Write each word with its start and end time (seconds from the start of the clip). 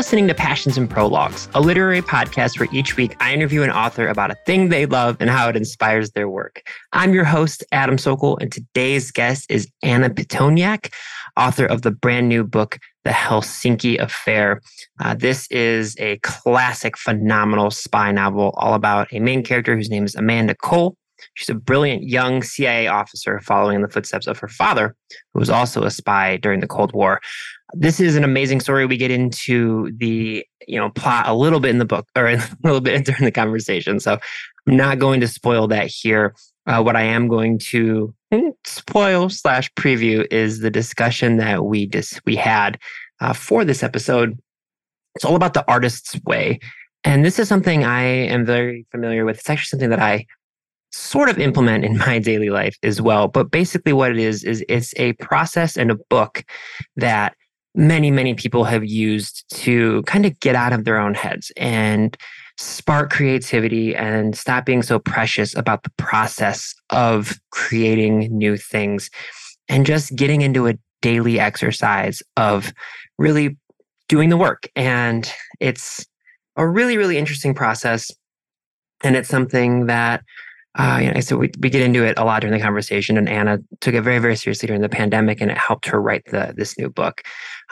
listening 0.00 0.26
to 0.26 0.34
Passions 0.34 0.78
and 0.78 0.88
Prologues, 0.88 1.46
a 1.52 1.60
literary 1.60 2.00
podcast 2.00 2.58
where 2.58 2.70
each 2.72 2.96
week 2.96 3.14
I 3.20 3.34
interview 3.34 3.60
an 3.60 3.70
author 3.70 4.08
about 4.08 4.30
a 4.30 4.36
thing 4.46 4.70
they 4.70 4.86
love 4.86 5.18
and 5.20 5.28
how 5.28 5.50
it 5.50 5.56
inspires 5.56 6.12
their 6.12 6.26
work. 6.26 6.62
I'm 6.94 7.12
your 7.12 7.24
host, 7.24 7.62
Adam 7.70 7.98
Sokol, 7.98 8.38
and 8.38 8.50
today's 8.50 9.10
guest 9.10 9.44
is 9.50 9.68
Anna 9.82 10.08
Pitoniak, 10.08 10.90
author 11.36 11.66
of 11.66 11.82
the 11.82 11.90
brand 11.90 12.30
new 12.30 12.44
book, 12.44 12.78
The 13.04 13.10
Helsinki 13.10 14.00
Affair. 14.00 14.62
Uh, 15.00 15.12
this 15.12 15.46
is 15.50 15.94
a 15.98 16.16
classic, 16.20 16.96
phenomenal 16.96 17.70
spy 17.70 18.10
novel 18.10 18.54
all 18.56 18.72
about 18.72 19.12
a 19.12 19.20
main 19.20 19.42
character 19.42 19.76
whose 19.76 19.90
name 19.90 20.06
is 20.06 20.14
Amanda 20.14 20.54
Cole. 20.54 20.96
She's 21.34 21.50
a 21.50 21.54
brilliant 21.54 22.04
young 22.04 22.42
CIA 22.42 22.86
officer 22.86 23.38
following 23.40 23.76
in 23.76 23.82
the 23.82 23.88
footsteps 23.88 24.26
of 24.26 24.38
her 24.38 24.48
father, 24.48 24.96
who 25.34 25.40
was 25.40 25.50
also 25.50 25.82
a 25.82 25.90
spy 25.90 26.38
during 26.38 26.60
the 26.60 26.66
Cold 26.66 26.94
War 26.94 27.20
this 27.72 28.00
is 28.00 28.16
an 28.16 28.24
amazing 28.24 28.60
story. 28.60 28.86
We 28.86 28.96
get 28.96 29.10
into 29.10 29.90
the 29.96 30.44
you 30.66 30.78
know 30.78 30.90
plot 30.90 31.28
a 31.28 31.34
little 31.34 31.60
bit 31.60 31.70
in 31.70 31.78
the 31.78 31.84
book 31.84 32.06
or 32.16 32.26
a 32.28 32.42
little 32.62 32.80
bit 32.80 33.04
during 33.04 33.24
the 33.24 33.32
conversation. 33.32 34.00
So 34.00 34.18
I'm 34.66 34.76
not 34.76 34.98
going 34.98 35.20
to 35.20 35.28
spoil 35.28 35.68
that 35.68 35.86
here. 35.86 36.34
Uh, 36.66 36.82
what 36.82 36.96
I 36.96 37.02
am 37.02 37.28
going 37.28 37.58
to 37.70 38.14
spoil 38.64 39.28
slash 39.28 39.72
preview 39.74 40.26
is 40.30 40.60
the 40.60 40.70
discussion 40.70 41.38
that 41.38 41.64
we 41.64 41.86
dis- 41.86 42.20
we 42.24 42.36
had 42.36 42.78
uh, 43.20 43.32
for 43.32 43.64
this 43.64 43.82
episode. 43.82 44.38
It's 45.16 45.24
all 45.24 45.36
about 45.36 45.54
the 45.54 45.68
artist's 45.68 46.20
way, 46.24 46.60
and 47.02 47.24
this 47.24 47.38
is 47.38 47.48
something 47.48 47.84
I 47.84 48.02
am 48.02 48.44
very 48.44 48.86
familiar 48.90 49.24
with. 49.24 49.38
It's 49.38 49.50
actually 49.50 49.70
something 49.70 49.90
that 49.90 50.00
I 50.00 50.26
sort 50.92 51.28
of 51.28 51.38
implement 51.38 51.84
in 51.84 51.96
my 52.06 52.18
daily 52.18 52.50
life 52.50 52.76
as 52.82 53.00
well. 53.00 53.28
But 53.28 53.50
basically, 53.50 53.92
what 53.92 54.12
it 54.12 54.18
is 54.18 54.44
is 54.44 54.64
it's 54.68 54.94
a 54.96 55.14
process 55.14 55.76
and 55.76 55.90
a 55.90 55.96
book 56.08 56.44
that 56.96 57.34
many, 57.74 58.10
many 58.10 58.34
people 58.34 58.64
have 58.64 58.84
used 58.84 59.44
to 59.54 60.02
kind 60.02 60.26
of 60.26 60.38
get 60.40 60.54
out 60.54 60.72
of 60.72 60.84
their 60.84 60.98
own 60.98 61.14
heads 61.14 61.52
and 61.56 62.16
spark 62.58 63.10
creativity 63.10 63.94
and 63.94 64.36
stop 64.36 64.66
being 64.66 64.82
so 64.82 64.98
precious 64.98 65.56
about 65.56 65.82
the 65.82 65.92
process 65.96 66.74
of 66.90 67.38
creating 67.50 68.36
new 68.36 68.56
things 68.56 69.08
and 69.68 69.86
just 69.86 70.14
getting 70.14 70.42
into 70.42 70.66
a 70.66 70.74
daily 71.00 71.40
exercise 71.40 72.22
of 72.36 72.72
really 73.18 73.56
doing 74.08 74.28
the 74.28 74.36
work. 74.36 74.68
And 74.76 75.32
it's 75.60 76.04
a 76.56 76.68
really, 76.68 76.98
really 76.98 77.16
interesting 77.16 77.54
process. 77.54 78.10
And 79.02 79.16
it's 79.16 79.28
something 79.28 79.86
that 79.86 80.22
uh, 80.78 81.00
you 81.02 81.12
know, 81.12 81.20
so 81.20 81.36
we, 81.36 81.50
we 81.58 81.68
get 81.68 81.82
into 81.82 82.04
it 82.04 82.16
a 82.16 82.24
lot 82.24 82.42
during 82.42 82.56
the 82.56 82.62
conversation, 82.62 83.18
and 83.18 83.28
Anna 83.28 83.58
took 83.80 83.94
it 83.94 84.02
very, 84.02 84.18
very 84.20 84.36
seriously 84.36 84.68
during 84.68 84.82
the 84.82 84.88
pandemic, 84.88 85.40
and 85.40 85.50
it 85.50 85.58
helped 85.58 85.86
her 85.86 86.00
write 86.00 86.24
the 86.26 86.54
this 86.56 86.78
new 86.78 86.88
book. 86.88 87.22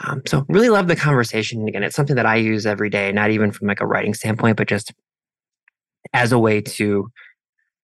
Um, 0.03 0.21
so 0.27 0.45
really 0.49 0.69
love 0.69 0.87
the 0.87 0.95
conversation. 0.95 1.59
And 1.59 1.69
again, 1.69 1.83
it's 1.83 1.95
something 1.95 2.17
that 2.17 2.25
I 2.25 2.35
use 2.35 2.65
every 2.65 2.89
day, 2.89 3.11
not 3.11 3.31
even 3.31 3.51
from 3.51 3.67
like 3.67 3.79
a 3.79 3.87
writing 3.87 4.13
standpoint, 4.13 4.57
but 4.57 4.67
just 4.67 4.93
as 6.13 6.31
a 6.31 6.39
way 6.39 6.59
to 6.61 7.09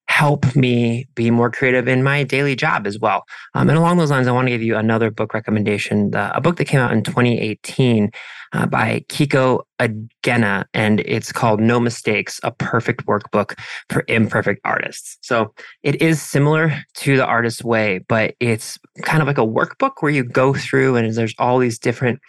help 0.07 0.55
me 0.55 1.07
be 1.15 1.31
more 1.31 1.49
creative 1.49 1.87
in 1.87 2.03
my 2.03 2.23
daily 2.23 2.55
job 2.55 2.85
as 2.87 2.99
well. 2.99 3.23
Um, 3.53 3.69
and 3.69 3.77
along 3.77 3.97
those 3.97 4.11
lines, 4.11 4.27
I 4.27 4.31
want 4.31 4.47
to 4.47 4.51
give 4.51 4.61
you 4.61 4.75
another 4.75 5.11
book 5.11 5.33
recommendation, 5.33 6.11
a 6.13 6.39
book 6.39 6.57
that 6.57 6.65
came 6.65 6.79
out 6.79 6.91
in 6.91 7.03
2018 7.03 8.11
uh, 8.53 8.65
by 8.67 9.03
Keiko 9.09 9.63
Agena, 9.79 10.65
and 10.73 11.01
it's 11.01 11.31
called 11.31 11.59
No 11.59 11.79
Mistakes, 11.79 12.39
a 12.43 12.51
perfect 12.51 13.05
workbook 13.05 13.57
for 13.89 14.05
imperfect 14.07 14.61
artists. 14.63 15.17
So 15.21 15.53
it 15.83 16.01
is 16.01 16.21
similar 16.21 16.73
to 16.95 17.17
the 17.17 17.25
artist's 17.25 17.63
way, 17.63 17.99
but 18.07 18.35
it's 18.39 18.77
kind 19.01 19.21
of 19.21 19.27
like 19.27 19.37
a 19.37 19.41
workbook 19.41 19.93
where 19.99 20.11
you 20.11 20.23
go 20.23 20.53
through 20.53 20.95
and 20.95 21.13
there's 21.13 21.35
all 21.39 21.59
these 21.59 21.79
different 21.79 22.19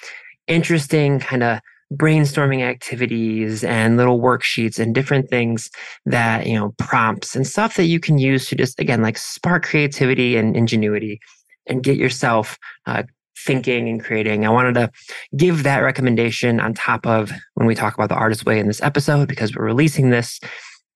interesting 0.48 1.20
kind 1.20 1.42
of 1.42 1.60
brainstorming 1.94 2.62
activities 2.62 3.62
and 3.62 3.96
little 3.96 4.20
worksheets 4.20 4.78
and 4.78 4.94
different 4.94 5.30
things 5.30 5.70
that, 6.04 6.46
you 6.46 6.54
know, 6.54 6.74
prompts 6.78 7.36
and 7.36 7.46
stuff 7.46 7.76
that 7.76 7.84
you 7.84 8.00
can 8.00 8.18
use 8.18 8.48
to 8.48 8.56
just, 8.56 8.80
again, 8.80 9.02
like 9.02 9.16
spark 9.16 9.64
creativity 9.64 10.36
and 10.36 10.56
ingenuity 10.56 11.20
and 11.66 11.82
get 11.82 11.96
yourself 11.96 12.58
uh, 12.86 13.02
thinking 13.38 13.88
and 13.88 14.02
creating. 14.02 14.44
I 14.44 14.50
wanted 14.50 14.74
to 14.74 14.90
give 15.36 15.62
that 15.62 15.78
recommendation 15.78 16.58
on 16.58 16.74
top 16.74 17.06
of 17.06 17.30
when 17.54 17.66
we 17.66 17.74
talk 17.74 17.94
about 17.94 18.08
the 18.08 18.16
artist 18.16 18.46
way 18.46 18.58
in 18.58 18.66
this 18.66 18.82
episode 18.82 19.28
because 19.28 19.54
we're 19.54 19.64
releasing 19.64 20.10
this 20.10 20.40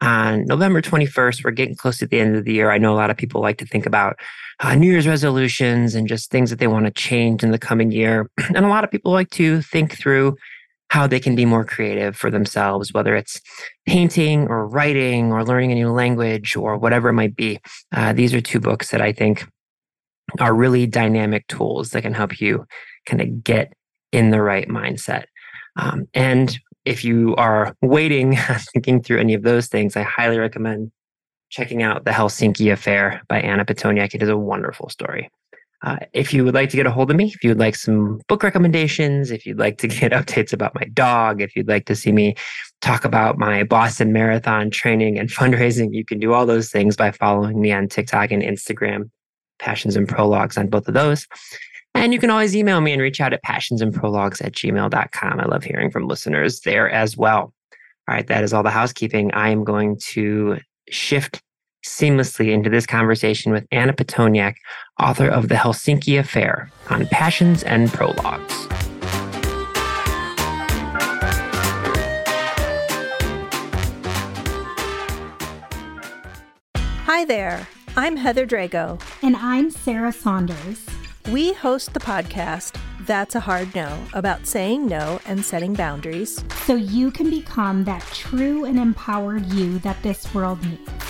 on 0.00 0.44
November 0.46 0.80
21st. 0.80 1.44
We're 1.44 1.50
getting 1.50 1.76
close 1.76 1.98
to 1.98 2.06
the 2.06 2.18
end 2.18 2.36
of 2.36 2.44
the 2.44 2.54
year. 2.54 2.70
I 2.70 2.78
know 2.78 2.92
a 2.92 2.96
lot 2.96 3.10
of 3.10 3.16
people 3.16 3.40
like 3.40 3.58
to 3.58 3.66
think 3.66 3.86
about 3.86 4.18
uh, 4.60 4.74
New 4.74 4.90
Year's 4.90 5.06
resolutions 5.06 5.94
and 5.94 6.08
just 6.08 6.30
things 6.30 6.50
that 6.50 6.58
they 6.58 6.66
want 6.66 6.86
to 6.86 6.90
change 6.90 7.42
in 7.42 7.50
the 7.50 7.58
coming 7.58 7.92
year. 7.92 8.30
And 8.54 8.64
a 8.64 8.68
lot 8.68 8.84
of 8.84 8.90
people 8.90 9.12
like 9.12 9.30
to 9.30 9.62
think 9.62 9.96
through 9.96 10.36
how 10.90 11.06
they 11.06 11.20
can 11.20 11.36
be 11.36 11.44
more 11.44 11.64
creative 11.64 12.16
for 12.16 12.30
themselves, 12.30 12.92
whether 12.92 13.14
it's 13.14 13.40
painting 13.86 14.48
or 14.48 14.66
writing 14.66 15.32
or 15.32 15.44
learning 15.44 15.70
a 15.70 15.76
new 15.76 15.90
language 15.90 16.56
or 16.56 16.76
whatever 16.76 17.08
it 17.08 17.14
might 17.14 17.36
be. 17.36 17.58
Uh, 17.92 18.12
these 18.12 18.34
are 18.34 18.40
two 18.40 18.60
books 18.60 18.90
that 18.90 19.00
I 19.00 19.12
think 19.12 19.46
are 20.40 20.54
really 20.54 20.86
dynamic 20.86 21.46
tools 21.46 21.90
that 21.90 22.02
can 22.02 22.12
help 22.12 22.40
you 22.40 22.66
kind 23.06 23.22
of 23.22 23.42
get 23.42 23.72
in 24.12 24.30
the 24.30 24.42
right 24.42 24.68
mindset. 24.68 25.24
Um, 25.76 26.06
and 26.12 26.58
if 26.84 27.04
you 27.04 27.36
are 27.36 27.76
waiting, 27.82 28.36
thinking 28.72 29.00
through 29.00 29.20
any 29.20 29.34
of 29.34 29.42
those 29.42 29.68
things, 29.68 29.96
I 29.96 30.02
highly 30.02 30.38
recommend 30.38 30.90
checking 31.50 31.82
out 31.84 32.04
The 32.04 32.10
Helsinki 32.10 32.72
Affair 32.72 33.22
by 33.28 33.40
Anna 33.40 33.64
Pitoniak. 33.64 34.14
It 34.14 34.22
is 34.22 34.28
a 34.28 34.36
wonderful 34.36 34.88
story. 34.88 35.30
Uh, 35.82 35.96
if 36.12 36.34
you 36.34 36.44
would 36.44 36.54
like 36.54 36.68
to 36.68 36.76
get 36.76 36.86
a 36.86 36.90
hold 36.90 37.10
of 37.10 37.16
me, 37.16 37.32
if 37.34 37.42
you 37.42 37.50
would 37.50 37.58
like 37.58 37.74
some 37.74 38.20
book 38.28 38.42
recommendations, 38.42 39.30
if 39.30 39.46
you'd 39.46 39.58
like 39.58 39.78
to 39.78 39.88
get 39.88 40.12
updates 40.12 40.52
about 40.52 40.74
my 40.74 40.84
dog, 40.92 41.40
if 41.40 41.56
you'd 41.56 41.68
like 41.68 41.86
to 41.86 41.96
see 41.96 42.12
me 42.12 42.34
talk 42.80 43.04
about 43.04 43.38
my 43.38 43.64
Boston 43.64 44.12
Marathon 44.12 44.70
training 44.70 45.18
and 45.18 45.28
fundraising, 45.30 45.94
you 45.94 46.04
can 46.04 46.18
do 46.18 46.32
all 46.32 46.46
those 46.46 46.70
things 46.70 46.96
by 46.96 47.10
following 47.10 47.60
me 47.60 47.72
on 47.72 47.88
TikTok 47.88 48.30
and 48.30 48.42
Instagram, 48.42 49.10
Passions 49.58 49.96
and 49.96 50.08
Prologues 50.08 50.58
on 50.58 50.68
both 50.68 50.86
of 50.86 50.94
those. 50.94 51.26
And 51.94 52.12
you 52.12 52.20
can 52.20 52.30
always 52.30 52.54
email 52.54 52.80
me 52.80 52.92
and 52.92 53.02
reach 53.02 53.20
out 53.20 53.32
at 53.32 53.42
passionsandprologues 53.42 54.44
at 54.44 54.52
gmail.com. 54.52 55.40
I 55.40 55.44
love 55.44 55.64
hearing 55.64 55.90
from 55.90 56.06
listeners 56.06 56.60
there 56.60 56.88
as 56.88 57.16
well. 57.16 57.52
All 58.08 58.14
right, 58.14 58.26
that 58.26 58.44
is 58.44 58.52
all 58.52 58.62
the 58.62 58.70
housekeeping. 58.70 59.32
I 59.32 59.50
am 59.50 59.64
going 59.64 59.98
to 60.10 60.58
shift 60.88 61.42
seamlessly 61.84 62.52
into 62.52 62.70
this 62.70 62.86
conversation 62.86 63.52
with 63.52 63.66
Anna 63.70 63.92
Pitoniak, 63.92 64.56
author 64.98 65.28
of 65.28 65.48
The 65.48 65.54
Helsinki 65.54 66.18
Affair 66.18 66.70
on 66.88 67.06
Passions 67.06 67.62
and 67.62 67.90
Prologues. 67.92 68.66
Hi 77.04 77.24
there. 77.24 77.66
I'm 77.96 78.16
Heather 78.16 78.46
Drago. 78.46 79.00
And 79.22 79.36
I'm 79.36 79.70
Sarah 79.70 80.12
Saunders. 80.12 80.86
We 81.30 81.52
host 81.52 81.92
the 81.92 82.00
podcast 82.00 82.80
That's 83.04 83.34
a 83.34 83.40
Hard 83.40 83.74
No 83.74 83.98
about 84.12 84.46
saying 84.46 84.86
no 84.86 85.20
and 85.26 85.44
setting 85.44 85.74
boundaries. 85.74 86.42
So 86.66 86.76
you 86.76 87.10
can 87.10 87.28
become 87.28 87.84
that 87.84 88.02
true 88.14 88.64
and 88.64 88.78
empowered 88.78 89.46
you 89.46 89.80
that 89.80 90.02
this 90.02 90.32
world 90.32 90.64
needs 90.64 91.09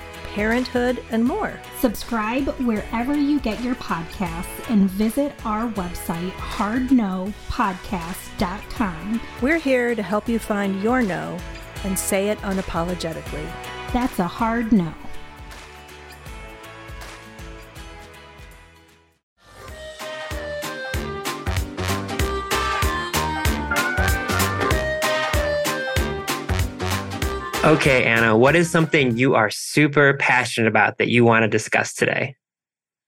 parenthood, 0.31 1.03
and 1.11 1.23
more. 1.23 1.59
Subscribe 1.79 2.47
wherever 2.61 3.15
you 3.15 3.39
get 3.39 3.61
your 3.61 3.75
podcasts 3.75 4.69
and 4.69 4.89
visit 4.89 5.33
our 5.45 5.69
website, 5.71 6.31
hardnopodcast.com. 6.31 9.21
We're 9.41 9.59
here 9.59 9.95
to 9.95 10.03
help 10.03 10.27
you 10.27 10.39
find 10.39 10.81
your 10.81 11.01
no 11.01 11.37
and 11.83 11.97
say 11.97 12.29
it 12.29 12.37
unapologetically. 12.39 13.49
That's 13.93 14.19
a 14.19 14.27
hard 14.27 14.71
no. 14.71 14.93
Okay, 27.63 28.05
Anna, 28.05 28.35
what 28.35 28.55
is 28.55 28.71
something 28.71 29.15
you 29.15 29.35
are 29.35 29.51
super 29.51 30.15
passionate 30.15 30.67
about 30.67 30.97
that 30.97 31.09
you 31.09 31.23
want 31.23 31.43
to 31.43 31.47
discuss 31.47 31.93
today? 31.93 32.35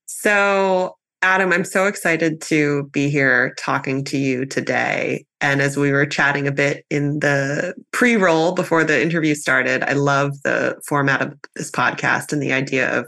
So, 0.05 0.95
Adam, 1.23 1.51
I'm 1.51 1.65
so 1.65 1.88
excited 1.88 2.39
to 2.41 2.83
be 2.91 3.09
here 3.09 3.55
talking 3.57 4.03
to 4.03 4.17
you 4.17 4.45
today. 4.45 5.25
And 5.41 5.59
as 5.59 5.75
we 5.75 5.91
were 5.91 6.05
chatting 6.05 6.47
a 6.47 6.51
bit 6.51 6.85
in 6.91 7.17
the 7.17 7.73
pre 7.94 8.15
roll 8.15 8.51
before 8.51 8.83
the 8.83 9.01
interview 9.01 9.33
started, 9.33 9.81
I 9.85 9.94
love 9.94 10.39
the 10.44 10.79
format 10.85 11.23
of 11.23 11.33
this 11.55 11.71
podcast 11.71 12.31
and 12.31 12.39
the 12.39 12.53
idea 12.53 12.95
of 12.95 13.07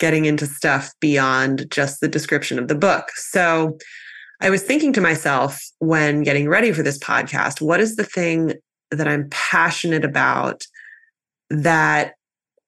getting 0.00 0.24
into 0.24 0.46
stuff 0.46 0.92
beyond 0.98 1.70
just 1.70 2.00
the 2.00 2.08
description 2.08 2.58
of 2.58 2.66
the 2.66 2.74
book. 2.74 3.08
So, 3.14 3.78
I 4.40 4.50
was 4.50 4.64
thinking 4.64 4.92
to 4.94 5.00
myself 5.00 5.62
when 5.78 6.24
getting 6.24 6.48
ready 6.48 6.72
for 6.72 6.82
this 6.82 6.98
podcast, 6.98 7.60
what 7.60 7.78
is 7.78 7.94
the 7.94 8.04
thing 8.04 8.54
that 8.90 9.06
I'm 9.06 9.28
passionate 9.30 10.04
about 10.04 10.66
that 11.52 12.14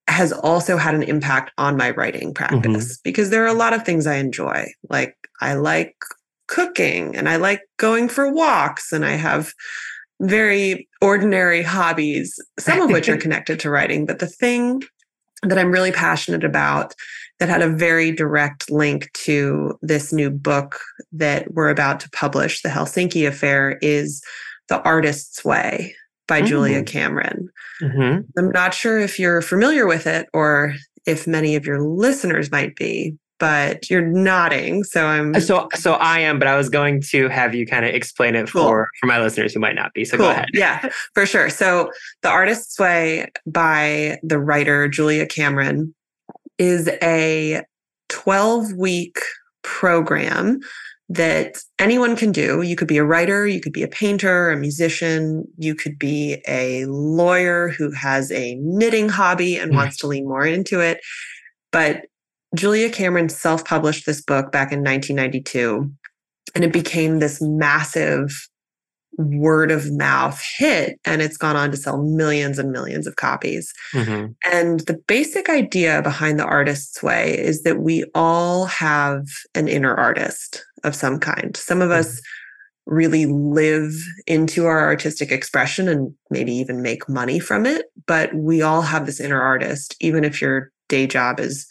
has 0.07 0.31
also 0.31 0.77
had 0.77 0.93
an 0.93 1.03
impact 1.03 1.51
on 1.57 1.75
my 1.75 1.89
writing 1.91 2.33
practice 2.33 2.63
mm-hmm. 2.63 3.01
because 3.03 3.31
there 3.31 3.43
are 3.43 3.47
a 3.47 3.53
lot 3.53 3.73
of 3.73 3.83
things 3.83 4.05
I 4.05 4.15
enjoy. 4.15 4.67
Like 4.89 5.15
I 5.41 5.55
like 5.55 5.95
cooking 6.47 7.15
and 7.15 7.27
I 7.27 7.37
like 7.37 7.61
going 7.77 8.07
for 8.07 8.31
walks 8.31 8.91
and 8.91 9.03
I 9.03 9.13
have 9.13 9.51
very 10.21 10.87
ordinary 11.01 11.63
hobbies, 11.63 12.39
some 12.59 12.81
of 12.81 12.91
which 12.91 13.09
are 13.09 13.17
connected 13.25 13.59
to 13.61 13.69
writing. 13.69 14.05
But 14.05 14.19
the 14.19 14.27
thing 14.27 14.83
that 15.41 15.57
I'm 15.57 15.71
really 15.71 15.91
passionate 15.91 16.43
about 16.43 16.93
that 17.39 17.49
had 17.49 17.61
a 17.61 17.69
very 17.69 18.11
direct 18.11 18.71
link 18.71 19.11
to 19.13 19.77
this 19.81 20.13
new 20.13 20.29
book 20.29 20.79
that 21.11 21.53
we're 21.53 21.69
about 21.69 21.99
to 22.01 22.09
publish, 22.11 22.61
The 22.61 22.69
Helsinki 22.69 23.27
Affair, 23.27 23.77
is 23.81 24.23
The 24.69 24.81
Artist's 24.83 25.43
Way 25.43 25.95
by 26.27 26.39
mm-hmm. 26.39 26.47
Julia 26.47 26.83
Cameron. 26.83 27.49
Mm-hmm. 27.81 28.21
I'm 28.37 28.51
not 28.51 28.73
sure 28.73 28.99
if 28.99 29.19
you're 29.19 29.41
familiar 29.41 29.85
with 29.85 30.07
it 30.07 30.27
or 30.33 30.73
if 31.05 31.27
many 31.27 31.55
of 31.55 31.65
your 31.65 31.81
listeners 31.81 32.51
might 32.51 32.75
be, 32.75 33.15
but 33.39 33.89
you're 33.89 34.05
nodding. 34.05 34.83
So 34.83 35.05
I'm 35.05 35.35
uh, 35.35 35.39
so 35.39 35.67
so 35.75 35.93
I 35.93 36.19
am, 36.19 36.39
but 36.39 36.47
I 36.47 36.55
was 36.55 36.69
going 36.69 37.01
to 37.11 37.27
have 37.29 37.53
you 37.53 37.65
kind 37.65 37.85
of 37.85 37.93
explain 37.93 38.35
it 38.35 38.49
cool. 38.49 38.63
for 38.63 38.89
for 38.99 39.07
my 39.07 39.21
listeners 39.21 39.53
who 39.53 39.59
might 39.59 39.75
not 39.75 39.93
be. 39.93 40.05
So 40.05 40.17
cool. 40.17 40.27
go 40.27 40.31
ahead. 40.31 40.49
Yeah, 40.53 40.89
for 41.13 41.25
sure. 41.25 41.49
So 41.49 41.91
The 42.21 42.29
Artist's 42.29 42.79
Way 42.79 43.27
by 43.45 44.17
the 44.23 44.39
writer 44.39 44.87
Julia 44.87 45.25
Cameron 45.25 45.93
is 46.57 46.89
a 47.01 47.61
12 48.09 48.73
week 48.73 49.19
program 49.63 50.59
that 51.09 51.57
anyone 51.77 52.15
can 52.15 52.31
do. 52.31 52.61
You 52.61 52.75
could 52.75 52.87
be 52.87 52.97
a 52.97 53.03
writer, 53.03 53.45
you 53.45 53.61
could 53.61 53.73
be 53.73 53.83
a 53.83 53.87
painter, 53.87 54.49
a 54.49 54.57
musician, 54.57 55.45
you 55.57 55.75
could 55.75 55.99
be 55.99 56.41
a 56.47 56.85
lawyer 56.85 57.69
who 57.69 57.91
has 57.91 58.31
a 58.31 58.55
knitting 58.55 59.09
hobby 59.09 59.57
and 59.57 59.71
mm. 59.71 59.75
wants 59.75 59.97
to 59.97 60.07
lean 60.07 60.27
more 60.27 60.45
into 60.45 60.79
it. 60.79 60.99
But 61.71 62.05
Julia 62.55 62.89
Cameron 62.89 63.29
self 63.29 63.65
published 63.65 64.05
this 64.05 64.21
book 64.21 64.51
back 64.51 64.71
in 64.71 64.79
1992, 64.79 65.91
and 66.55 66.63
it 66.63 66.73
became 66.73 67.19
this 67.19 67.41
massive 67.41 68.47
word 69.17 69.71
of 69.71 69.91
mouth 69.91 70.41
hit 70.57 70.99
and 71.05 71.21
it's 71.21 71.37
gone 71.37 71.55
on 71.55 71.71
to 71.71 71.77
sell 71.77 72.01
millions 72.01 72.59
and 72.59 72.71
millions 72.71 73.07
of 73.07 73.15
copies. 73.15 73.73
Mm-hmm. 73.93 74.31
And 74.51 74.81
the 74.81 74.97
basic 75.07 75.49
idea 75.49 76.01
behind 76.01 76.39
the 76.39 76.45
artist's 76.45 77.01
way 77.01 77.37
is 77.37 77.63
that 77.63 77.79
we 77.79 78.03
all 78.13 78.65
have 78.65 79.25
an 79.53 79.67
inner 79.67 79.95
artist 79.95 80.63
of 80.83 80.95
some 80.95 81.19
kind. 81.19 81.55
Some 81.55 81.81
of 81.81 81.89
mm-hmm. 81.89 81.99
us 81.99 82.21
really 82.85 83.25
live 83.25 83.93
into 84.27 84.65
our 84.65 84.79
artistic 84.79 85.31
expression 85.31 85.87
and 85.87 86.13
maybe 86.29 86.53
even 86.53 86.81
make 86.81 87.09
money 87.09 87.39
from 87.39 87.65
it, 87.65 87.85
but 88.05 88.33
we 88.35 88.61
all 88.61 88.83
have 88.83 89.05
this 89.05 89.19
inner 89.19 89.41
artist, 89.41 89.95
even 89.99 90.23
if 90.23 90.41
your 90.41 90.71
day 90.87 91.07
job 91.07 91.39
is 91.39 91.67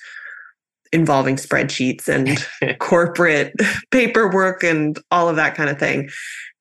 involving 0.95 1.35
spreadsheets 1.35 2.09
and 2.09 2.79
corporate 2.79 3.53
paperwork 3.91 4.63
and 4.63 4.99
all 5.11 5.29
of 5.29 5.37
that 5.37 5.57
kind 5.57 5.69
of 5.69 5.79
thing. 5.79 6.09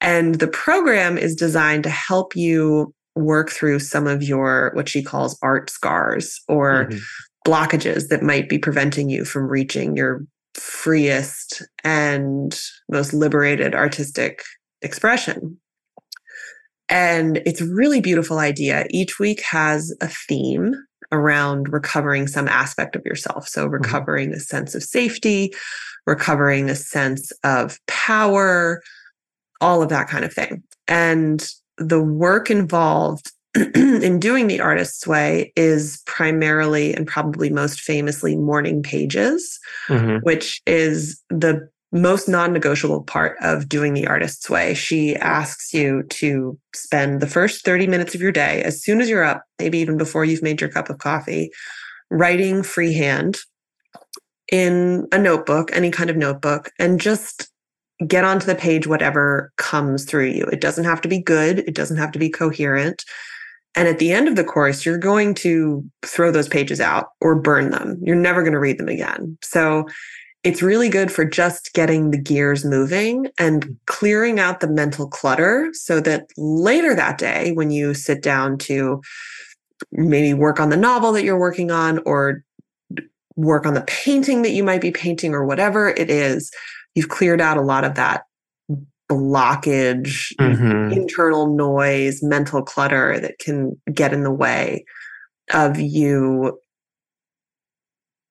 And 0.02 0.36
the 0.36 0.48
program 0.48 1.18
is 1.18 1.36
designed 1.36 1.84
to 1.84 1.90
help 1.90 2.36
you 2.36 2.94
work 3.16 3.52
through 3.52 3.80
some 3.80 4.08
of 4.08 4.24
your, 4.24 4.72
what 4.74 4.90
she 4.90 5.04
calls 5.04 5.38
art 5.44 5.70
scars 5.70 6.42
or 6.48 6.86
mm-hmm. 6.86 6.98
blockages 7.50 8.08
that 8.10 8.24
might 8.24 8.50
be 8.50 8.58
preventing 8.58 9.10
you 9.10 9.24
from 9.24 9.48
reaching 9.48 9.96
your 9.96 10.26
freest 10.56 11.62
and 11.84 12.60
most 12.90 13.14
liberated 13.14 13.76
artistic 13.76 14.42
expression. 14.82 15.58
And 16.90 17.38
it's 17.46 17.62
a 17.62 17.74
really 17.74 18.02
beautiful 18.02 18.40
idea. 18.40 18.88
Each 18.90 19.20
week 19.20 19.42
has 19.44 19.96
a 20.02 20.08
theme 20.08 20.76
around 21.14 21.72
recovering 21.72 22.28
some 22.28 22.50
aspect 22.50 22.96
of 22.96 23.06
yourself. 23.06 23.48
So, 23.48 23.64
mm-hmm. 23.64 23.74
recovering 23.74 24.30
mm-hmm. 24.30 24.38
a 24.38 24.42
sense 24.42 24.76
of 24.76 24.84
safety, 24.84 25.54
recovering 26.06 26.70
a 26.70 26.76
sense 26.76 27.32
of 27.44 27.80
power, 27.88 28.82
all 29.62 29.82
of 29.82 29.90
that 29.90 30.10
kind 30.10 30.26
of 30.26 30.34
thing. 30.34 30.64
And 30.88 31.48
the 31.78 32.02
work 32.02 32.52
involved 32.52 33.32
in 33.76 34.20
doing 34.20 34.48
the 34.48 34.60
artist's 34.60 35.06
way 35.06 35.54
is 35.56 36.02
primarily 36.06 36.94
and 36.94 37.08
probably 37.08 37.50
most 37.50 37.80
famously 37.80 38.36
morning 38.36 38.82
pages, 38.82 39.60
mm-hmm. 39.88 40.18
which 40.24 40.62
is 40.66 41.22
the 41.30 41.70
most 41.94 42.28
non 42.28 42.52
negotiable 42.52 43.04
part 43.04 43.38
of 43.42 43.70
doing 43.70 43.94
the 43.94 44.08
artist's 44.08 44.50
way. 44.50 44.74
She 44.74 45.16
asks 45.16 45.74
you 45.74 46.04
to 46.10 46.60
spend 46.76 47.22
the 47.22 47.28
first 47.28 47.64
30 47.64 47.88
minutes 47.88 48.16
of 48.16 48.22
your 48.22 48.32
day, 48.32 48.64
as 48.64 48.84
soon 48.84 49.00
as 49.00 49.08
you're 49.08 49.24
up, 49.24 49.44
maybe 49.60 49.78
even 49.78 49.98
before 49.98 50.26
you've 50.26 50.44
made 50.44 50.60
your 50.60 50.72
cup 50.72 50.90
of 50.90 50.98
coffee, 50.98 51.52
writing 52.10 52.64
freehand 52.64 53.38
in 54.52 55.08
a 55.12 55.20
notebook, 55.20 55.70
any 55.74 55.92
kind 55.92 56.10
of 56.10 56.18
notebook, 56.18 56.72
and 56.80 57.00
just 57.00 57.50
get 58.08 58.26
onto 58.26 58.48
the 58.48 58.56
page 58.56 58.88
whatever 58.88 59.54
comes 59.58 60.04
through 60.04 60.28
you. 60.28 60.46
It 60.46 60.62
doesn't 60.62 60.86
have 60.86 61.02
to 61.02 61.08
be 61.08 61.20
good, 61.20 61.60
it 61.60 61.76
doesn't 61.76 61.98
have 61.98 62.12
to 62.14 62.20
be 62.20 62.30
coherent. 62.30 63.04
And 63.76 63.88
at 63.88 64.00
the 64.00 64.12
end 64.12 64.28
of 64.28 64.36
the 64.36 64.44
course, 64.44 64.86
you're 64.86 64.98
going 64.98 65.34
to 65.36 65.84
throw 66.06 66.32
those 66.32 66.48
pages 66.48 66.80
out 66.80 67.08
or 67.22 67.34
burn 67.36 67.72
them. 67.72 68.00
You're 68.04 68.16
never 68.16 68.42
going 68.42 68.54
to 68.54 68.60
read 68.60 68.78
them 68.78 68.90
again. 68.90 69.38
So 69.42 69.88
it's 70.44 70.62
really 70.62 70.90
good 70.90 71.12
for 71.12 71.24
just 71.24 71.74
getting 71.74 72.12
the 72.12 72.18
gears 72.18 72.66
moving 72.66 73.28
and 73.40 73.78
clearing 73.86 74.40
out 74.40 74.60
the 74.60 74.68
mental 74.68 75.08
clutter 75.08 75.70
so 75.74 76.02
that 76.02 76.28
later 76.38 76.94
that 76.94 77.18
day, 77.18 77.52
when 77.54 77.72
you 77.72 77.94
sit 77.94 78.22
down 78.22 78.58
to 78.58 79.02
maybe 79.92 80.34
work 80.34 80.60
on 80.60 80.70
the 80.70 80.78
novel 80.78 81.14
that 81.14 81.24
you're 81.24 81.40
working 81.40 81.72
on 81.72 82.00
or 82.06 82.44
work 83.36 83.66
on 83.66 83.74
the 83.74 83.82
painting 83.88 84.42
that 84.42 84.52
you 84.52 84.64
might 84.64 84.82
be 84.82 84.92
painting 84.92 85.34
or 85.34 85.46
whatever 85.46 85.90
it 85.90 86.10
is, 86.10 86.52
you've 86.94 87.10
cleared 87.10 87.42
out 87.42 87.58
a 87.58 87.62
lot 87.62 87.86
of 87.86 87.96
that 87.96 88.24
blockage, 89.10 90.34
mm-hmm. 90.40 90.92
internal 90.92 91.56
noise, 91.56 92.22
mental 92.22 92.62
clutter 92.62 93.20
that 93.20 93.40
can 93.40 93.80
get 93.94 94.14
in 94.14 94.24
the 94.24 94.32
way 94.32 94.86
of 95.54 95.80
you 95.80 96.60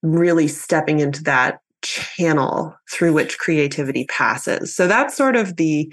really 0.02 0.48
stepping 0.48 0.98
into 1.00 1.22
that 1.22 1.60
channel 1.82 2.74
through 2.90 3.12
which 3.12 3.38
creativity 3.38 4.06
passes. 4.06 4.74
So 4.74 4.86
that's 4.86 5.16
sort 5.16 5.36
of 5.36 5.56
the 5.56 5.92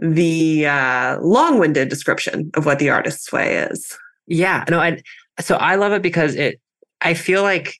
the 0.00 0.66
uh, 0.66 1.18
long-winded 1.20 1.88
description 1.88 2.52
of 2.54 2.66
what 2.66 2.78
the 2.78 2.88
artist's 2.88 3.32
way 3.32 3.56
is. 3.56 3.98
Yeah, 4.28 4.64
no, 4.68 4.78
I 4.78 5.02
so 5.40 5.56
I 5.56 5.76
love 5.76 5.92
it 5.92 6.02
because 6.02 6.34
it. 6.34 6.60
I 7.00 7.14
feel 7.14 7.42
like 7.42 7.74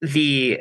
the 0.00 0.60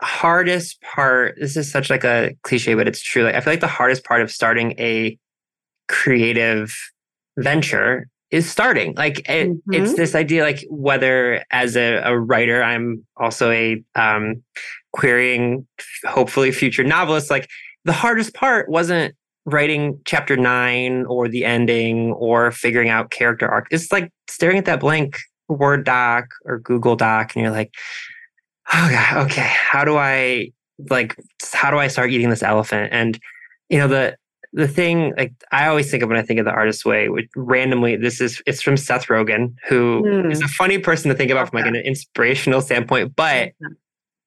hardest 0.00 0.80
part 0.80 1.36
this 1.40 1.56
is 1.56 1.70
such 1.70 1.90
like 1.90 2.04
a 2.04 2.32
cliche 2.44 2.74
but 2.74 2.86
it's 2.86 3.02
true 3.02 3.24
like 3.24 3.34
i 3.34 3.40
feel 3.40 3.52
like 3.52 3.60
the 3.60 3.66
hardest 3.66 4.04
part 4.04 4.22
of 4.22 4.30
starting 4.30 4.70
a 4.78 5.18
creative 5.88 6.72
venture 7.36 8.06
is 8.30 8.48
starting. 8.48 8.94
Like 8.94 9.20
it, 9.28 9.48
mm-hmm. 9.48 9.72
it's 9.72 9.94
this 9.94 10.14
idea, 10.14 10.42
like 10.42 10.64
whether 10.68 11.44
as 11.50 11.76
a, 11.76 12.02
a 12.04 12.18
writer, 12.18 12.62
I'm 12.62 13.06
also 13.16 13.50
a 13.50 13.82
um, 13.94 14.42
querying, 14.92 15.66
hopefully 16.04 16.50
future 16.50 16.84
novelists 16.84 17.30
Like 17.30 17.48
the 17.84 17.92
hardest 17.92 18.34
part 18.34 18.68
wasn't 18.68 19.14
writing 19.44 19.98
chapter 20.04 20.36
nine 20.36 21.04
or 21.06 21.28
the 21.28 21.44
ending 21.44 22.12
or 22.12 22.50
figuring 22.50 22.88
out 22.88 23.10
character 23.10 23.48
arc. 23.48 23.66
It's 23.70 23.90
like 23.92 24.10
staring 24.28 24.58
at 24.58 24.66
that 24.66 24.80
blank 24.80 25.16
Word 25.48 25.84
doc 25.84 26.26
or 26.44 26.58
Google 26.58 26.96
Doc, 26.96 27.34
and 27.34 27.42
you're 27.42 27.52
like, 27.52 27.72
oh 28.72 28.88
god, 28.90 29.26
okay, 29.26 29.48
how 29.48 29.84
do 29.84 29.96
I 29.96 30.50
like 30.90 31.16
how 31.52 31.70
do 31.70 31.78
I 31.78 31.88
start 31.88 32.10
eating 32.10 32.28
this 32.28 32.42
elephant? 32.42 32.90
And 32.92 33.18
you 33.70 33.78
know 33.78 33.88
the 33.88 34.16
the 34.52 34.68
thing 34.68 35.14
like 35.16 35.32
I 35.52 35.68
always 35.68 35.90
think 35.90 36.02
of 36.02 36.08
when 36.08 36.18
I 36.18 36.22
think 36.22 36.38
of 36.38 36.44
the 36.44 36.52
artist's 36.52 36.84
way, 36.84 37.08
which 37.08 37.28
randomly 37.34 37.96
this 37.96 38.20
is 38.20 38.42
it's 38.46 38.62
from 38.62 38.76
Seth 38.76 39.06
Rogen, 39.06 39.54
who 39.66 40.02
mm. 40.02 40.32
is 40.32 40.42
a 40.42 40.48
funny 40.48 40.78
person 40.78 41.08
to 41.10 41.16
think 41.16 41.30
about 41.30 41.48
from 41.48 41.60
like 41.60 41.66
an 41.66 41.76
inspirational 41.76 42.60
standpoint, 42.60 43.16
but 43.16 43.52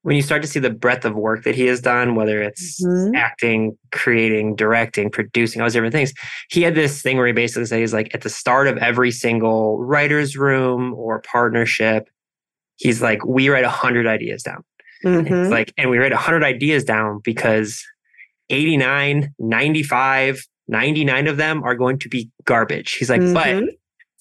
when 0.03 0.15
you 0.15 0.22
start 0.22 0.41
to 0.41 0.48
see 0.48 0.60
the 0.60 0.70
breadth 0.70 1.05
of 1.05 1.15
work 1.15 1.43
that 1.43 1.55
he 1.55 1.65
has 1.67 1.79
done, 1.79 2.15
whether 2.15 2.41
it's 2.41 2.84
mm-hmm. 2.84 3.15
acting, 3.15 3.77
creating, 3.91 4.55
directing, 4.55 5.12
producing, 5.12 5.62
all 5.62 5.65
those 5.65 5.74
different 5.74 5.93
things, 5.93 6.13
he 6.50 6.63
had 6.63 6.74
this 6.75 7.01
thing 7.01 7.17
where 7.17 7.27
he 7.27 7.34
basically 7.34 7.65
says 7.65 7.79
he's 7.79 7.93
like 7.93 8.13
at 8.13 8.22
the 8.22 8.29
start 8.29 8.67
of 8.67 8.77
every 8.77 9.12
single 9.12 9.79
writer's 9.79 10.36
room 10.36 10.93
or 10.96 11.22
partnership, 11.22 12.10
he's 12.77 13.01
like, 13.01 13.24
we 13.25 13.50
write 13.50 13.63
a 13.63 13.70
hundred 13.70 14.08
ideas 14.08 14.41
down. 14.41 14.63
Mm-hmm. 15.05 15.34
It's 15.34 15.51
like, 15.51 15.74
and 15.77 15.89
we 15.89 15.98
write 15.98 16.12
a 16.12 16.15
100 16.15 16.43
ideas 16.43 16.84
down 16.84 17.22
because 17.24 17.84
89, 18.50 19.34
95, 19.39 20.48
99 20.67 21.27
of 21.27 21.38
them 21.38 21.63
are 21.63 21.75
going 21.75 21.98
to 22.00 22.10
be 22.10 22.29
garbage. 22.46 22.93
He's 22.93 23.10
like, 23.10 23.22
mm-hmm. 23.22 23.65
but 23.65 23.75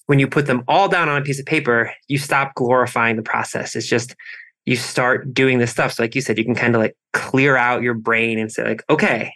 when 0.07 0.19
you 0.19 0.27
put 0.27 0.47
them 0.47 0.63
all 0.67 0.89
down 0.89 1.07
on 1.07 1.21
a 1.21 1.23
piece 1.23 1.39
of 1.39 1.45
paper, 1.45 1.93
you 2.07 2.17
stop 2.17 2.55
glorifying 2.55 3.15
the 3.15 3.21
process. 3.21 3.75
It's 3.75 3.87
just, 3.87 4.15
you 4.65 4.75
start 4.75 5.33
doing 5.33 5.57
this 5.57 5.71
stuff. 5.71 5.93
So, 5.93 6.03
like 6.03 6.15
you 6.15 6.21
said, 6.21 6.37
you 6.37 6.45
can 6.45 6.55
kind 6.55 6.75
of 6.75 6.81
like 6.81 6.95
clear 7.13 7.57
out 7.57 7.81
your 7.81 7.93
brain 7.93 8.39
and 8.39 8.51
say, 8.51 8.63
like, 8.63 8.83
okay, 8.89 9.33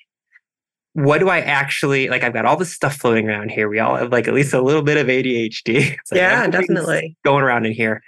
what 0.93 1.19
do 1.19 1.29
I 1.29 1.39
actually 1.39 2.09
like? 2.09 2.23
I've 2.23 2.33
got 2.33 2.45
all 2.45 2.57
this 2.57 2.73
stuff 2.73 2.95
floating 2.95 3.29
around 3.29 3.51
here. 3.51 3.67
We 3.67 3.79
all 3.79 3.95
have 3.95 4.11
like 4.11 4.27
at 4.27 4.33
least 4.33 4.53
a 4.53 4.61
little 4.61 4.83
bit 4.83 4.97
of 4.97 5.07
ADHD. 5.07 5.97
Like 6.11 6.17
yeah, 6.17 6.47
definitely 6.47 7.17
going 7.23 7.43
around 7.43 7.65
in 7.65 7.73
here 7.73 8.01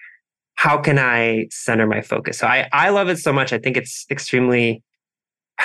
how 0.57 0.77
can 0.77 0.97
I 0.97 1.47
center 1.51 1.86
my 1.86 2.01
focus? 2.01 2.39
So 2.39 2.47
I, 2.47 2.67
I 2.74 2.89
love 2.89 3.09
it 3.09 3.17
so 3.17 3.31
much. 3.31 3.53
I 3.53 3.59
think 3.59 3.77
it's 3.77 4.05
extremely 4.09 4.83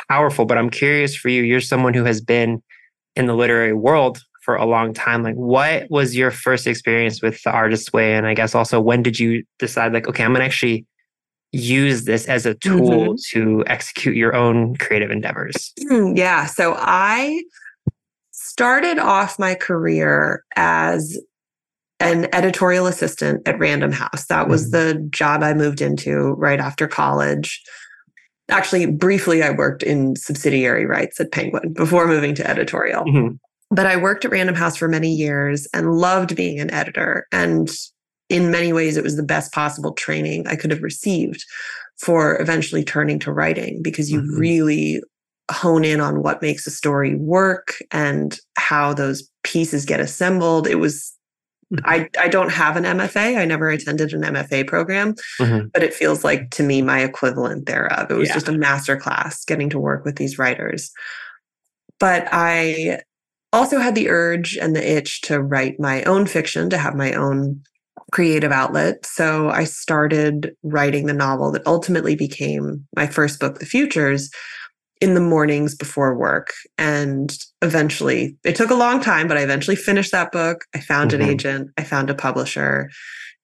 powerful, 0.08 0.44
but 0.44 0.58
I'm 0.58 0.68
curious 0.68 1.16
for 1.16 1.30
you. 1.30 1.42
You're 1.42 1.62
someone 1.62 1.94
who 1.94 2.04
has 2.04 2.20
been 2.20 2.62
in 3.16 3.26
the 3.26 3.34
literary 3.34 3.72
world 3.72 4.20
for 4.42 4.54
a 4.54 4.66
long 4.66 4.92
time. 4.92 5.22
Like, 5.22 5.34
what 5.34 5.86
was 5.88 6.14
your 6.14 6.30
first 6.30 6.66
experience 6.66 7.22
with 7.22 7.42
the 7.42 7.50
artist's 7.50 7.90
way? 7.90 8.14
And 8.14 8.26
I 8.26 8.34
guess 8.34 8.54
also, 8.54 8.80
when 8.80 9.02
did 9.02 9.18
you 9.18 9.44
decide, 9.58 9.94
like, 9.94 10.08
okay, 10.08 10.24
I'm 10.24 10.32
going 10.32 10.40
to 10.40 10.46
actually 10.46 10.84
use 11.52 12.04
this 12.04 12.26
as 12.26 12.46
a 12.46 12.54
tool 12.54 13.14
mm-hmm. 13.14 13.38
to 13.38 13.64
execute 13.66 14.16
your 14.16 14.34
own 14.34 14.76
creative 14.76 15.10
endeavors? 15.10 15.72
Hmm, 15.88 16.16
yeah. 16.16 16.46
So 16.46 16.74
I 16.76 17.42
started 18.30 18.98
off 18.98 19.38
my 19.38 19.54
career 19.54 20.44
as 20.56 21.18
an 22.00 22.26
editorial 22.34 22.86
assistant 22.86 23.46
at 23.46 23.58
Random 23.58 23.92
House. 23.92 24.26
That 24.26 24.48
was 24.48 24.70
mm-hmm. 24.70 25.00
the 25.00 25.08
job 25.10 25.42
I 25.42 25.54
moved 25.54 25.80
into 25.80 26.32
right 26.32 26.58
after 26.58 26.88
college. 26.88 27.62
Actually, 28.50 28.86
briefly, 28.86 29.42
I 29.42 29.50
worked 29.50 29.82
in 29.82 30.16
subsidiary 30.16 30.84
rights 30.84 31.20
at 31.20 31.32
Penguin 31.32 31.72
before 31.74 32.08
moving 32.08 32.34
to 32.34 32.48
editorial. 32.48 33.04
Mm-hmm. 33.04 33.36
But 33.70 33.86
I 33.86 33.96
worked 33.96 34.24
at 34.24 34.30
Random 34.30 34.54
House 34.54 34.76
for 34.76 34.88
many 34.88 35.14
years 35.14 35.66
and 35.72 35.94
loved 35.94 36.34
being 36.34 36.60
an 36.60 36.70
editor. 36.70 37.26
And 37.32 37.70
in 38.32 38.50
many 38.50 38.72
ways, 38.72 38.96
it 38.96 39.04
was 39.04 39.16
the 39.16 39.22
best 39.22 39.52
possible 39.52 39.92
training 39.92 40.46
I 40.46 40.56
could 40.56 40.70
have 40.70 40.82
received 40.82 41.44
for 42.00 42.40
eventually 42.40 42.82
turning 42.82 43.18
to 43.20 43.32
writing 43.32 43.82
because 43.82 44.10
you 44.10 44.20
mm-hmm. 44.20 44.38
really 44.38 45.02
hone 45.50 45.84
in 45.84 46.00
on 46.00 46.22
what 46.22 46.40
makes 46.40 46.66
a 46.66 46.70
story 46.70 47.14
work 47.14 47.74
and 47.90 48.38
how 48.56 48.94
those 48.94 49.28
pieces 49.44 49.84
get 49.84 50.00
assembled. 50.00 50.66
It 50.66 50.76
was 50.76 51.16
I, 51.84 52.08
I 52.18 52.28
don't 52.28 52.52
have 52.52 52.76
an 52.76 52.84
MFA. 52.84 53.38
I 53.38 53.46
never 53.46 53.70
attended 53.70 54.12
an 54.12 54.22
MFA 54.22 54.66
program, 54.66 55.14
mm-hmm. 55.40 55.68
but 55.72 55.82
it 55.82 55.94
feels 55.94 56.22
like 56.22 56.50
to 56.50 56.62
me 56.62 56.82
my 56.82 57.00
equivalent 57.00 57.66
thereof. 57.66 58.10
It 58.10 58.14
was 58.14 58.28
yeah. 58.28 58.34
just 58.34 58.48
a 58.48 58.52
master 58.52 58.96
class 58.96 59.44
getting 59.44 59.70
to 59.70 59.78
work 59.78 60.04
with 60.04 60.16
these 60.16 60.38
writers. 60.38 60.90
But 61.98 62.28
I 62.30 63.00
also 63.52 63.78
had 63.78 63.94
the 63.94 64.10
urge 64.10 64.56
and 64.56 64.76
the 64.76 64.96
itch 64.96 65.22
to 65.22 65.40
write 65.40 65.80
my 65.80 66.02
own 66.04 66.26
fiction, 66.26 66.68
to 66.70 66.78
have 66.78 66.94
my 66.94 67.14
own 67.14 67.62
creative 68.12 68.52
outlet. 68.52 69.04
So 69.04 69.50
I 69.50 69.64
started 69.64 70.52
writing 70.62 71.06
the 71.06 71.12
novel 71.12 71.50
that 71.52 71.66
ultimately 71.66 72.14
became 72.14 72.86
my 72.94 73.06
first 73.06 73.40
book, 73.40 73.58
The 73.58 73.66
Futures, 73.66 74.30
in 75.00 75.14
the 75.14 75.20
mornings 75.20 75.74
before 75.74 76.16
work. 76.16 76.52
And 76.78 77.36
eventually, 77.60 78.36
it 78.44 78.54
took 78.54 78.70
a 78.70 78.74
long 78.74 79.00
time, 79.00 79.26
but 79.26 79.36
I 79.36 79.40
eventually 79.42 79.76
finished 79.76 80.12
that 80.12 80.30
book. 80.30 80.64
I 80.74 80.80
found 80.80 81.10
mm-hmm. 81.10 81.22
an 81.22 81.28
agent, 81.28 81.70
I 81.76 81.82
found 81.82 82.08
a 82.08 82.14
publisher. 82.14 82.88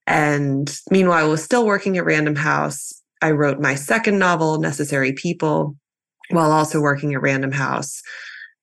And 0.06 0.72
meanwhile, 0.90 1.24
I 1.24 1.28
was 1.28 1.42
still 1.42 1.66
working 1.66 1.98
at 1.98 2.04
Random 2.04 2.36
House. 2.36 2.92
I 3.20 3.32
wrote 3.32 3.60
my 3.60 3.74
second 3.74 4.18
novel, 4.18 4.60
Necessary 4.60 5.12
People, 5.12 5.76
while 6.30 6.52
also 6.52 6.80
working 6.80 7.14
at 7.14 7.22
Random 7.22 7.52
House. 7.52 8.00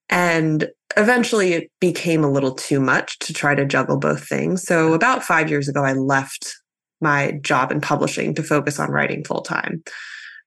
And 0.10 0.68
eventually 0.98 1.54
it 1.54 1.72
became 1.80 2.24
a 2.24 2.32
little 2.32 2.54
too 2.54 2.80
much 2.80 3.20
to 3.20 3.34
try 3.34 3.56
to 3.56 3.66
juggle 3.66 3.98
both 3.98 4.28
things. 4.28 4.64
So 4.64 4.94
about 4.94 5.24
five 5.24 5.50
years 5.50 5.68
ago, 5.68 5.84
I 5.84 5.94
left 5.94 6.56
my 7.02 7.34
job 7.42 7.72
in 7.72 7.82
publishing 7.82 8.34
to 8.36 8.44
focus 8.44 8.80
on 8.80 8.92
writing 8.92 9.24
full 9.24 9.42
time. 9.42 9.84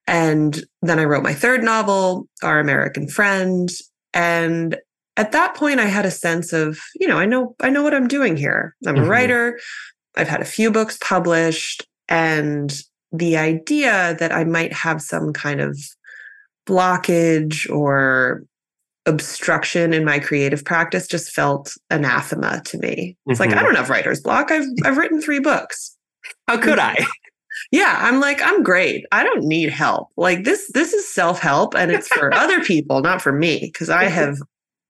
And 0.06 0.64
then 0.80 0.98
I 0.98 1.04
wrote 1.04 1.22
my 1.22 1.34
third 1.34 1.62
novel, 1.62 2.26
Our 2.42 2.58
American 2.60 3.08
Friend. 3.08 3.68
And 4.14 4.76
at 5.18 5.32
that 5.32 5.54
point 5.54 5.80
I 5.80 5.86
had 5.86 6.06
a 6.06 6.10
sense 6.10 6.52
of, 6.52 6.78
you 6.94 7.06
know, 7.06 7.18
I 7.18 7.26
know 7.26 7.54
I 7.60 7.68
know 7.68 7.82
what 7.82 7.94
I'm 7.94 8.08
doing 8.08 8.36
here. 8.36 8.74
I'm 8.86 8.94
mm-hmm. 8.94 9.04
a 9.04 9.08
writer. 9.08 9.60
I've 10.16 10.28
had 10.28 10.40
a 10.40 10.46
few 10.46 10.70
books 10.70 10.96
published 11.02 11.86
and 12.08 12.74
the 13.12 13.36
idea 13.36 14.16
that 14.18 14.32
I 14.32 14.44
might 14.44 14.72
have 14.72 15.02
some 15.02 15.32
kind 15.32 15.60
of 15.60 15.78
blockage 16.66 17.68
or 17.70 18.44
obstruction 19.08 19.92
in 19.92 20.04
my 20.04 20.18
creative 20.18 20.64
practice 20.64 21.06
just 21.06 21.32
felt 21.32 21.74
anathema 21.90 22.60
to 22.66 22.78
me. 22.78 23.16
It's 23.26 23.40
mm-hmm. 23.40 23.50
like 23.50 23.58
I 23.58 23.62
don't 23.62 23.76
have 23.76 23.90
writer's 23.90 24.20
block. 24.20 24.50
I've 24.50 24.66
I've 24.84 24.96
written 24.96 25.20
3 25.20 25.40
books. 25.40 25.96
How 26.46 26.58
could 26.58 26.78
I? 26.78 26.96
yeah 27.72 27.98
i'm 28.00 28.20
like 28.20 28.40
i'm 28.42 28.62
great 28.62 29.04
i 29.12 29.22
don't 29.24 29.44
need 29.44 29.70
help 29.70 30.08
like 30.16 30.44
this 30.44 30.70
this 30.74 30.92
is 30.92 31.12
self-help 31.12 31.74
and 31.74 31.90
it's 31.90 32.08
for 32.08 32.32
other 32.34 32.62
people 32.62 33.00
not 33.00 33.20
for 33.20 33.32
me 33.32 33.58
because 33.72 33.90
i 33.90 34.04
have 34.04 34.38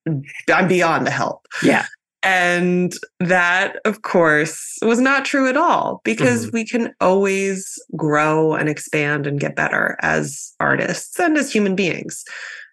i'm 0.06 0.68
beyond 0.68 1.06
the 1.06 1.10
help 1.10 1.46
yeah 1.62 1.86
and 2.22 2.94
that 3.20 3.76
of 3.84 4.02
course 4.02 4.76
was 4.82 5.00
not 5.00 5.24
true 5.24 5.48
at 5.48 5.56
all 5.56 6.00
because 6.04 6.46
mm-hmm. 6.46 6.56
we 6.56 6.66
can 6.66 6.92
always 7.00 7.80
grow 7.96 8.54
and 8.54 8.68
expand 8.68 9.26
and 9.26 9.40
get 9.40 9.54
better 9.54 9.96
as 10.02 10.52
artists 10.58 11.18
and 11.20 11.36
as 11.36 11.52
human 11.52 11.76
beings 11.76 12.24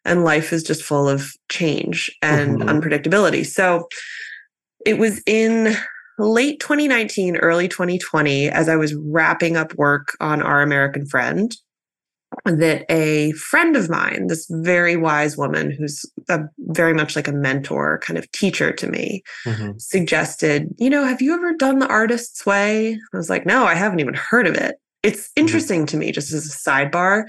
and 0.06 0.24
life 0.24 0.54
is 0.54 0.64
just 0.64 0.84
full 0.84 1.10
of 1.10 1.32
change 1.50 2.16
and 2.22 2.60
mm-hmm. 2.60 2.70
unpredictability 2.70 3.46
so 3.46 3.88
it 4.86 5.00
was 5.00 5.22
in 5.26 5.76
late 6.18 6.60
2019, 6.60 7.38
early 7.38 7.68
2020, 7.68 8.50
as 8.50 8.70
I 8.70 8.76
was 8.76 8.96
wrapping 8.96 9.58
up 9.58 9.74
work 9.76 10.16
on 10.22 10.42
Our 10.42 10.62
American 10.62 11.06
Friend, 11.06 11.54
that 12.46 12.86
a 12.90 13.32
friend 13.34 13.76
of 13.76 13.90
mine, 13.90 14.28
this 14.28 14.48
very 14.50 14.96
wise 14.96 15.38
woman 15.38 15.72
who's 15.72 16.06
a, 16.30 16.42
very 16.60 16.94
much 16.94 17.16
like 17.16 17.28
a 17.28 17.34
mentor, 17.34 18.00
kind 18.00 18.18
of 18.18 18.30
teacher 18.32 18.72
to 18.74 18.88
me, 18.88 19.24
mm-hmm. 19.46 19.72
suggested, 19.78 20.74
You 20.78 20.90
know, 20.90 21.04
have 21.06 21.22
you 21.22 21.34
ever 21.34 21.54
done 21.54 21.80
the 21.80 21.88
artist's 21.88 22.46
way? 22.46 22.94
I 22.94 23.18
was 23.18 23.30
like, 23.30 23.46
No, 23.46 23.66
I 23.66 23.76
haven't 23.76 24.00
even 24.00 24.16
heard 24.16 24.48
of 24.48 24.56
it. 24.56 24.76
It's 25.04 25.28
mm-hmm. 25.30 25.42
interesting 25.42 25.82
mm-hmm. 25.82 25.98
to 25.98 25.98
me, 25.98 26.12
just 26.12 26.34
as 26.34 26.46
a 26.46 26.70
sidebar, 26.70 27.26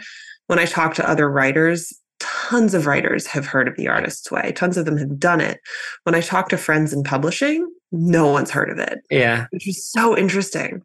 when 0.47 0.59
I 0.59 0.65
talk 0.65 0.95
to 0.95 1.09
other 1.09 1.31
writers, 1.31 1.93
tons 2.21 2.75
of 2.75 2.87
writers 2.87 3.27
have 3.27 3.47
heard 3.47 3.69
of 3.69 3.77
the 3.77 3.89
artist's 3.89 4.31
way. 4.31 4.53
Tons 4.53 4.77
of 4.77 4.85
them 4.85 4.97
have 4.97 5.19
done 5.19 5.41
it. 5.41 5.61
When 6.05 6.15
I 6.15 6.21
talk 6.21 6.49
to 6.51 6.57
friends 6.57 6.93
in 6.93 7.03
publishing, 7.03 7.69
no 7.93 8.29
one's 8.29 8.51
heard 8.51 8.71
of 8.71 8.79
it. 8.79 9.01
Yeah. 9.11 9.47
Which 9.51 9.67
was 9.67 9.85
so 9.85 10.17
interesting. 10.17 10.83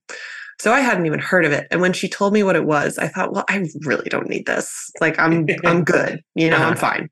So 0.60 0.72
I 0.72 0.82
hadn't 0.82 1.08
even 1.08 1.20
heard 1.20 1.46
of 1.46 1.52
it. 1.52 1.68
And 1.72 1.82
when 1.82 1.94
she 1.94 2.08
told 2.08 2.34
me 2.34 2.44
what 2.44 2.56
it 2.56 2.66
was, 2.66 2.98
I 2.98 3.08
thought, 3.08 3.34
well, 3.34 3.46
I 3.50 3.66
really 3.82 4.10
don't 4.10 4.30
need 4.30 4.46
this. 4.46 4.92
Like 5.00 5.18
I'm 5.18 5.48
I'm 5.66 5.84
good. 5.86 6.22
You 6.36 6.50
know, 6.52 6.58
uh-huh. 6.58 6.66
I'm 6.66 6.78
fine. 6.78 7.10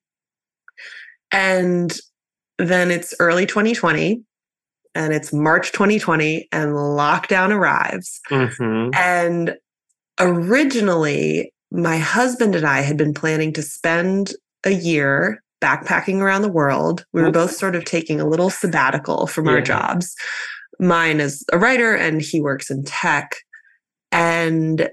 And 1.31 1.97
then 2.59 2.91
it's 2.91 3.13
early 3.19 3.45
2020 3.45 4.21
and 4.95 5.13
it's 5.13 5.33
March 5.33 5.71
2020 5.71 6.47
and 6.51 6.73
lockdown 6.73 7.49
arrives. 7.51 8.19
Mm-hmm. 8.29 8.91
And 8.93 9.55
originally 10.19 11.53
my 11.71 11.97
husband 11.97 12.55
and 12.55 12.65
I 12.65 12.81
had 12.81 12.97
been 12.97 13.13
planning 13.13 13.53
to 13.53 13.61
spend 13.61 14.33
a 14.63 14.71
year 14.71 15.41
backpacking 15.61 16.21
around 16.21 16.41
the 16.41 16.51
world. 16.51 17.05
We 17.13 17.21
were 17.21 17.31
both 17.31 17.51
sort 17.51 17.75
of 17.75 17.85
taking 17.85 18.19
a 18.19 18.27
little 18.27 18.49
sabbatical 18.49 19.27
from 19.27 19.45
yeah. 19.45 19.53
our 19.53 19.61
jobs. 19.61 20.15
mine 20.79 21.19
is 21.19 21.43
a 21.51 21.59
writer 21.59 21.93
and 21.95 22.21
he 22.21 22.41
works 22.41 22.71
in 22.71 22.83
tech. 22.85 23.35
And 24.11 24.89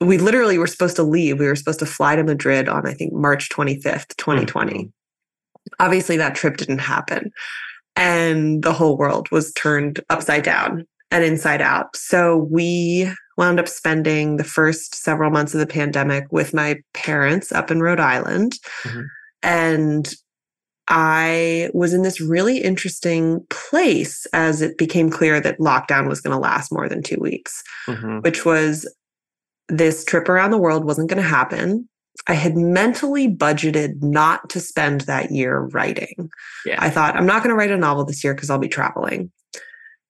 we 0.00 0.18
literally 0.18 0.58
were 0.58 0.66
supposed 0.66 0.96
to 0.96 1.02
leave. 1.02 1.38
We 1.38 1.46
were 1.46 1.56
supposed 1.56 1.80
to 1.80 1.86
fly 1.86 2.16
to 2.16 2.24
Madrid 2.24 2.68
on, 2.68 2.86
I 2.86 2.94
think, 2.94 3.12
March 3.12 3.48
25th, 3.50 4.16
2020. 4.16 4.72
Mm-hmm. 4.72 4.88
Obviously, 5.80 6.16
that 6.16 6.34
trip 6.34 6.56
didn't 6.56 6.78
happen. 6.78 7.30
And 7.96 8.62
the 8.62 8.72
whole 8.72 8.96
world 8.96 9.30
was 9.30 9.52
turned 9.54 10.00
upside 10.10 10.44
down 10.44 10.86
and 11.10 11.24
inside 11.24 11.62
out. 11.62 11.96
So 11.96 12.36
we 12.36 13.10
wound 13.36 13.60
up 13.60 13.68
spending 13.68 14.36
the 14.36 14.44
first 14.44 14.94
several 14.94 15.30
months 15.30 15.54
of 15.54 15.60
the 15.60 15.66
pandemic 15.66 16.24
with 16.30 16.54
my 16.54 16.76
parents 16.94 17.52
up 17.52 17.70
in 17.70 17.82
Rhode 17.82 18.00
Island. 18.00 18.54
Mm-hmm. 18.82 19.02
And 19.42 20.14
I 20.88 21.70
was 21.74 21.92
in 21.92 22.02
this 22.02 22.20
really 22.20 22.58
interesting 22.58 23.44
place 23.50 24.26
as 24.32 24.62
it 24.62 24.78
became 24.78 25.10
clear 25.10 25.40
that 25.40 25.58
lockdown 25.58 26.08
was 26.08 26.20
going 26.20 26.34
to 26.34 26.40
last 26.40 26.72
more 26.72 26.88
than 26.88 27.02
two 27.02 27.18
weeks, 27.20 27.62
mm-hmm. 27.86 28.20
which 28.20 28.44
was 28.44 28.88
this 29.68 30.04
trip 30.04 30.28
around 30.28 30.52
the 30.52 30.58
world 30.58 30.84
wasn't 30.84 31.10
going 31.10 31.22
to 31.22 31.28
happen. 31.28 31.88
I 32.28 32.34
had 32.34 32.56
mentally 32.56 33.28
budgeted 33.28 34.02
not 34.02 34.48
to 34.50 34.60
spend 34.60 35.02
that 35.02 35.30
year 35.30 35.68
writing. 35.72 36.30
Yeah. 36.64 36.76
I 36.78 36.88
thought, 36.88 37.16
I'm 37.16 37.26
not 37.26 37.42
going 37.42 37.50
to 37.50 37.58
write 37.58 37.70
a 37.70 37.76
novel 37.76 38.04
this 38.04 38.24
year 38.24 38.34
because 38.34 38.48
I'll 38.48 38.58
be 38.58 38.68
traveling. 38.68 39.30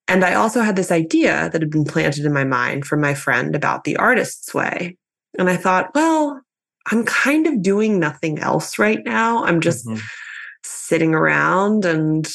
And 0.09 0.25
I 0.25 0.35
also 0.35 0.61
had 0.61 0.77
this 0.77 0.93
idea 0.93 1.51
that 1.51 1.63
had 1.63 1.71
been 1.71 1.85
planted 1.85 2.25
in 2.25 2.33
my 2.33 2.45
mind 2.45 2.85
from 2.85 3.01
my 3.01 3.15
friend 3.15 3.57
about 3.57 3.85
the 3.85 3.97
artist's 3.97 4.55
way. 4.55 4.97
And 5.39 5.51
I 5.51 5.57
thought, 5.57 5.91
well, 5.95 6.41
I'm 6.91 7.05
kind 7.05 7.47
of 7.47 7.63
doing 7.63 7.99
nothing 7.99 8.39
else 8.39 8.79
right 8.79 9.01
now. 9.05 9.45
I'm 9.45 9.61
just 9.61 9.87
mm-hmm. 9.87 10.01
sitting 10.63 11.15
around. 11.15 11.85
And 11.85 12.29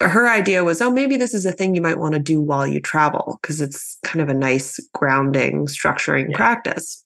her 0.00 0.28
idea 0.28 0.64
was, 0.64 0.80
oh, 0.82 0.90
maybe 0.90 1.16
this 1.16 1.34
is 1.34 1.46
a 1.46 1.52
thing 1.52 1.74
you 1.74 1.82
might 1.82 1.98
want 1.98 2.14
to 2.14 2.20
do 2.20 2.40
while 2.40 2.66
you 2.66 2.80
travel 2.80 3.38
because 3.40 3.60
it's 3.60 3.98
kind 4.02 4.20
of 4.20 4.28
a 4.28 4.34
nice 4.34 4.80
grounding, 4.92 5.66
structuring 5.66 6.30
yeah. 6.30 6.36
practice. 6.36 7.04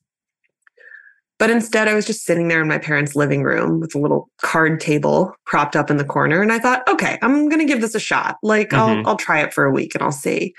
But 1.43 1.51
instead, 1.51 1.89
I 1.89 1.95
was 1.95 2.07
just 2.07 2.25
sitting 2.25 2.47
there 2.47 2.63
in 2.63 2.69
my 2.69 2.79
parents' 2.79 3.17
living 3.17 3.43
room 3.43 3.81
with 3.81 3.97
a 3.97 3.99
little 3.99 4.31
card 4.41 4.79
table 4.79 5.35
propped 5.45 5.75
up 5.75 5.91
in 5.91 5.97
the 5.97 6.05
corner. 6.05 6.41
And 6.41 6.53
I 6.53 6.61
thought, 6.61 6.89
okay, 6.89 7.19
I'm 7.21 7.49
going 7.49 7.59
to 7.59 7.67
give 7.67 7.81
this 7.81 7.97
a 7.97 7.99
shot. 7.99 8.37
Like, 8.45 8.71
mm-hmm. 8.71 9.01
I'll, 9.01 9.09
I'll 9.09 9.17
try 9.17 9.43
it 9.43 9.53
for 9.53 9.65
a 9.65 9.73
week 9.73 9.93
and 9.97 10.05
I'll 10.05 10.13
see. 10.13 10.55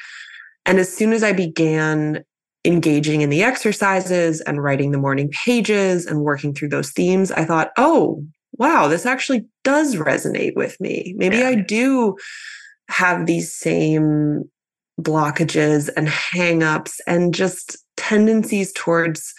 And 0.66 0.80
as 0.80 0.94
soon 0.94 1.14
as 1.14 1.24
I 1.24 1.32
began 1.32 2.26
engaging 2.66 3.22
in 3.22 3.30
the 3.30 3.44
exercises 3.44 4.42
and 4.42 4.62
writing 4.62 4.92
the 4.92 4.98
morning 4.98 5.30
pages 5.30 6.06
and 6.06 6.20
working 6.20 6.54
through 6.54 6.68
those 6.68 6.92
themes, 6.92 7.32
I 7.32 7.46
thought, 7.46 7.72
oh, 7.78 8.22
wow, 8.58 8.90
this 8.90 9.06
actually 9.06 9.46
does 9.64 9.96
resonate 9.96 10.58
with 10.58 10.78
me. 10.82 11.14
Maybe 11.16 11.38
yeah. 11.38 11.48
I 11.48 11.56
do 11.56 12.18
have 12.90 13.26
these 13.26 13.56
same 13.56 14.44
blockages 15.00 15.90
and 15.96 16.10
hangups 16.10 17.00
and 17.08 17.34
just 17.34 17.78
tendencies 17.96 18.74
towards 18.74 19.34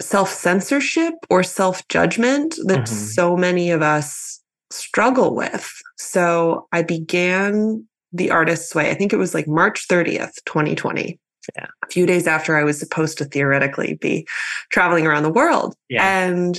self 0.00 0.30
censorship 0.30 1.14
or 1.30 1.42
self 1.42 1.86
judgment 1.88 2.56
that 2.66 2.80
mm-hmm. 2.80 2.94
so 2.94 3.36
many 3.36 3.70
of 3.70 3.82
us 3.82 4.40
struggle 4.70 5.34
with. 5.34 5.70
So 5.98 6.66
I 6.72 6.82
began 6.82 7.86
the 8.12 8.30
artist's 8.30 8.74
way. 8.74 8.90
I 8.90 8.94
think 8.94 9.12
it 9.12 9.18
was 9.18 9.34
like 9.34 9.48
March 9.48 9.86
30th, 9.88 10.34
2020. 10.46 11.18
Yeah. 11.56 11.66
A 11.84 11.86
few 11.88 12.06
days 12.06 12.26
after 12.26 12.56
I 12.56 12.62
was 12.62 12.78
supposed 12.78 13.18
to 13.18 13.24
theoretically 13.24 13.94
be 13.94 14.26
traveling 14.70 15.06
around 15.06 15.24
the 15.24 15.32
world. 15.32 15.74
Yeah. 15.88 16.06
And 16.06 16.58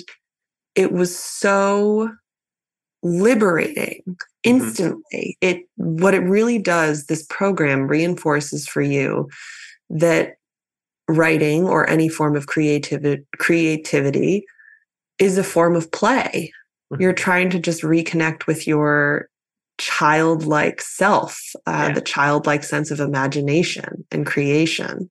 it 0.76 0.92
was 0.92 1.18
so 1.18 2.10
liberating 3.02 4.02
mm-hmm. 4.08 4.14
instantly. 4.44 5.38
Mm-hmm. 5.42 5.60
It 5.60 5.66
what 5.76 6.14
it 6.14 6.22
really 6.22 6.60
does, 6.60 7.06
this 7.06 7.26
program 7.30 7.88
reinforces 7.88 8.68
for 8.68 8.82
you 8.82 9.30
that 9.90 10.34
writing 11.08 11.66
or 11.66 11.90
any 11.90 12.10
form 12.10 12.36
of 12.36 12.48
creativity 12.48 13.24
creativity 13.38 14.46
is 15.20 15.38
a 15.38 15.44
form 15.44 15.76
of 15.76 15.92
play. 15.92 16.52
Mm-hmm. 16.92 17.02
You're 17.02 17.14
trying 17.14 17.50
to 17.52 17.60
just 17.60 17.82
reconnect 17.82 18.48
with 18.48 18.68
your 18.68 19.28
childlike 19.78 20.82
self, 20.82 21.42
uh, 21.66 21.86
yeah. 21.88 21.94
the 21.94 22.02
childlike 22.02 22.64
sense 22.64 22.92
of 22.92 23.00
imagination 23.00 24.06
and 24.12 24.26
creation. 24.26 25.10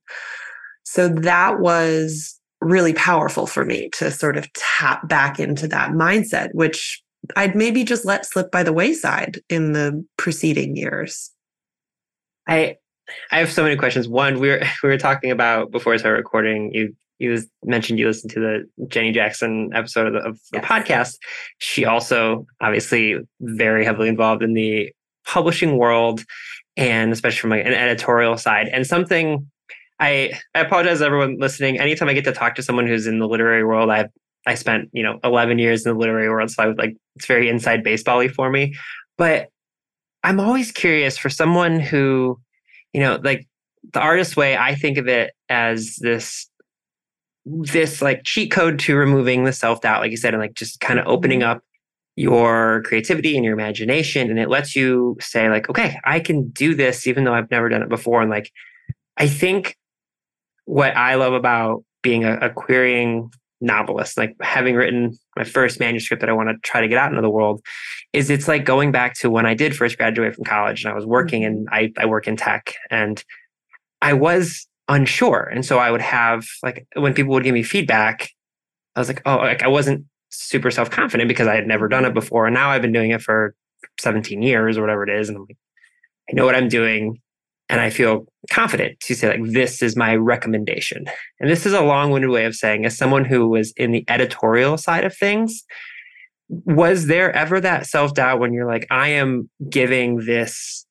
So 0.83 1.07
that 1.07 1.59
was 1.59 2.39
really 2.61 2.93
powerful 2.93 3.45
for 3.45 3.65
me 3.65 3.89
to 3.89 4.09
sort 4.09 4.37
of 4.37 4.51
tap 4.53 5.07
back 5.07 5.39
into 5.39 5.67
that 5.67 5.91
mindset, 5.91 6.49
which 6.53 7.01
I'd 7.35 7.55
maybe 7.55 7.83
just 7.83 8.05
let 8.05 8.25
slip 8.25 8.51
by 8.51 8.63
the 8.63 8.73
wayside 8.73 9.41
in 9.49 9.73
the 9.73 10.05
preceding 10.17 10.75
years. 10.75 11.31
I 12.47 12.77
I 13.31 13.39
have 13.39 13.51
so 13.51 13.63
many 13.63 13.75
questions. 13.75 14.07
One, 14.07 14.39
we 14.39 14.49
were 14.49 14.61
we 14.83 14.89
were 14.89 14.97
talking 14.97 15.31
about 15.31 15.71
before 15.71 15.93
I 15.93 15.97
started 15.97 16.17
recording. 16.17 16.73
You 16.73 16.95
you 17.19 17.41
mentioned 17.63 17.99
you 17.99 18.07
listened 18.07 18.31
to 18.33 18.39
the 18.39 18.87
Jenny 18.87 19.11
Jackson 19.11 19.71
episode 19.73 20.07
of 20.07 20.13
the, 20.13 20.19
of 20.19 20.39
the 20.51 20.59
yes. 20.59 20.65
podcast. 20.65 21.17
She 21.59 21.85
also 21.85 22.45
obviously 22.61 23.17
very 23.39 23.85
heavily 23.85 24.09
involved 24.09 24.43
in 24.43 24.53
the 24.53 24.91
publishing 25.25 25.77
world, 25.77 26.23
and 26.75 27.11
especially 27.11 27.39
from 27.39 27.49
like 27.51 27.65
an 27.65 27.73
editorial 27.73 28.37
side. 28.37 28.67
And 28.69 28.85
something 28.85 29.49
I 29.99 30.33
I 30.55 30.61
apologize 30.61 31.01
everyone 31.01 31.37
listening. 31.39 31.79
Anytime 31.79 32.09
I 32.09 32.13
get 32.13 32.25
to 32.25 32.33
talk 32.33 32.55
to 32.55 32.63
someone 32.63 32.87
who's 32.87 33.07
in 33.07 33.19
the 33.19 33.27
literary 33.27 33.63
world, 33.63 33.89
I've 33.89 34.09
I 34.45 34.55
spent 34.55 34.89
you 34.91 35.03
know 35.03 35.19
11 35.23 35.59
years 35.59 35.85
in 35.85 35.93
the 35.93 35.99
literary 35.99 36.29
world, 36.29 36.51
so 36.51 36.63
I 36.63 36.67
was 36.67 36.77
like 36.77 36.95
it's 37.15 37.25
very 37.25 37.49
inside 37.49 37.83
basebally 37.83 38.27
for 38.27 38.49
me. 38.49 38.75
But 39.17 39.49
I'm 40.23 40.39
always 40.39 40.71
curious 40.71 41.17
for 41.17 41.29
someone 41.29 41.79
who 41.79 42.39
you 42.93 43.01
know, 43.01 43.19
like 43.23 43.47
the 43.91 43.99
artist 43.99 44.37
way, 44.37 44.55
I 44.55 44.75
think 44.75 44.97
of 44.97 45.07
it 45.07 45.33
as 45.49 45.97
this 45.97 46.49
this 47.45 48.01
like 48.01 48.23
cheat 48.23 48.51
code 48.51 48.79
to 48.79 48.95
removing 48.95 49.43
the 49.43 49.51
self-doubt, 49.51 49.99
like 49.99 50.11
you 50.11 50.17
said, 50.17 50.33
and 50.33 50.41
like 50.41 50.53
just 50.53 50.79
kind 50.79 50.99
of 50.99 51.07
opening 51.07 51.41
mm-hmm. 51.41 51.57
up 51.57 51.63
your 52.15 52.83
creativity 52.85 53.35
and 53.35 53.43
your 53.43 53.53
imagination. 53.53 54.29
And 54.29 54.39
it 54.39 54.47
lets 54.47 54.75
you 54.75 55.17
say, 55.19 55.49
like, 55.49 55.69
okay, 55.69 55.97
I 56.05 56.19
can 56.19 56.49
do 56.49 56.75
this 56.75 57.05
even 57.07 57.23
though 57.23 57.33
I've 57.33 57.51
never 57.51 57.67
done 57.67 57.81
it 57.81 57.89
before. 57.89 58.21
And 58.21 58.29
like 58.29 58.51
I 59.17 59.27
think 59.27 59.77
what 60.65 60.95
I 60.95 61.15
love 61.15 61.33
about 61.33 61.83
being 62.01 62.23
a, 62.23 62.37
a 62.37 62.49
querying 62.49 63.31
novelist, 63.63 64.17
like 64.17 64.35
having 64.41 64.75
written 64.75 65.17
my 65.35 65.43
first 65.43 65.79
manuscript 65.79 66.21
that 66.21 66.29
I 66.29 66.33
want 66.33 66.49
to 66.49 66.55
try 66.63 66.81
to 66.81 66.87
get 66.87 66.97
out 66.97 67.09
into 67.09 67.21
the 67.21 67.29
world, 67.29 67.61
is 68.11 68.29
it's 68.29 68.47
like 68.47 68.65
going 68.65 68.91
back 68.91 69.15
to 69.15 69.29
when 69.29 69.45
I 69.45 69.53
did 69.53 69.75
first 69.75 69.97
graduate 69.97 70.35
from 70.35 70.43
college 70.43 70.83
and 70.83 70.91
I 70.91 70.95
was 70.95 71.05
working 71.05 71.43
and 71.43 71.67
mm-hmm. 71.67 71.73
I, 71.73 71.91
I 71.97 72.05
work 72.05 72.27
in 72.27 72.35
tech 72.35 72.75
and 72.91 73.23
I 74.01 74.13
was 74.13 74.67
unsure. 74.87 75.49
And 75.51 75.65
so 75.65 75.79
I 75.79 75.89
would 75.89 76.01
have 76.01 76.45
like 76.61 76.85
when 76.95 77.13
people 77.13 77.33
would 77.33 77.43
give 77.43 77.53
me 77.53 77.63
feedback, 77.63 78.29
I 78.95 78.99
was 78.99 79.07
like, 79.07 79.21
oh, 79.25 79.37
like 79.37 79.63
I 79.63 79.67
wasn't 79.67 80.05
super 80.29 80.69
self-confident 80.69 81.27
because 81.27 81.47
I 81.47 81.55
had 81.55 81.67
never 81.67 81.87
done 81.87 82.05
it 82.05 82.13
before. 82.13 82.45
And 82.45 82.53
now 82.53 82.69
I've 82.69 82.81
been 82.81 82.91
doing 82.91 83.11
it 83.11 83.21
for 83.21 83.55
17 83.99 84.41
years 84.41 84.77
or 84.77 84.81
whatever 84.81 85.03
it 85.03 85.09
is. 85.09 85.29
And 85.29 85.37
I'm 85.37 85.45
like, 85.47 85.57
I 86.29 86.33
know 86.33 86.45
what 86.45 86.55
I'm 86.55 86.67
doing 86.67 87.21
and 87.73 87.81
I 87.81 87.89
feel 87.89 88.27
confident 88.51 88.99
to 88.99 89.15
say 89.15 89.29
like 89.29 89.51
this 89.51 89.81
is 89.81 89.95
my 89.95 90.15
recommendation. 90.15 91.05
And 91.39 91.49
this 91.49 91.65
is 91.65 91.73
a 91.73 91.81
long-winded 91.81 92.29
way 92.29 92.45
of 92.45 92.55
saying 92.55 92.85
as 92.85 92.95
someone 92.95 93.25
who 93.25 93.49
was 93.49 93.73
in 93.75 93.91
the 93.91 94.05
editorial 94.07 94.77
side 94.77 95.03
of 95.03 95.17
things, 95.17 95.63
was 96.49 97.07
there 97.07 97.35
ever 97.35 97.59
that 97.59 97.87
self-doubt 97.87 98.39
when 98.39 98.53
you're 98.53 98.67
like 98.67 98.85
I 98.91 99.07
am 99.07 99.49
giving 99.71 100.17
this 100.17 100.85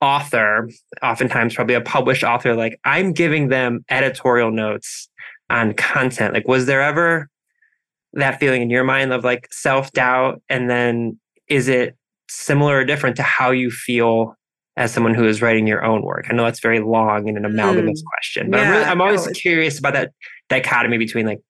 author, 0.00 0.70
oftentimes 1.02 1.54
probably 1.54 1.74
a 1.74 1.82
published 1.82 2.24
author 2.24 2.54
like 2.54 2.80
I'm 2.86 3.12
giving 3.12 3.48
them 3.48 3.84
editorial 3.90 4.50
notes 4.50 5.10
on 5.50 5.74
content. 5.74 6.32
Like 6.32 6.48
was 6.48 6.64
there 6.64 6.80
ever 6.80 7.28
that 8.14 8.40
feeling 8.40 8.62
in 8.62 8.70
your 8.70 8.84
mind 8.84 9.12
of 9.12 9.24
like 9.24 9.46
self-doubt 9.52 10.40
and 10.48 10.70
then 10.70 11.20
is 11.48 11.68
it 11.68 11.98
similar 12.30 12.78
or 12.78 12.84
different 12.86 13.16
to 13.16 13.22
how 13.22 13.50
you 13.50 13.70
feel 13.70 14.37
as 14.78 14.92
someone 14.92 15.14
who 15.14 15.26
is 15.26 15.42
writing 15.42 15.66
your 15.66 15.84
own 15.84 16.02
work? 16.02 16.26
I 16.30 16.34
know 16.34 16.44
that's 16.44 16.60
very 16.60 16.80
long 16.80 17.28
and 17.28 17.36
an 17.36 17.44
amalgamous 17.44 18.00
mm. 18.00 18.06
question, 18.06 18.50
but 18.50 18.58
yeah, 18.58 18.64
I'm, 18.64 18.70
really, 18.70 18.84
I'm 18.84 19.00
always 19.00 19.26
curious 19.28 19.78
about 19.78 19.94
that 19.94 20.12
dichotomy 20.48 20.98
between 20.98 21.26
like 21.26 21.40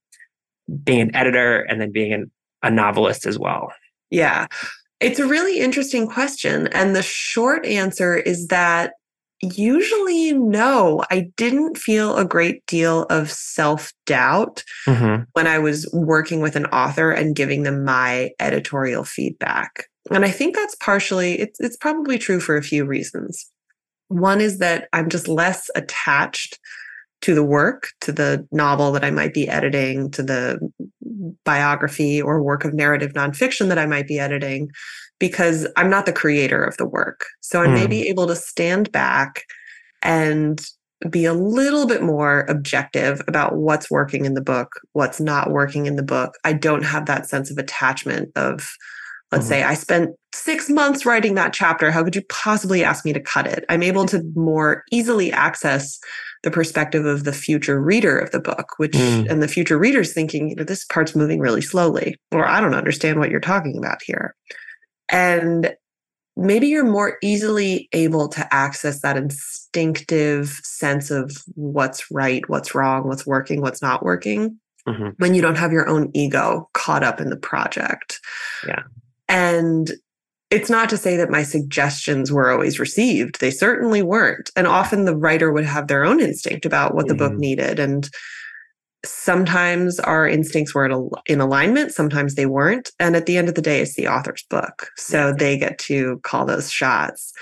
being 0.83 1.01
an 1.01 1.15
editor 1.15 1.61
and 1.61 1.81
then 1.81 1.93
being 1.93 2.13
an, 2.13 2.31
a 2.63 2.71
novelist 2.71 3.27
as 3.27 3.39
well. 3.39 3.73
Yeah. 4.11 4.47
It's 5.01 5.19
a 5.19 5.27
really 5.27 5.61
interesting 5.61 6.09
question. 6.09 6.69
And 6.69 6.97
the 6.97 7.03
short 7.03 7.65
answer 7.67 8.17
is 8.17 8.49
that 8.49 8.95
usually 9.41 10.33
no. 10.33 11.05
I 11.11 11.31
didn't 11.37 11.79
feel 11.79 12.17
a 12.17 12.25
great 12.25 12.67
deal 12.67 13.03
of 13.05 13.31
self 13.31 13.93
doubt 14.07 14.65
mm-hmm. 14.87 15.25
when 15.33 15.47
I 15.47 15.59
was 15.59 15.89
working 15.93 16.41
with 16.41 16.57
an 16.57 16.67
author 16.67 17.11
and 17.11 17.37
giving 17.37 17.63
them 17.63 17.85
my 17.85 18.31
editorial 18.41 19.05
feedback. 19.05 19.85
And 20.11 20.25
I 20.25 20.31
think 20.31 20.55
that's 20.55 20.75
partially, 20.77 21.39
it's, 21.39 21.61
it's 21.61 21.77
probably 21.77 22.19
true 22.19 22.41
for 22.41 22.57
a 22.57 22.63
few 22.63 22.85
reasons. 22.85 23.51
One 24.09 24.41
is 24.41 24.59
that 24.59 24.89
I'm 24.93 25.09
just 25.09 25.29
less 25.29 25.71
attached 25.75 26.59
to 27.21 27.35
the 27.35 27.45
work, 27.45 27.89
to 28.01 28.13
the 28.13 28.47
novel 28.53 28.93
that 28.93 29.05
I 29.05 29.11
might 29.11 29.35
be 29.35 29.49
editing, 29.49 30.11
to 30.13 30.23
the 30.23 30.59
biography 31.45 32.23
or 32.23 32.43
work 32.43 32.65
of 32.65 32.75
narrative 32.75 33.13
nonfiction 33.13 33.69
that 33.69 33.79
I 33.79 33.87
might 33.87 34.07
be 34.07 34.19
editing, 34.19 34.71
because 35.19 35.67
I'm 35.77 35.91
not 35.91 36.07
the 36.07 36.13
creator 36.13 36.63
of 36.63 36.77
the 36.77 36.87
work. 36.87 37.27
So 37.41 37.61
I 37.61 37.67
may 37.67 37.87
Mm. 37.87 37.91
be 37.91 38.09
able 38.09 38.29
to 38.29 38.37
stand 38.37 38.93
back 38.93 39.43
and 40.03 40.65
be 41.11 41.25
a 41.25 41.35
little 41.35 41.87
bit 41.87 42.03
more 42.03 42.47
objective 42.49 43.21
about 43.27 43.57
what's 43.57 43.91
working 43.91 44.25
in 44.25 44.35
the 44.35 44.41
book, 44.41 44.81
what's 44.93 45.21
not 45.21 45.51
working 45.51 45.87
in 45.87 45.97
the 45.97 46.03
book. 46.03 46.37
I 46.45 46.53
don't 46.53 46.85
have 46.85 47.07
that 47.07 47.29
sense 47.29 47.51
of 47.51 47.59
attachment 47.59 48.31
of, 48.37 48.71
let's 49.33 49.45
Mhm. 49.47 49.49
say, 49.49 49.63
I 49.63 49.75
spent 49.75 50.11
six 50.35 50.69
months 50.71 51.05
writing 51.05 51.35
that 51.35 51.53
chapter. 51.53 51.91
How 51.91 52.03
could 52.05 52.17
you 52.17 52.23
possibly 52.29 52.85
ask 52.85 53.05
me 53.05 53.13
to 53.13 53.21
cut 53.21 53.47
it? 53.47 53.65
I'm 53.69 53.83
able 53.83 54.07
to 54.07 54.23
more 54.35 54.85
easily 54.91 55.33
access 55.33 55.99
the 56.45 56.51
perspective 56.51 57.05
of 57.05 57.25
the 57.25 57.33
future 57.33 57.81
reader 57.81 58.17
of 58.19 58.31
the 58.31 58.39
book, 58.41 58.75
which, 58.77 58.93
Mm. 58.93 59.29
and 59.29 59.43
the 59.43 59.49
future 59.49 59.77
reader's 59.79 60.13
thinking, 60.13 60.51
you 60.51 60.55
know, 60.55 60.63
this 60.65 60.85
part's 60.85 61.17
moving 61.17 61.41
really 61.41 61.61
slowly, 61.61 62.17
or 62.31 62.47
I 62.47 62.61
don't 62.61 62.75
understand 62.75 63.19
what 63.19 63.31
you're 63.31 63.41
talking 63.41 63.77
about 63.77 64.01
here. 64.03 64.35
And 65.11 65.75
maybe 66.37 66.69
you're 66.69 66.85
more 66.85 67.19
easily 67.23 67.89
able 67.93 68.29
to 68.29 68.55
access 68.55 69.01
that 69.01 69.17
instinctive 69.17 70.61
sense 70.63 71.11
of 71.11 71.33
what's 71.57 72.09
right, 72.13 72.49
what's 72.49 72.73
wrong, 72.75 73.09
what's 73.09 73.27
working, 73.27 73.61
what's 73.61 73.83
not 73.83 74.05
working 74.05 74.61
Mhm. 74.87 75.15
when 75.19 75.35
you 75.35 75.43
don't 75.43 75.59
have 75.59 75.73
your 75.73 75.89
own 75.89 76.11
ego 76.15 76.71
caught 76.75 77.03
up 77.03 77.21
in 77.21 77.31
the 77.31 77.37
project. 77.37 78.21
Yeah. 78.67 78.83
And 79.29 79.91
it's 80.51 80.71
not 80.71 80.89
to 80.89 80.97
say 80.97 81.17
that 81.17 81.31
my 81.31 81.43
suggestions 81.43 82.33
were 82.33 82.51
always 82.51 82.79
received. 82.81 83.41
They 83.41 83.51
certainly 83.51 84.01
weren't. 84.03 84.51
And 84.57 84.67
often 84.67 85.05
the 85.05 85.17
writer 85.17 85.53
would 85.53 85.67
have 85.67 85.89
their 85.89 86.05
own 86.05 86.21
instinct 86.21 86.65
about 86.65 86.95
what 86.95 87.07
the 87.07 87.15
book 87.15 87.33
Mhm. 87.35 87.39
needed. 87.39 87.79
And 87.79 88.09
sometimes 89.05 90.01
our 90.01 90.27
instincts 90.27 90.75
were 90.75 90.85
in 90.87 90.93
al- 90.93 91.23
in 91.27 91.41
alignment, 91.41 91.93
sometimes 91.93 92.35
they 92.35 92.47
weren't. 92.47 92.91
And 92.99 93.15
at 93.15 93.27
the 93.27 93.37
end 93.37 93.49
of 93.49 93.55
the 93.55 93.63
day, 93.63 93.81
it's 93.81 93.95
the 93.95 94.09
author's 94.09 94.45
book. 94.49 94.89
So 94.97 95.33
they 95.33 95.57
get 95.59 95.79
to 95.81 96.19
call 96.25 96.47
those 96.47 96.71
shots. 96.71 97.33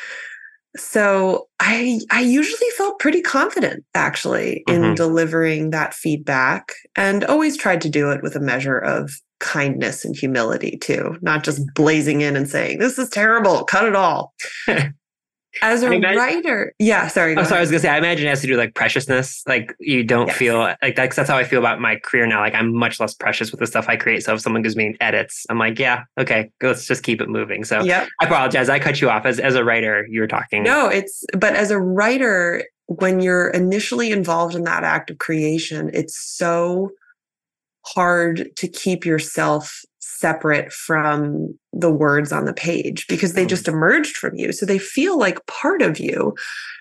So 0.76 1.48
I 1.58 2.00
I 2.10 2.20
usually 2.20 2.68
felt 2.76 2.98
pretty 2.98 3.22
confident 3.22 3.84
actually 3.94 4.64
in 4.68 4.82
Mhm. 4.82 4.96
delivering 4.96 5.70
that 5.70 5.94
feedback 5.94 6.72
and 6.94 7.24
always 7.24 7.56
tried 7.56 7.80
to 7.82 7.88
do 7.88 8.10
it 8.10 8.22
with 8.22 8.36
a 8.36 8.40
measure 8.40 8.76
of 8.78 9.10
kindness 9.40 10.04
and 10.04 10.16
humility 10.16 10.76
too, 10.78 11.18
not 11.22 11.44
just 11.44 11.62
blazing 11.74 12.20
in 12.20 12.36
and 12.36 12.48
saying, 12.48 12.78
This 12.78 12.98
is 12.98 13.08
terrible, 13.10 13.64
cut 13.64 13.84
it 13.84 13.94
all. 13.96 14.32
As 15.62 15.82
a 15.82 15.90
imagine- 15.90 16.18
writer, 16.18 16.74
yeah, 16.78 17.08
sorry. 17.08 17.34
Oh, 17.34 17.42
sorry. 17.42 17.56
I 17.56 17.60
was 17.60 17.70
gonna 17.70 17.80
say. 17.80 17.88
I 17.88 17.96
imagine 17.96 18.26
it 18.26 18.28
has 18.28 18.42
to 18.42 18.46
do 18.46 18.52
with, 18.52 18.60
like 18.60 18.74
preciousness. 18.74 19.42
Like 19.46 19.74
you 19.80 20.04
don't 20.04 20.26
Yes. 20.26 20.36
feel 20.36 20.58
like 20.58 20.96
that's 20.96 21.16
that's 21.16 21.30
how 21.30 21.38
I 21.38 21.44
feel 21.44 21.60
about 21.60 21.80
my 21.80 21.96
career 21.96 22.26
now. 22.26 22.40
Like 22.40 22.54
I'm 22.54 22.74
much 22.74 23.00
less 23.00 23.14
precious 23.14 23.50
with 23.52 23.60
the 23.60 23.66
stuff 23.66 23.86
I 23.88 23.96
create. 23.96 24.22
So 24.22 24.34
if 24.34 24.42
someone 24.42 24.60
gives 24.60 24.76
me 24.76 24.94
edits, 25.00 25.46
I'm 25.48 25.58
like, 25.58 25.78
yeah, 25.78 26.04
okay, 26.18 26.50
let's 26.62 26.86
just 26.86 27.02
keep 27.04 27.22
it 27.22 27.30
moving. 27.30 27.64
So 27.64 27.82
Yep. 27.82 28.06
I 28.20 28.26
apologize. 28.26 28.68
I 28.68 28.78
cut 28.78 29.00
you 29.00 29.08
off 29.08 29.24
as 29.24 29.40
as 29.40 29.54
a 29.54 29.64
writer. 29.64 30.06
You 30.10 30.20
were 30.20 30.26
talking. 30.26 30.62
No, 30.62 30.88
it's 30.88 31.24
but 31.32 31.56
as 31.56 31.70
a 31.70 31.78
writer, 31.80 32.62
when 32.88 33.20
you're 33.20 33.48
initially 33.48 34.12
involved 34.12 34.54
in 34.54 34.64
that 34.64 34.84
act 34.84 35.08
of 35.10 35.16
creation, 35.16 35.90
it's 35.94 36.20
so 36.20 36.90
hard 37.94 38.50
to 38.56 38.68
keep 38.68 39.04
yourself 39.04 39.82
separate 40.00 40.72
from 40.72 41.56
the 41.72 41.90
words 41.90 42.32
on 42.32 42.46
the 42.46 42.54
page 42.54 43.06
because 43.06 43.34
they 43.34 43.44
just 43.44 43.68
emerged 43.68 44.16
from 44.16 44.34
you. 44.34 44.50
So 44.50 44.64
they 44.64 44.78
feel 44.78 45.18
like 45.18 45.44
part 45.46 45.82
of 45.82 46.00
you. 46.00 46.34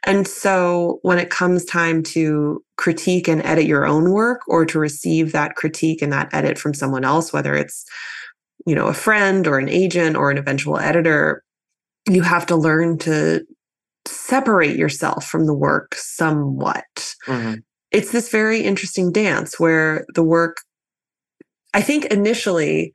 And 0.05 0.25
so 0.25 0.99
when 1.01 1.19
it 1.19 1.29
comes 1.29 1.65
time 1.65 2.01
to 2.03 2.63
critique 2.77 3.27
and 3.27 3.43
edit 3.43 3.65
your 3.65 3.85
own 3.85 4.11
work 4.11 4.41
or 4.47 4.65
to 4.65 4.79
receive 4.79 5.33
that 5.33 5.55
critique 5.55 6.01
and 6.01 6.13
that 6.13 6.33
edit 6.33 6.57
from 6.57 6.73
someone 6.73 7.03
else, 7.03 7.33
whether 7.33 7.53
it's 7.55 7.85
you 8.65 8.73
know 8.73 8.87
a 8.87 8.93
friend 8.93 9.47
or 9.47 9.59
an 9.59 9.69
agent 9.69 10.15
or 10.15 10.31
an 10.31 10.37
eventual 10.37 10.77
editor, 10.79 11.43
you 12.09 12.21
have 12.21 12.45
to 12.45 12.55
learn 12.55 12.97
to 12.99 13.45
separate 14.07 14.77
yourself 14.77 15.25
from 15.25 15.45
the 15.45 15.53
work 15.53 15.95
somewhat. 15.95 17.15
Mhm. 17.27 17.63
It's 17.91 18.11
this 18.11 18.29
very 18.29 18.61
interesting 18.61 19.11
dance 19.11 19.59
where 19.59 20.05
the 20.15 20.23
work, 20.23 20.57
I 21.75 21.81
think 21.81 22.05
initially 22.05 22.93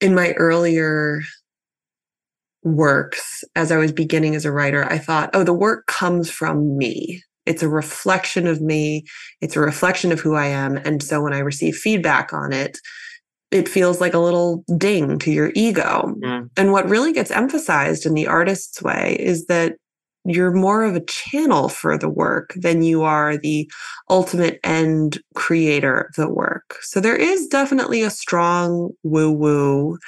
in 0.00 0.14
my 0.14 0.32
earlier 0.32 1.20
works, 2.64 3.44
as 3.54 3.70
I 3.70 3.76
was 3.76 3.92
beginning 3.92 4.34
as 4.34 4.44
a 4.44 4.52
writer, 4.52 4.84
I 4.84 4.98
thought, 4.98 5.30
oh, 5.32 5.44
the 5.44 5.54
work 5.54 5.86
comes 5.86 6.28
from 6.28 6.76
me. 6.76 7.22
It's 7.46 7.62
a 7.62 7.68
reflection 7.68 8.48
of 8.48 8.60
me. 8.60 9.04
It's 9.40 9.54
a 9.54 9.60
reflection 9.60 10.10
of 10.10 10.18
who 10.20 10.34
I 10.34 10.46
am. 10.46 10.76
And 10.78 11.02
so 11.02 11.22
when 11.22 11.32
I 11.32 11.38
receive 11.38 11.76
feedback 11.76 12.32
on 12.32 12.52
it, 12.52 12.78
it 13.52 13.68
feels 13.68 14.00
like 14.00 14.12
a 14.12 14.18
little 14.18 14.64
ding 14.76 15.18
to 15.20 15.30
your 15.30 15.52
ego. 15.54 16.14
Mm. 16.22 16.50
And 16.56 16.72
what 16.72 16.88
really 16.88 17.12
gets 17.12 17.30
emphasized 17.30 18.04
in 18.04 18.14
the 18.14 18.26
artist's 18.26 18.82
way 18.82 19.16
is 19.20 19.46
that 19.46 19.76
you're 20.28 20.52
more 20.52 20.84
of 20.84 20.94
a 20.96 21.04
channel 21.04 21.68
for 21.68 21.98
the 21.98 22.08
work 22.08 22.54
than 22.56 22.82
you 22.82 23.02
are 23.02 23.36
the 23.36 23.70
ultimate 24.10 24.60
end 24.64 25.20
creator 25.34 26.00
of 26.02 26.14
the 26.16 26.28
work. 26.28 26.76
So 26.82 27.00
there 27.00 27.16
is 27.16 27.46
definitely 27.46 28.02
a 28.02 28.10
strong 28.10 28.90
woo 29.02 29.30
woo 29.30 29.98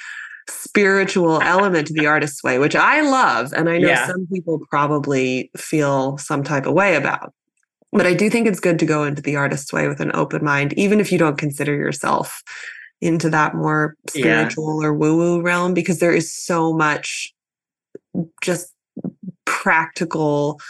spiritual 0.49 1.41
element 1.43 1.87
to 1.87 1.93
the 1.93 2.07
artist's 2.07 2.43
way, 2.43 2.59
which 2.59 2.75
I 2.75 3.03
love. 3.03 3.53
And 3.53 3.69
I 3.69 3.79
know 3.79 3.89
Yeah. 3.89 4.07
some 4.07 4.27
people 4.33 4.61
probably 4.71 5.51
feel 5.57 6.19
some 6.19 6.43
type 6.43 6.67
of 6.67 6.75
way 6.75 6.97
about. 6.97 7.33
But 7.93 8.07
I 8.07 8.15
do 8.15 8.31
think 8.31 8.47
it's 8.47 8.61
good 8.61 8.79
to 8.79 8.87
go 8.87 9.05
into 9.05 9.23
the 9.23 9.37
artist's 9.37 9.73
way 9.73 9.89
with 9.89 10.01
an 10.01 10.13
open 10.15 10.45
mind, 10.45 10.73
even 10.75 11.01
if 11.01 11.11
you 11.11 11.19
don't 11.19 11.39
consider 11.39 11.75
yourself 11.75 12.43
into 13.01 13.31
that 13.31 13.55
more 13.55 13.97
Yeah. 14.15 14.21
spiritual 14.21 14.85
or 14.85 14.93
woo 14.93 15.17
woo 15.17 15.43
realm, 15.43 15.75
because 15.75 15.99
there 15.99 16.13
is 16.13 16.33
so 16.35 16.73
much 16.73 17.33
just 18.43 18.75
practical 19.51 20.61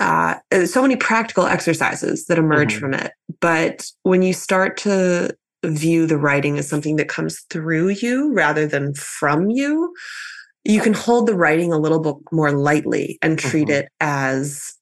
uh 0.00 0.34
uh, 0.52 0.66
so 0.66 0.82
many 0.82 0.94
practical 0.96 1.46
exercises 1.46 2.26
that 2.26 2.38
emerge 2.38 2.74
Mhm. 2.76 2.80
from 2.80 2.94
it 2.94 3.12
but 3.40 3.86
when 4.02 4.22
you 4.22 4.32
start 4.34 4.76
to 4.78 5.34
view 5.64 6.06
the 6.06 6.18
writing 6.18 6.58
as 6.58 6.68
something 6.68 6.96
that 6.96 7.08
comes 7.08 7.40
through 7.50 7.88
you 7.88 8.32
rather 8.32 8.66
than 8.66 8.94
from 8.94 9.50
you 9.50 9.92
you 10.64 10.80
can 10.80 10.92
hold 10.92 11.26
the 11.26 11.34
writing 11.34 11.72
a 11.72 11.78
little 11.78 11.98
bit 12.00 12.14
more 12.30 12.52
lightly 12.52 13.18
and 13.22 13.38
treat 13.38 13.68
Mhm. 13.68 13.74
it 13.78 13.88
as 14.00 14.74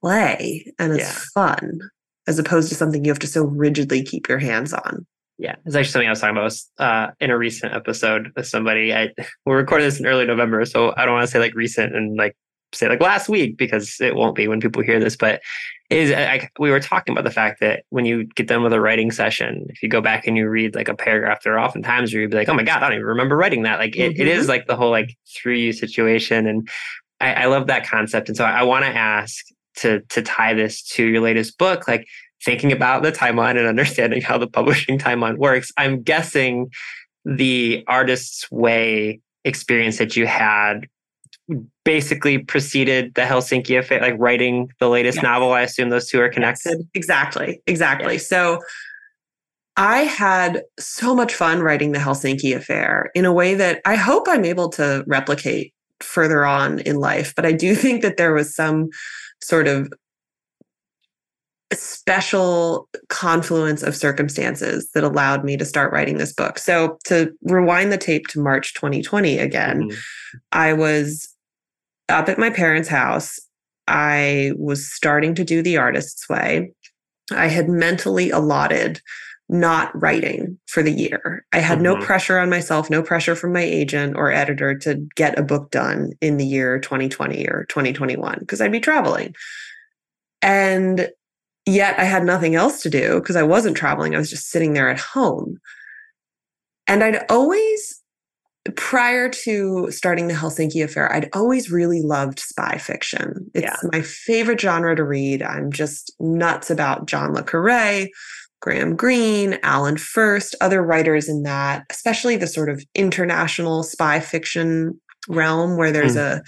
play 0.00 0.72
and 0.78 0.92
as 0.92 0.98
Yeah. 1.00 1.18
fun 1.34 1.80
as 2.28 2.38
opposed 2.38 2.68
to 2.70 2.74
something 2.74 3.04
you 3.04 3.10
have 3.10 3.18
to 3.18 3.26
so 3.26 3.44
rigidly 3.44 4.02
keep 4.02 4.28
your 4.28 4.38
hands 4.38 4.72
on 4.72 5.04
Yeah, 5.38 5.56
it's 5.66 5.74
actually 5.74 5.92
something 5.92 6.08
I 6.08 6.12
was 6.12 6.20
talking 6.20 6.36
about 6.36 6.54
uh, 6.78 7.12
in 7.20 7.30
a 7.30 7.36
recent 7.36 7.74
episode 7.74 8.32
with 8.34 8.46
somebody. 8.46 8.94
I 8.94 9.10
we're 9.44 9.58
recording 9.58 9.86
this 9.86 10.00
in 10.00 10.06
early 10.06 10.24
November, 10.24 10.64
so 10.64 10.94
I 10.96 11.04
don't 11.04 11.14
want 11.14 11.26
to 11.26 11.30
say 11.30 11.38
like 11.38 11.54
recent 11.54 11.94
and 11.94 12.16
like 12.16 12.36
say 12.72 12.88
like 12.88 13.00
last 13.00 13.28
week 13.28 13.56
because 13.56 14.00
it 14.00 14.14
won't 14.14 14.34
be 14.34 14.48
when 14.48 14.60
people 14.60 14.82
hear 14.82 14.98
this. 14.98 15.16
But 15.16 15.42
is 15.90 16.10
I, 16.10 16.48
we 16.58 16.70
were 16.70 16.80
talking 16.80 17.12
about 17.12 17.24
the 17.24 17.30
fact 17.30 17.60
that 17.60 17.84
when 17.90 18.06
you 18.06 18.24
get 18.34 18.48
done 18.48 18.62
with 18.62 18.72
a 18.72 18.80
writing 18.80 19.10
session, 19.10 19.66
if 19.68 19.82
you 19.82 19.88
go 19.88 20.00
back 20.00 20.26
and 20.26 20.36
you 20.36 20.48
read 20.48 20.74
like 20.74 20.88
a 20.88 20.94
paragraph, 20.94 21.42
there 21.42 21.58
are 21.58 21.64
oftentimes 21.64 22.12
where 22.12 22.22
you'd 22.22 22.30
be 22.30 22.36
like, 22.36 22.48
"Oh 22.48 22.54
my 22.54 22.62
god, 22.62 22.78
I 22.78 22.88
don't 22.88 22.94
even 22.94 23.06
remember 23.06 23.36
writing 23.36 23.62
that." 23.64 23.78
Like 23.78 23.96
it, 23.96 24.18
it 24.18 24.26
is 24.26 24.48
like 24.48 24.66
the 24.66 24.76
whole 24.76 24.90
like 24.90 25.14
through 25.36 25.54
you 25.54 25.72
situation, 25.72 26.46
and 26.46 26.68
I, 27.20 27.34
I 27.34 27.44
love 27.46 27.66
that 27.66 27.86
concept. 27.86 28.28
And 28.28 28.36
so 28.36 28.44
I, 28.44 28.60
I 28.60 28.62
want 28.62 28.84
to 28.84 28.90
ask 28.90 29.44
to 29.76 30.00
to 30.00 30.22
tie 30.22 30.54
this 30.54 30.82
to 30.82 31.04
your 31.04 31.20
latest 31.20 31.58
book, 31.58 31.86
like 31.86 32.06
thinking 32.46 32.72
about 32.72 33.02
the 33.02 33.12
timeline 33.12 33.58
and 33.58 33.66
understanding 33.66 34.22
how 34.22 34.38
the 34.38 34.46
publishing 34.46 34.98
timeline 34.98 35.36
works, 35.36 35.70
I'm 35.76 36.00
guessing 36.02 36.70
the 37.24 37.84
artist's 37.88 38.50
way 38.50 39.20
experience 39.44 39.98
that 39.98 40.16
you 40.16 40.26
had 40.26 40.86
basically 41.84 42.38
preceded 42.38 43.14
the 43.14 43.22
Helsinki 43.22 43.78
affair, 43.78 44.00
like 44.00 44.14
writing 44.16 44.68
the 44.80 44.88
latest 44.88 45.16
Yes. 45.16 45.22
novel. 45.24 45.52
I 45.52 45.62
assume 45.62 45.90
those 45.90 46.08
two 46.08 46.20
are 46.20 46.28
connected. 46.28 46.78
Yes, 46.78 46.86
exactly. 46.94 47.60
Exactly. 47.66 48.18
So 48.18 48.60
I 49.76 50.00
had 50.02 50.62
so 50.78 51.14
much 51.14 51.34
fun 51.34 51.60
writing 51.62 51.92
the 51.92 51.98
Helsinki 51.98 52.56
affair 52.56 53.10
in 53.14 53.24
a 53.24 53.32
way 53.32 53.54
that 53.54 53.82
I 53.84 53.96
hope 53.96 54.26
I'm 54.28 54.44
able 54.44 54.68
to 54.70 55.04
replicate 55.06 55.74
further 56.00 56.46
on 56.46 56.78
in 56.80 56.96
life. 56.96 57.34
But 57.34 57.44
I 57.44 57.52
do 57.52 57.74
think 57.82 58.02
that 58.02 58.16
there 58.16 58.32
was 58.32 58.54
some 58.54 58.88
sort 59.42 59.66
of 59.66 59.92
special 61.72 62.88
confluence 63.08 63.82
of 63.82 63.96
circumstances 63.96 64.88
that 64.94 65.04
allowed 65.04 65.44
me 65.44 65.56
to 65.56 65.64
start 65.64 65.92
writing 65.92 66.18
this 66.18 66.32
book. 66.32 66.58
So 66.58 66.98
to 67.04 67.32
rewind 67.42 67.92
the 67.92 67.98
tape 67.98 68.28
to 68.28 68.40
March 68.40 68.74
2020 68.74 69.38
again, 69.38 69.82
Mhm. 69.82 69.96
I 70.52 70.72
was 70.72 71.28
up 72.08 72.28
at 72.28 72.38
my 72.38 72.50
parents' 72.50 72.88
house. 72.88 73.40
I 73.88 74.52
was 74.56 74.92
starting 74.92 75.34
to 75.34 75.44
do 75.44 75.62
the 75.62 75.76
artist's 75.76 76.28
way. 76.28 76.72
I 77.32 77.48
had 77.48 77.68
mentally 77.68 78.30
allotted 78.30 79.00
not 79.48 79.90
writing 80.00 80.58
for 80.66 80.82
the 80.82 80.90
year. 80.90 81.44
I 81.52 81.58
had 81.60 81.80
no 81.80 81.96
Mhm. 81.96 82.02
pressure 82.02 82.38
on 82.38 82.50
myself, 82.50 82.90
no 82.90 83.00
pressure 83.02 83.36
from 83.36 83.52
my 83.52 83.62
agent 83.62 84.16
or 84.16 84.32
editor 84.32 84.76
to 84.78 85.06
get 85.14 85.38
a 85.38 85.42
book 85.42 85.70
done 85.70 86.12
in 86.20 86.36
the 86.36 86.44
year 86.46 86.78
2020 86.80 87.46
or 87.48 87.64
2021 87.68 88.38
because 88.40 88.60
I'd 88.60 88.72
be 88.72 88.80
traveling. 88.80 89.34
And 90.42 91.10
yet 91.66 91.98
I 91.98 92.04
had 92.04 92.24
nothing 92.24 92.54
else 92.54 92.80
to 92.82 92.90
do 92.90 93.20
because 93.20 93.36
I 93.36 93.42
wasn't 93.42 93.76
traveling. 93.76 94.14
I 94.14 94.18
was 94.18 94.30
just 94.30 94.48
sitting 94.50 94.72
there 94.72 94.88
at 94.88 95.00
home. 95.00 95.58
And 96.86 97.02
I'd 97.02 97.24
always 97.30 98.00
prior 98.74 99.28
to 99.28 99.90
starting 99.90 100.26
the 100.26 100.34
Helsinki 100.34 100.82
affair, 100.82 101.12
I'd 101.12 101.28
always 101.32 101.70
really 101.70 102.00
loved 102.02 102.40
spy 102.40 102.78
fiction. 102.78 103.48
It's 103.54 103.64
Yeah. 103.64 103.76
my 103.92 104.02
favorite 104.02 104.60
genre 104.60 104.96
to 104.96 105.04
read. 105.04 105.42
I'm 105.42 105.70
just 105.70 106.12
nuts 106.18 106.70
about 106.70 107.06
John 107.06 107.32
Le 107.32 107.44
Carre, 107.44 108.08
Graham 108.60 108.96
Greene, 108.96 109.58
Alan 109.62 109.96
Furst, 109.96 110.56
other 110.60 110.82
writers 110.82 111.28
in 111.28 111.42
that, 111.44 111.84
especially 111.90 112.36
the 112.36 112.46
sort 112.46 112.68
of 112.68 112.82
international 112.94 113.82
spy 113.82 114.18
fiction 114.18 115.00
realm 115.28 115.76
where 115.76 115.92
there's 115.92 116.14
hmm. 116.14 116.18
a 116.18 116.42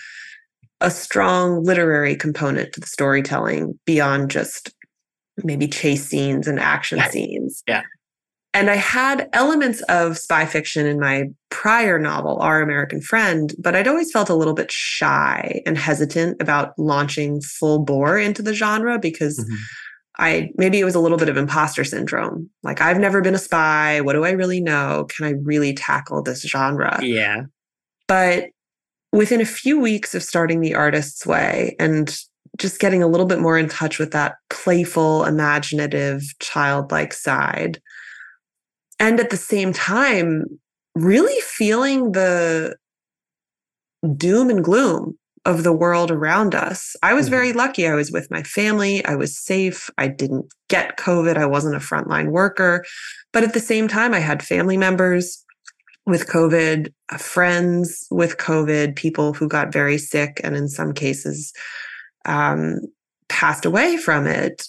a 0.80 0.90
strong 0.92 1.64
literary 1.64 2.14
component 2.14 2.72
to 2.72 2.78
the 2.78 2.86
storytelling 2.86 3.76
beyond 3.84 4.30
just 4.30 4.72
maybe 5.44 5.68
chase 5.68 6.06
scenes 6.06 6.46
and 6.48 6.58
action 6.58 7.00
scenes. 7.10 7.62
Yeah. 7.66 7.82
And 8.54 8.70
I 8.70 8.76
had 8.76 9.28
elements 9.34 9.82
of 9.82 10.16
spy 10.18 10.46
fiction 10.46 10.86
in 10.86 10.98
my 10.98 11.24
prior 11.50 11.98
novel, 11.98 12.38
Our 12.40 12.62
American 12.62 13.00
Friend, 13.00 13.54
but 13.58 13.76
I'd 13.76 13.86
always 13.86 14.10
felt 14.10 14.30
a 14.30 14.34
little 14.34 14.54
bit 14.54 14.72
shy 14.72 15.60
and 15.66 15.76
hesitant 15.76 16.40
about 16.40 16.72
launching 16.78 17.40
full 17.42 17.78
bore 17.84 18.18
into 18.18 18.42
the 18.42 18.54
genre 18.54 18.98
because 18.98 19.38
Mhm. 19.38 19.56
I 20.20 20.50
maybe 20.56 20.80
it 20.80 20.84
was 20.84 20.96
a 20.96 21.00
little 21.00 21.18
bit 21.18 21.28
of 21.28 21.36
imposter 21.36 21.84
syndrome. 21.84 22.50
Like, 22.64 22.80
I've 22.80 22.98
never 22.98 23.20
been 23.20 23.34
a 23.34 23.38
spy. 23.38 24.00
What 24.00 24.14
do 24.14 24.24
I 24.24 24.30
really 24.30 24.60
know? 24.60 25.06
Can 25.14 25.26
I 25.26 25.34
really 25.42 25.74
tackle 25.74 26.22
this 26.22 26.40
genre? 26.42 26.98
Yeah. 27.02 27.42
But 28.08 28.46
within 29.12 29.40
a 29.40 29.44
few 29.46 29.78
weeks 29.78 30.14
of 30.14 30.22
starting 30.22 30.60
The 30.60 30.74
Artist's 30.74 31.24
Way 31.24 31.76
and 31.78 32.18
just 32.58 32.80
getting 32.80 33.02
a 33.02 33.06
little 33.06 33.26
bit 33.26 33.40
more 33.40 33.56
in 33.56 33.68
touch 33.68 33.98
with 33.98 34.10
that 34.12 34.36
playful, 34.50 35.24
imaginative, 35.24 36.22
childlike 36.40 37.12
side, 37.12 37.80
and 39.00 39.20
at 39.20 39.30
the 39.30 39.36
same 39.36 39.72
time, 39.72 40.44
really 40.94 41.40
feeling 41.42 42.12
the 42.12 42.76
doom 44.16 44.50
and 44.50 44.64
gloom 44.64 45.16
of 45.44 45.62
the 45.62 45.72
world 45.72 46.10
around 46.10 46.54
us. 46.54 46.94
I 47.02 47.14
was 47.14 47.28
very 47.28 47.52
lucky. 47.52 47.86
I 47.86 47.94
was 47.94 48.10
with 48.10 48.30
my 48.30 48.42
family. 48.42 49.04
I 49.04 49.14
was 49.14 49.38
safe. 49.38 49.88
I 49.96 50.08
didn't 50.08 50.52
get 50.68 50.98
COVID. 50.98 51.36
I 51.36 51.46
wasn't 51.46 51.76
a 51.76 51.78
frontline 51.78 52.30
worker. 52.30 52.84
But 53.32 53.44
at 53.44 53.54
the 53.54 53.60
same 53.60 53.88
time, 53.88 54.12
I 54.12 54.18
had 54.18 54.42
family 54.42 54.76
members 54.76 55.44
with 56.06 56.26
COVID, 56.26 56.92
uh, 57.10 57.18
friends 57.18 58.06
with 58.10 58.36
COVID, 58.38 58.96
people 58.96 59.32
who 59.32 59.48
got 59.48 59.72
very 59.72 59.98
sick 59.98 60.40
and 60.42 60.56
in 60.56 60.68
some 60.68 60.92
cases 60.92 61.52
um, 62.28 62.80
passed 63.30 63.66
away 63.66 63.98
from 63.98 64.28
it. 64.28 64.64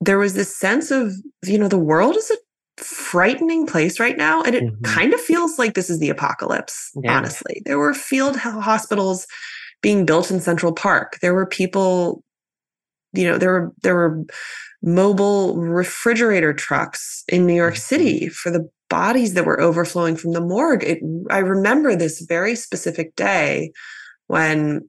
There 0.00 0.18
was 0.18 0.34
this 0.34 0.56
sense 0.56 0.90
of, 0.90 1.12
you 1.44 1.58
know, 1.58 1.68
the 1.68 1.78
world 1.78 2.16
is 2.16 2.30
a 2.30 2.82
frightening 2.82 3.66
place 3.66 4.00
right 4.00 4.16
now. 4.18 4.42
And 4.42 4.54
it 4.56 4.64
Mhm. 4.64 4.84
kind 4.84 5.14
of 5.14 5.20
feels 5.20 5.58
like 5.58 5.74
this 5.74 5.90
is 5.90 6.00
the 6.00 6.10
apocalypse, 6.10 6.90
Yeah. 7.02 7.16
honestly. 7.18 7.62
There 7.66 7.78
were 7.78 7.94
field 7.94 8.36
hospitals 8.36 9.26
being 9.82 10.06
built 10.06 10.30
in 10.30 10.40
Central 10.40 10.72
Park. 10.72 11.18
There 11.22 11.34
were 11.34 11.46
people, 11.46 12.24
you 13.14 13.28
know, 13.28 13.38
there 13.38 13.52
were 13.52 13.72
there 13.82 13.94
were 13.96 14.24
mobile 14.82 15.56
refrigerator 15.58 16.52
trucks 16.54 17.24
in 17.28 17.46
New 17.46 17.54
York 17.54 17.74
Mhm. 17.74 17.78
City 17.78 18.28
for 18.28 18.50
the 18.50 18.68
bodies 18.90 19.34
that 19.34 19.46
were 19.46 19.60
overflowing 19.60 20.16
from 20.16 20.32
the 20.32 20.40
morgue. 20.40 20.84
It, 20.84 21.00
I 21.30 21.38
remember 21.38 21.96
this 21.96 22.20
very 22.22 22.56
specific 22.56 23.16
day 23.16 23.72
when 24.28 24.88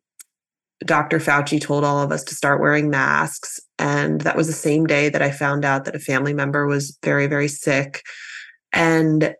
Dr. 0.86 1.20
Fauci 1.20 1.60
told 1.62 1.84
all 1.84 2.02
of 2.02 2.12
us 2.12 2.24
to 2.26 2.36
start 2.36 2.62
wearing 2.62 2.90
masks. 2.90 3.60
And 3.80 4.22
that 4.22 4.36
was 4.36 4.48
the 4.48 4.54
same 4.54 4.86
day 4.86 5.10
that 5.10 5.22
I 5.22 5.32
found 5.32 5.66
out 5.66 5.86
that 5.86 5.96
a 5.96 6.00
family 6.00 6.34
member 6.34 6.66
was 6.68 6.98
very, 7.04 7.28
very 7.28 7.48
sick. 7.48 8.02
And 8.72 9.34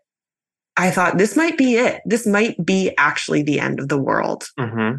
I 0.76 0.90
thought, 0.90 1.18
this 1.18 1.36
might 1.36 1.56
be 1.56 1.76
it. 1.76 2.00
This 2.04 2.26
might 2.26 2.56
be 2.64 2.92
actually 2.98 3.42
the 3.42 3.60
end 3.60 3.78
of 3.80 3.88
the 3.88 3.98
world. 4.00 4.44
hmm 4.58 4.92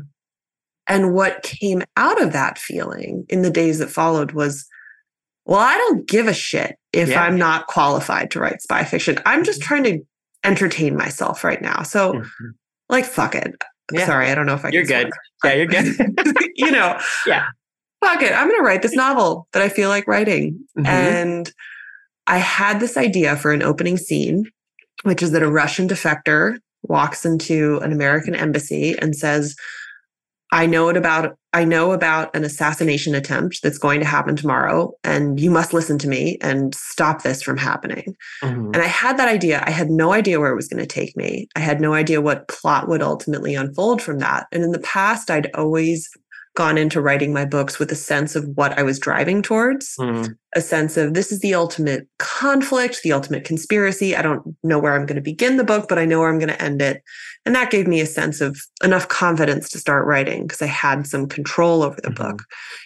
And 0.88 1.14
what 1.14 1.44
came 1.44 1.84
out 1.98 2.22
of 2.22 2.32
that 2.34 2.58
feeling 2.58 3.26
in 3.30 3.42
the 3.42 3.50
days 3.50 3.80
that 3.80 3.90
followed 3.90 4.32
was, 4.32 4.66
well, 5.46 5.60
I 5.60 5.76
don't 5.78 6.08
give 6.08 6.28
a 6.28 6.34
shit 6.34 6.76
if 6.94 7.10
Yeah. 7.10 7.24
I'm 7.24 7.38
not 7.38 7.68
qualified 7.68 8.32
to 8.32 8.40
write 8.40 8.62
spy 8.62 8.84
fiction. 8.84 9.20
I'm 9.26 9.44
just 9.44 9.62
trying 9.62 9.84
to 9.84 10.00
entertain 10.44 10.96
myself 10.96 11.44
right 11.44 11.62
now. 11.62 11.84
So, 11.84 12.14
Mhm. 12.14 12.26
like, 12.90 13.06
fuck 13.06 13.36
it. 13.36 13.54
Yeah. 13.92 14.06
Sorry, 14.06 14.30
I 14.30 14.36
don't 14.36 14.46
know 14.46 14.56
if 14.56 14.66
I 14.66 14.70
You're 14.70 14.84
good. 14.86 15.10
Yeah, 15.44 15.54
you're 15.54 15.66
good. 15.68 15.86
you 16.56 16.72
know, 16.72 17.00
Yeah. 17.26 17.46
fuck 18.04 18.22
it. 18.22 18.32
I'm 18.32 18.48
going 18.48 18.60
to 18.60 18.66
write 18.66 18.82
this 18.82 18.96
novel 18.96 19.48
that 19.54 19.62
I 19.62 19.70
feel 19.70 19.90
like 19.90 20.08
writing. 20.08 20.60
Mhm. 20.78 20.88
And 20.88 21.52
I 22.28 22.38
had 22.40 22.80
this 22.80 22.98
idea 22.98 23.36
for 23.36 23.52
an 23.52 23.62
opening 23.62 23.98
scene, 23.98 24.46
which 25.04 25.22
is 25.22 25.32
that 25.32 25.44
a 25.44 25.52
Russian 25.52 25.88
defector 25.88 26.58
walks 26.84 27.26
into 27.26 27.78
an 27.80 27.92
American 27.92 28.36
embassy 28.36 28.98
and 28.98 29.16
says, 29.16 29.56
I 30.56 30.68
know 30.68 30.88
it 30.88 30.96
about 30.96 31.38
I 31.52 31.66
know 31.66 31.92
about 31.92 32.36
an 32.36 32.44
assassination 32.44 33.14
attempt 33.14 33.62
that's 33.62 33.78
going 33.78 34.00
to 34.00 34.06
happen 34.06 34.36
tomorrow 34.36 34.92
and 35.06 35.40
you 35.40 35.50
must 35.50 35.74
listen 35.74 35.98
to 36.00 36.08
me 36.08 36.38
and 36.42 36.76
stop 36.76 37.24
this 37.24 37.42
from 37.42 37.58
happening. 37.58 38.16
Mhm. 38.42 38.74
And 38.74 38.78
I 38.78 38.88
had 38.88 39.18
that 39.18 39.30
idea. 39.30 39.64
I 39.66 39.72
had 39.72 39.90
no 39.90 40.12
idea 40.12 40.40
where 40.40 40.52
it 40.52 40.56
was 40.56 40.68
going 40.68 40.82
to 40.82 40.88
take 40.88 41.16
me. 41.16 41.48
I 41.56 41.60
had 41.60 41.80
no 41.80 41.94
idea 41.94 42.22
what 42.22 42.48
plot 42.50 42.90
would 42.90 43.02
ultimately 43.02 43.56
unfold 43.56 44.02
from 44.02 44.20
that. 44.20 44.48
And 44.52 44.64
in 44.64 44.72
the 44.72 44.80
past, 44.80 45.30
I'd 45.30 45.50
always 45.56 46.10
gone 46.56 46.78
into 46.78 47.02
writing 47.02 47.34
my 47.34 47.46
books 47.46 47.78
with 47.80 47.92
a 47.92 47.96
sense 47.96 48.36
of 48.36 48.46
what 48.56 48.78
I 48.78 48.84
was 48.84 48.98
driving 48.98 49.42
towards, 49.42 49.96
Mhm. 50.00 50.36
a 50.56 50.62
sense 50.62 50.98
of 50.98 51.14
this 51.14 51.32
is 51.32 51.40
the 51.42 51.54
ultimate 51.54 52.08
conflict, 52.18 53.02
the 53.04 53.12
ultimate 53.12 53.44
conspiracy. 53.44 54.16
I 54.16 54.22
don't 54.22 54.56
know 54.64 54.80
where 54.80 54.94
I'm 54.94 55.06
going 55.06 55.18
to 55.18 55.22
begin 55.22 55.58
the 55.58 55.64
book, 55.64 55.88
but 55.90 56.00
I 56.00 56.06
know 56.06 56.20
where 56.20 56.30
I'm 56.30 56.40
going 56.40 56.50
to 56.50 56.62
end 56.62 56.82
it. 56.82 57.04
And 57.46 57.54
that 57.56 57.72
gave 57.72 57.88
me 57.88 58.00
a 58.02 58.06
sense 58.06 58.42
of 58.42 58.58
enough 58.84 59.08
confidence 59.10 59.70
to 59.70 59.78
start 59.80 60.06
writing 60.08 60.44
because 60.48 60.62
I 60.62 60.68
had 60.68 61.06
some 61.06 61.28
control 61.28 61.84
over 61.84 62.00
the 62.02 62.10
Mhm. 62.10 62.16
book. 62.16 62.44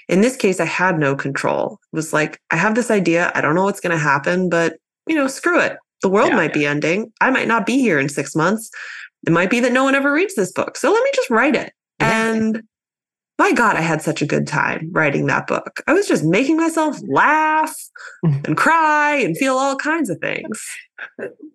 In 0.08 0.22
this 0.22 0.36
case, 0.36 0.60
I 0.60 0.66
had 0.66 1.00
no 1.00 1.16
control. 1.16 1.80
It 1.94 1.96
was 1.96 2.12
like, 2.12 2.40
I 2.52 2.58
have 2.58 2.76
this 2.76 2.92
idea. 2.92 3.32
I 3.36 3.42
don't 3.42 3.56
know 3.56 3.64
what's 3.64 3.80
going 3.80 3.98
to 3.98 4.04
happen, 4.04 4.50
but 4.50 4.78
you 5.08 5.16
know, 5.16 5.28
screw 5.28 5.60
it. 5.60 5.78
The 6.04 6.10
world 6.10 6.30
Yeah. 6.30 6.36
might 6.36 6.54
be 6.54 6.66
ending. 6.68 7.12
I 7.20 7.32
might 7.32 7.48
not 7.48 7.66
be 7.66 7.80
here 7.80 8.00
in 8.00 8.10
six 8.10 8.36
months. 8.36 8.70
It 9.26 9.32
might 9.32 9.50
be 9.50 9.60
that 9.60 9.72
no 9.74 9.84
one 9.84 9.96
ever 9.96 10.12
reads 10.12 10.36
this 10.36 10.52
book. 10.52 10.78
So 10.78 10.92
let 10.92 11.04
me 11.04 11.10
just 11.16 11.30
write 11.32 11.56
it. 11.56 11.72
Yeah. 12.00 12.26
And 12.30 12.62
my 13.40 13.52
God, 13.54 13.76
I 13.76 13.82
had 13.82 14.02
such 14.04 14.22
a 14.22 14.26
good 14.28 14.46
time 14.46 14.90
writing 14.92 15.26
that 15.28 15.48
book. 15.48 15.82
I 15.88 15.94
was 15.94 16.08
just 16.08 16.24
making 16.24 16.58
myself 16.58 16.98
laugh 17.08 17.76
and 18.24 18.56
cry 18.56 19.16
and 19.16 19.36
feel 19.38 19.56
all 19.56 19.76
kinds 19.76 20.10
of 20.12 20.20
things. 20.20 20.64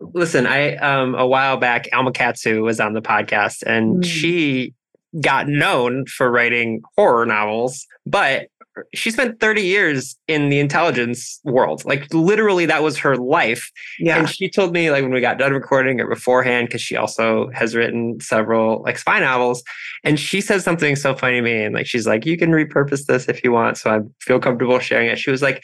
Listen, 0.01 0.47
I 0.47 0.77
um 0.77 1.15
a 1.15 1.27
while 1.27 1.57
back, 1.59 1.87
Alma 1.93 2.13
Katsu 2.13 2.63
was 2.63 2.81
on 2.81 2.95
the 2.95 3.03
podcast 3.03 3.63
and 3.67 4.03
Mm. 4.03 4.05
she 4.05 4.75
got 5.21 5.47
known 5.47 6.07
for 6.07 6.31
writing 6.31 6.83
horror 6.97 7.25
novels, 7.27 7.87
but 8.05 8.49
she 8.95 9.11
spent 9.11 9.41
30 9.41 9.63
years 9.63 10.17
in 10.27 10.49
the 10.49 10.59
intelligence 10.59 11.41
world. 11.45 11.85
Like 11.85 12.13
literally 12.13 12.67
that 12.67 12.83
was 12.83 12.99
her 12.99 13.17
life. 13.17 13.71
Yeah. 13.99 14.19
And 14.19 14.29
she 14.29 14.49
told 14.49 14.73
me 14.73 14.91
like 14.91 15.03
when 15.03 15.13
we 15.13 15.21
got 15.21 15.39
done 15.39 15.53
recording 15.53 16.01
or 16.01 16.09
beforehand, 16.09 16.69
because 16.69 16.81
she 16.81 16.97
also 16.97 17.51
has 17.55 17.75
written 17.75 18.21
several 18.21 18.83
like 18.83 18.99
spy 18.99 19.21
novels. 19.21 19.63
And 20.03 20.19
she 20.19 20.41
said 20.41 20.63
something 20.63 20.97
so 20.97 21.15
funny 21.15 21.37
to 21.37 21.43
me. 21.43 21.63
And 21.63 21.75
like 21.75 21.87
she's 21.87 22.07
like, 22.07 22.27
you 22.27 22.37
can 22.37 22.51
repurpose 22.51 23.07
this 23.07 23.29
if 23.29 23.45
you 23.45 23.53
want. 23.53 23.79
So 23.79 23.91
I 23.91 24.01
feel 24.21 24.41
comfortable 24.41 24.79
sharing 24.79 25.09
it. 25.09 25.19
She 25.19 25.31
was 25.31 25.43
like, 25.43 25.63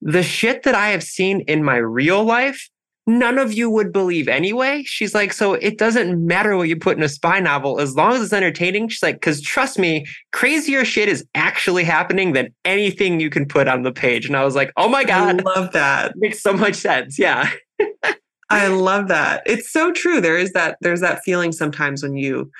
the 0.00 0.22
shit 0.22 0.62
that 0.62 0.74
I 0.74 0.88
have 0.90 1.02
seen 1.02 1.40
in 1.42 1.64
my 1.64 1.76
real 1.76 2.24
life, 2.24 2.68
none 3.08 3.38
of 3.38 3.52
you 3.54 3.70
would 3.70 3.92
believe 3.92 4.28
anyway. 4.28 4.82
She's 4.84 5.14
like, 5.14 5.32
so 5.32 5.54
it 5.54 5.78
doesn't 5.78 6.24
matter 6.26 6.56
what 6.56 6.68
you 6.68 6.76
put 6.76 6.96
in 6.96 7.02
a 7.02 7.08
spy 7.08 7.40
novel 7.40 7.80
as 7.80 7.96
long 7.96 8.12
as 8.12 8.22
it's 8.22 8.32
entertaining. 8.34 8.88
She's 8.88 9.02
like, 9.02 9.16
because 9.16 9.40
trust 9.40 9.78
me, 9.78 10.06
crazier 10.32 10.84
shit 10.84 11.08
is 11.08 11.24
actually 11.34 11.84
happening 11.84 12.34
than 12.34 12.54
anything 12.66 13.18
you 13.18 13.30
can 13.30 13.46
put 13.46 13.66
on 13.66 13.82
the 13.82 13.92
page. 13.92 14.26
And 14.26 14.36
I 14.36 14.44
was 14.44 14.54
like, 14.54 14.70
oh 14.76 14.88
my 14.88 15.04
God, 15.04 15.40
I 15.40 15.42
love 15.54 15.72
that. 15.72 16.12
makes 16.16 16.40
so 16.42 16.52
much 16.52 16.74
sense. 16.74 17.18
Yeah. 17.18 17.50
I 18.50 18.68
love 18.68 19.08
that. 19.08 19.42
It's 19.46 19.72
so 19.72 19.90
true. 19.90 20.20
There 20.20 20.36
is 20.38 20.52
that 20.52 20.76
there's 20.82 21.00
that 21.00 21.22
feeling 21.24 21.50
sometimes 21.52 22.02
when 22.02 22.16
you 22.16 22.50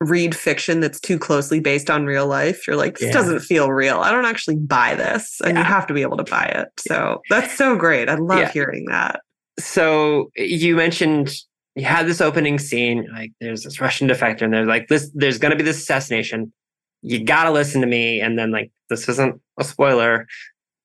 read 0.00 0.34
fiction 0.34 0.80
that's 0.80 0.98
too 0.98 1.18
closely 1.18 1.60
based 1.60 1.90
on 1.90 2.06
real 2.06 2.26
life. 2.26 2.66
You're 2.66 2.76
like, 2.76 2.98
this 2.98 3.08
Yeah. 3.08 3.12
doesn't 3.12 3.40
feel 3.40 3.70
real. 3.70 3.98
I 4.00 4.10
don't 4.10 4.24
actually 4.24 4.56
buy 4.56 4.94
this. 4.94 5.40
And 5.44 5.58
you 5.58 5.62
have 5.64 5.86
to 5.88 5.94
be 5.94 6.02
able 6.02 6.16
to 6.16 6.24
buy 6.24 6.44
it. 6.46 6.68
So 6.78 7.20
that's 7.28 7.56
so 7.56 7.76
great. 7.76 8.08
I 8.08 8.14
love 8.14 8.38
Yeah. 8.38 8.50
hearing 8.50 8.86
that. 8.86 9.20
So 9.58 10.30
you 10.36 10.76
mentioned 10.76 11.32
you 11.74 11.84
had 11.84 12.06
this 12.06 12.20
opening 12.20 12.58
scene 12.58 13.06
like 13.12 13.32
there's 13.40 13.62
this 13.62 13.80
russian 13.80 14.08
defector 14.08 14.42
and 14.42 14.52
they're 14.52 14.66
like 14.66 14.88
this 14.88 15.10
there's 15.14 15.38
going 15.38 15.50
to 15.50 15.56
be 15.56 15.62
this 15.62 15.78
assassination. 15.78 16.52
You 17.02 17.24
got 17.24 17.44
to 17.44 17.50
listen 17.50 17.80
to 17.80 17.86
me. 17.86 18.20
And 18.20 18.38
then 18.38 18.50
like 18.50 18.70
this 18.90 19.08
isn't 19.08 19.40
a 19.58 19.64
spoiler. 19.64 20.26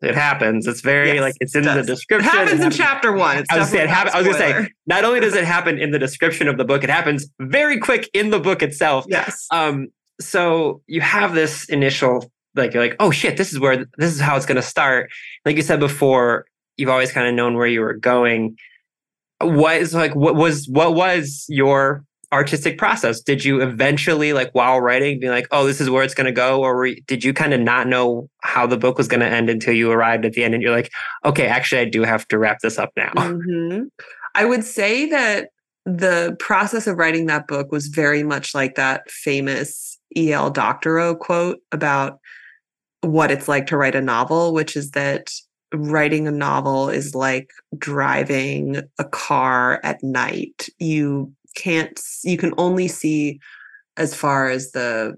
It 0.02 0.16
happens. 0.16 0.66
It's 0.66 0.80
very 0.82 1.14
Yes, 1.14 1.22
like 1.22 1.36
it's 1.42 1.56
in 1.56 1.64
the 1.64 1.74
does. 1.74 1.88
It 1.90 1.92
description. 1.92 2.30
happens 2.32 2.62
in 2.62 2.72
chapter 2.72 3.12
one. 3.12 3.38
It's 3.40 3.50
I 3.52 3.58
was, 3.60 3.70
saying, 3.70 3.84
it 3.86 3.90
happen- 3.90 4.14
I 4.14 4.20
was 4.20 4.28
gonna 4.28 4.38
say 4.38 4.70
not 4.86 5.04
only 5.04 5.20
does 5.20 5.34
it 5.36 5.44
happen 5.56 5.78
in 5.78 5.92
the 5.92 6.00
description 6.00 6.48
of 6.48 6.58
the 6.58 6.64
book 6.64 6.84
it 6.86 6.90
happens 6.90 7.28
very 7.40 7.80
quick 7.80 8.10
in 8.14 8.30
the 8.30 8.40
book 8.40 8.62
itself. 8.64 9.06
Yes. 9.10 9.46
um 9.52 9.88
so 10.22 10.82
you 10.88 11.02
have 11.02 11.34
this 11.34 11.68
initial 11.70 12.32
like 12.56 12.74
you're 12.74 12.82
like 12.84 12.96
oh 13.02 13.12
shit 13.12 13.36
this 13.36 13.52
is 13.52 13.60
where 13.60 13.86
this 13.98 14.14
is 14.14 14.20
how 14.22 14.38
it's 14.38 14.46
going 14.46 14.56
to 14.56 14.62
start. 14.62 15.10
Like 15.44 15.58
you 15.58 15.64
said 15.64 15.80
before 15.82 16.46
you've 16.78 16.90
always 16.90 17.12
kind 17.12 17.28
of 17.28 17.34
known 17.34 17.56
where 17.56 17.68
you 17.68 17.82
were 17.82 17.94
going 17.94 18.56
what 19.42 19.78
is 19.78 19.94
like 19.94 20.16
what 20.16 20.36
was 20.36 20.68
what 20.70 20.96
was 20.96 21.46
your 21.50 22.06
artistic 22.32 22.78
process? 22.78 23.22
Did 23.22 23.46
you 23.46 23.62
eventually, 23.62 24.34
like 24.34 24.52
while 24.54 24.82
writing, 24.82 25.20
be 25.20 25.30
like, 25.30 25.48
"Oh, 25.52 25.66
this 25.66 25.80
is 25.82 25.90
where 25.90 26.04
it's 26.04 26.14
going 26.14 26.26
to 26.26 26.32
go," 26.32 26.62
or 26.62 26.88
did 27.08 27.24
you 27.24 27.34
kind 27.34 27.54
of 27.54 27.62
not 27.62 27.88
know 27.88 28.30
how 28.42 28.68
the 28.68 28.78
book 28.78 28.98
was 28.98 29.08
going 29.08 29.22
to 29.22 29.28
end 29.28 29.50
until 29.50 29.74
you 29.74 29.92
arrived 29.92 30.26
at 30.26 30.34
the 30.34 30.44
end, 30.44 30.54
and 30.54 30.62
you're 30.62 30.76
like, 30.76 30.92
"Okay, 31.24 31.48
actually, 31.48 31.82
I 31.82 31.86
do 31.86 32.04
have 32.04 32.28
to 32.30 32.38
wrap 32.38 32.60
this 32.62 32.78
up 32.78 32.92
now." 32.96 33.12
Mm-hmm. 33.36 33.86
I 34.36 34.46
would 34.46 34.64
say 34.64 35.08
that 35.08 35.50
the 35.86 36.36
process 36.40 36.88
of 36.88 36.98
writing 36.98 37.26
that 37.26 37.48
book 37.48 37.72
was 37.72 37.88
very 37.88 38.24
much 38.24 38.54
like 38.54 38.76
that 38.76 39.10
famous 39.10 39.98
E.L. 40.16 40.50
Doctorow 40.52 41.16
quote 41.16 41.60
about 41.72 42.20
what 43.02 43.32
it's 43.32 43.48
like 43.48 43.68
to 43.68 43.78
write 43.78 43.96
a 43.96 44.02
novel, 44.02 44.54
which 44.54 44.76
is 44.76 44.92
that 44.92 45.32
writing 45.74 46.28
a 46.28 46.32
novel 46.32 46.90
is 46.90 47.16
like 47.16 47.50
driving 47.78 48.82
a 49.00 49.04
car 49.04 49.80
at 49.84 50.04
night. 50.04 50.68
You 50.80 51.34
can't, 51.56 52.00
you 52.24 52.38
can 52.38 52.54
only 52.58 52.88
see 52.88 53.40
as 53.98 54.14
far 54.14 54.50
as 54.50 54.72
the 54.72 55.16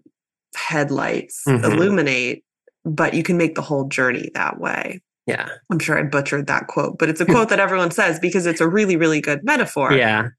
headlights 0.55 1.43
mm-hmm. 1.47 1.63
illuminate, 1.63 2.43
but 2.85 3.13
you 3.13 3.23
can 3.23 3.37
make 3.37 3.55
the 3.55 3.61
whole 3.61 3.87
journey 3.87 4.29
that 4.33 4.59
way. 4.59 5.01
Yeah. 5.25 5.49
I'm 5.69 5.79
sure 5.79 5.99
I 5.99 6.03
butchered 6.03 6.47
that 6.47 6.67
quote, 6.67 6.97
but 6.97 7.09
it's 7.09 7.21
a 7.21 7.25
quote 7.27 7.49
that 7.49 7.59
everyone 7.59 7.91
says 7.91 8.19
because 8.19 8.45
it's 8.45 8.61
a 8.61 8.67
really, 8.67 8.95
really 8.95 9.21
good 9.21 9.43
metaphor. 9.43 9.93
Yeah. 9.93 10.29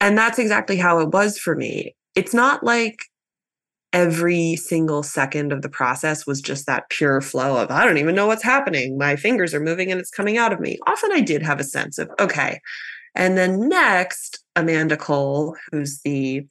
And 0.00 0.16
that's 0.16 0.38
exactly 0.38 0.76
how 0.76 0.98
it 1.00 1.10
was 1.10 1.38
for 1.38 1.54
me. 1.54 1.94
It's 2.14 2.34
not 2.34 2.64
like 2.64 2.98
every 3.92 4.56
single 4.56 5.02
second 5.02 5.52
of 5.52 5.62
the 5.62 5.68
process 5.68 6.26
was 6.26 6.40
just 6.40 6.66
that 6.66 6.88
pure 6.90 7.20
flow 7.20 7.56
of, 7.56 7.70
I 7.70 7.84
don't 7.84 7.98
even 7.98 8.14
know 8.14 8.26
what's 8.26 8.42
happening. 8.42 8.96
My 8.96 9.16
fingers 9.16 9.52
are 9.52 9.60
moving 9.60 9.90
and 9.90 10.00
it's 10.00 10.10
coming 10.10 10.38
out 10.38 10.52
of 10.52 10.60
me. 10.60 10.78
Often 10.86 11.12
I 11.12 11.20
did 11.20 11.42
have 11.42 11.60
a 11.60 11.64
sense 11.64 11.98
of, 11.98 12.10
okay. 12.20 12.60
And 13.14 13.36
then 13.36 13.68
next, 13.68 14.44
Amanda 14.54 14.96
Cole, 14.96 15.56
who's 15.70 16.00
the 16.02 16.46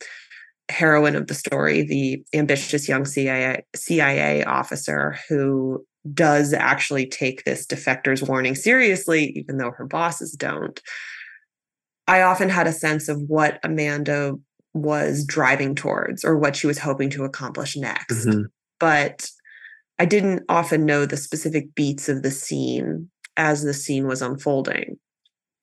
heroine 0.70 1.16
of 1.16 1.28
the 1.28 1.34
story, 1.34 1.84
the 1.84 2.24
ambitious 2.34 2.88
young 2.88 3.06
CIA, 3.06 3.66
CIA 3.76 4.44
officer 4.44 5.18
who 5.30 5.86
does 6.14 6.54
actually 6.54 7.06
take 7.06 7.44
this 7.44 7.66
defector's 7.66 8.24
warning 8.24 8.56
seriously, 8.56 9.32
even 9.38 9.58
though 9.58 9.72
her 9.72 9.86
bosses 9.86 10.34
don't. 10.34 10.82
I 12.08 12.22
often 12.22 12.50
had 12.50 12.68
a 12.68 12.74
sense 12.74 13.08
of 13.08 13.22
what 13.22 13.60
Amanda 13.64 14.36
was 14.74 15.26
driving 15.26 15.76
towards 15.76 16.24
or 16.24 16.38
what 16.38 16.56
she 16.56 16.68
was 16.68 16.80
hoping 16.80 17.10
to 17.12 17.24
accomplish 17.24 17.76
next. 17.76 18.26
Mm-hmm. 18.26 18.44
But 18.80 19.30
I 19.98 20.06
didn't 20.06 20.44
often 20.48 20.86
know 20.86 21.06
the 21.06 21.18
specific 21.18 21.74
beats 21.76 22.08
of 22.08 22.24
the 22.24 22.32
scene 22.32 23.10
as 23.38 23.64
the 23.64 23.74
scene 23.74 24.08
was 24.08 24.22
unfolding. 24.22 24.98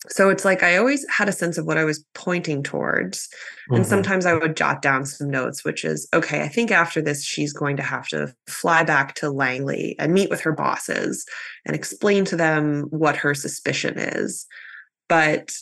So 0.08 0.30
it's 0.30 0.44
like 0.44 0.62
I 0.62 0.76
always 0.76 1.04
had 1.10 1.28
a 1.28 1.32
sense 1.32 1.58
of 1.58 1.66
what 1.66 1.78
I 1.78 1.84
was 1.84 2.04
pointing 2.14 2.62
towards. 2.62 3.26
Mm-hmm. 3.26 3.74
And 3.76 3.86
sometimes 3.86 4.26
I 4.26 4.34
would 4.34 4.56
jot 4.56 4.82
down 4.82 5.04
some 5.04 5.30
notes, 5.30 5.64
which 5.64 5.84
is 5.84 6.08
okay, 6.14 6.42
I 6.42 6.48
think 6.48 6.70
after 6.70 7.00
this, 7.02 7.24
she's 7.24 7.52
going 7.52 7.76
to 7.76 7.82
have 7.82 8.06
to 8.08 8.32
fly 8.46 8.84
back 8.84 9.14
to 9.16 9.30
Langley 9.30 9.96
and 9.98 10.12
meet 10.12 10.30
with 10.30 10.40
her 10.42 10.52
bosses 10.52 11.24
and 11.64 11.74
explain 11.74 12.24
to 12.26 12.36
them 12.36 12.82
what 12.90 13.16
her 13.16 13.34
suspicion 13.34 13.98
is. 13.98 14.46
But 15.08 15.52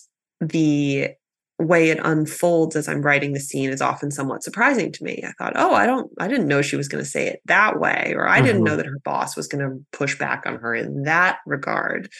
the 0.40 1.10
way 1.58 1.90
it 1.90 2.00
unfolds 2.02 2.74
as 2.74 2.88
I'm 2.88 3.02
writing 3.02 3.32
the 3.32 3.40
scene 3.40 3.70
is 3.70 3.80
often 3.80 4.10
somewhat 4.10 4.42
surprising 4.42 4.90
to 4.92 5.04
me. 5.04 5.22
I 5.24 5.32
thought, 5.38 5.52
oh, 5.56 5.72
I 5.74 5.86
don't, 5.86 6.10
I 6.18 6.26
didn't 6.26 6.48
know 6.48 6.62
she 6.62 6.76
was 6.76 6.88
going 6.88 7.02
to 7.02 7.08
say 7.08 7.28
it 7.28 7.40
that 7.44 7.78
way, 7.78 8.12
or 8.16 8.28
I 8.28 8.38
mm-hmm. 8.38 8.46
didn't 8.46 8.64
know 8.64 8.72
mm-hmm. 8.72 8.78
that 8.78 8.86
her 8.86 9.00
boss 9.04 9.36
was 9.36 9.46
going 9.46 9.64
to 9.64 9.84
push 9.96 10.18
back 10.18 10.46
on 10.46 10.56
her 10.56 10.74
in 10.74 11.04
that 11.04 11.38
regard. 11.46 12.10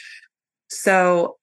So 0.70 1.37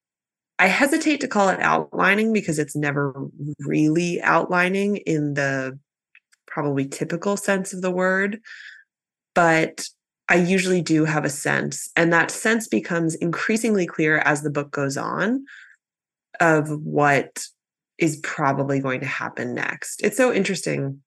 I 0.57 0.67
hesitate 0.67 1.19
to 1.21 1.27
call 1.27 1.49
it 1.49 1.59
outlining 1.59 2.33
because 2.33 2.59
it's 2.59 2.75
never 2.75 3.13
really 3.59 4.21
outlining 4.21 4.97
in 4.97 5.33
the 5.33 5.77
probably 6.47 6.87
typical 6.87 7.35
sense 7.35 7.73
of 7.73 7.81
the 7.81 7.91
word. 7.91 8.39
But 9.33 9.85
I 10.29 10.35
usually 10.35 10.81
do 10.81 11.03
have 11.03 11.25
a 11.25 11.29
sense, 11.29 11.89
and 11.95 12.13
that 12.13 12.31
sense 12.31 12.67
becomes 12.67 13.15
increasingly 13.15 13.85
clear 13.85 14.19
as 14.19 14.43
the 14.43 14.49
book 14.49 14.71
goes 14.71 14.95
on 14.95 15.45
of 16.39 16.69
what 16.85 17.43
is 18.01 18.17
probably 18.23 18.79
going 18.79 18.99
to 18.99 19.05
happen 19.05 19.53
next. 19.53 20.01
It's 20.03 20.17
so 20.17 20.33
interesting. 20.33 21.01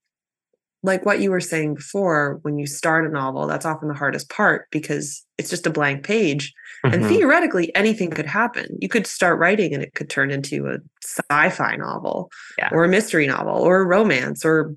Like 0.84 1.04
what 1.04 1.20
you 1.20 1.30
were 1.30 1.40
saying 1.40 1.74
before, 1.74 2.38
when 2.42 2.56
you 2.56 2.66
start 2.66 3.06
a 3.06 3.10
novel, 3.10 3.46
that's 3.46 3.66
often 3.66 3.88
the 3.88 3.94
hardest 3.94 4.30
part 4.30 4.68
because 4.70 5.24
it's 5.36 5.50
just 5.50 5.66
a 5.66 5.70
blank 5.70 6.04
page. 6.04 6.52
Mm-hmm. 6.84 6.94
And 6.94 7.06
theoretically, 7.06 7.74
anything 7.74 8.10
could 8.10 8.26
happen. 8.26 8.66
You 8.80 8.88
could 8.88 9.06
start 9.06 9.38
writing 9.38 9.74
and 9.74 9.82
it 9.82 9.94
could 9.94 10.08
turn 10.08 10.30
into 10.30 10.66
a 10.66 10.78
sci 11.02 11.50
fi 11.50 11.76
novel 11.76 12.30
yeah. 12.58 12.68
or 12.70 12.84
a 12.84 12.88
mystery 12.88 13.26
novel 13.26 13.56
or 13.56 13.80
a 13.80 13.86
romance 13.86 14.44
or 14.44 14.74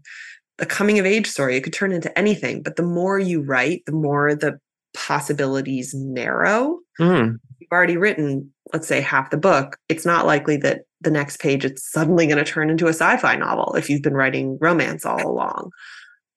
a 0.60 0.66
coming 0.66 0.98
of 0.98 1.06
age 1.06 1.28
story. 1.28 1.56
It 1.56 1.62
could 1.62 1.74
turn 1.74 1.92
into 1.92 2.18
anything. 2.18 2.64
But 2.64 2.78
the 2.78 2.84
more 2.84 3.20
you 3.20 3.42
write, 3.42 3.84
the 3.86 3.92
more 3.92 4.34
the 4.34 4.60
possibilities 4.98 5.94
narrow. 5.94 6.80
Mm. 7.00 7.38
You've 7.60 7.72
already 7.72 7.98
written 7.98 8.52
let's 8.74 8.88
say 8.88 9.02
half 9.02 9.30
the 9.30 9.38
book, 9.38 9.78
it's 9.90 10.06
not 10.06 10.26
likely 10.26 10.58
that 10.58 10.82
the 11.02 11.12
next 11.12 11.40
page 11.40 11.64
it's 11.64 11.90
suddenly 11.90 12.26
going 12.26 12.44
to 12.44 12.52
turn 12.52 12.70
into 12.70 12.88
a 12.88 12.94
sci-fi 12.94 13.36
novel 13.36 13.76
if 13.76 13.90
you've 13.90 14.02
been 14.02 14.16
writing 14.16 14.58
romance 14.60 15.06
all 15.06 15.26
along. 15.28 15.72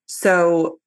So 0.06 0.78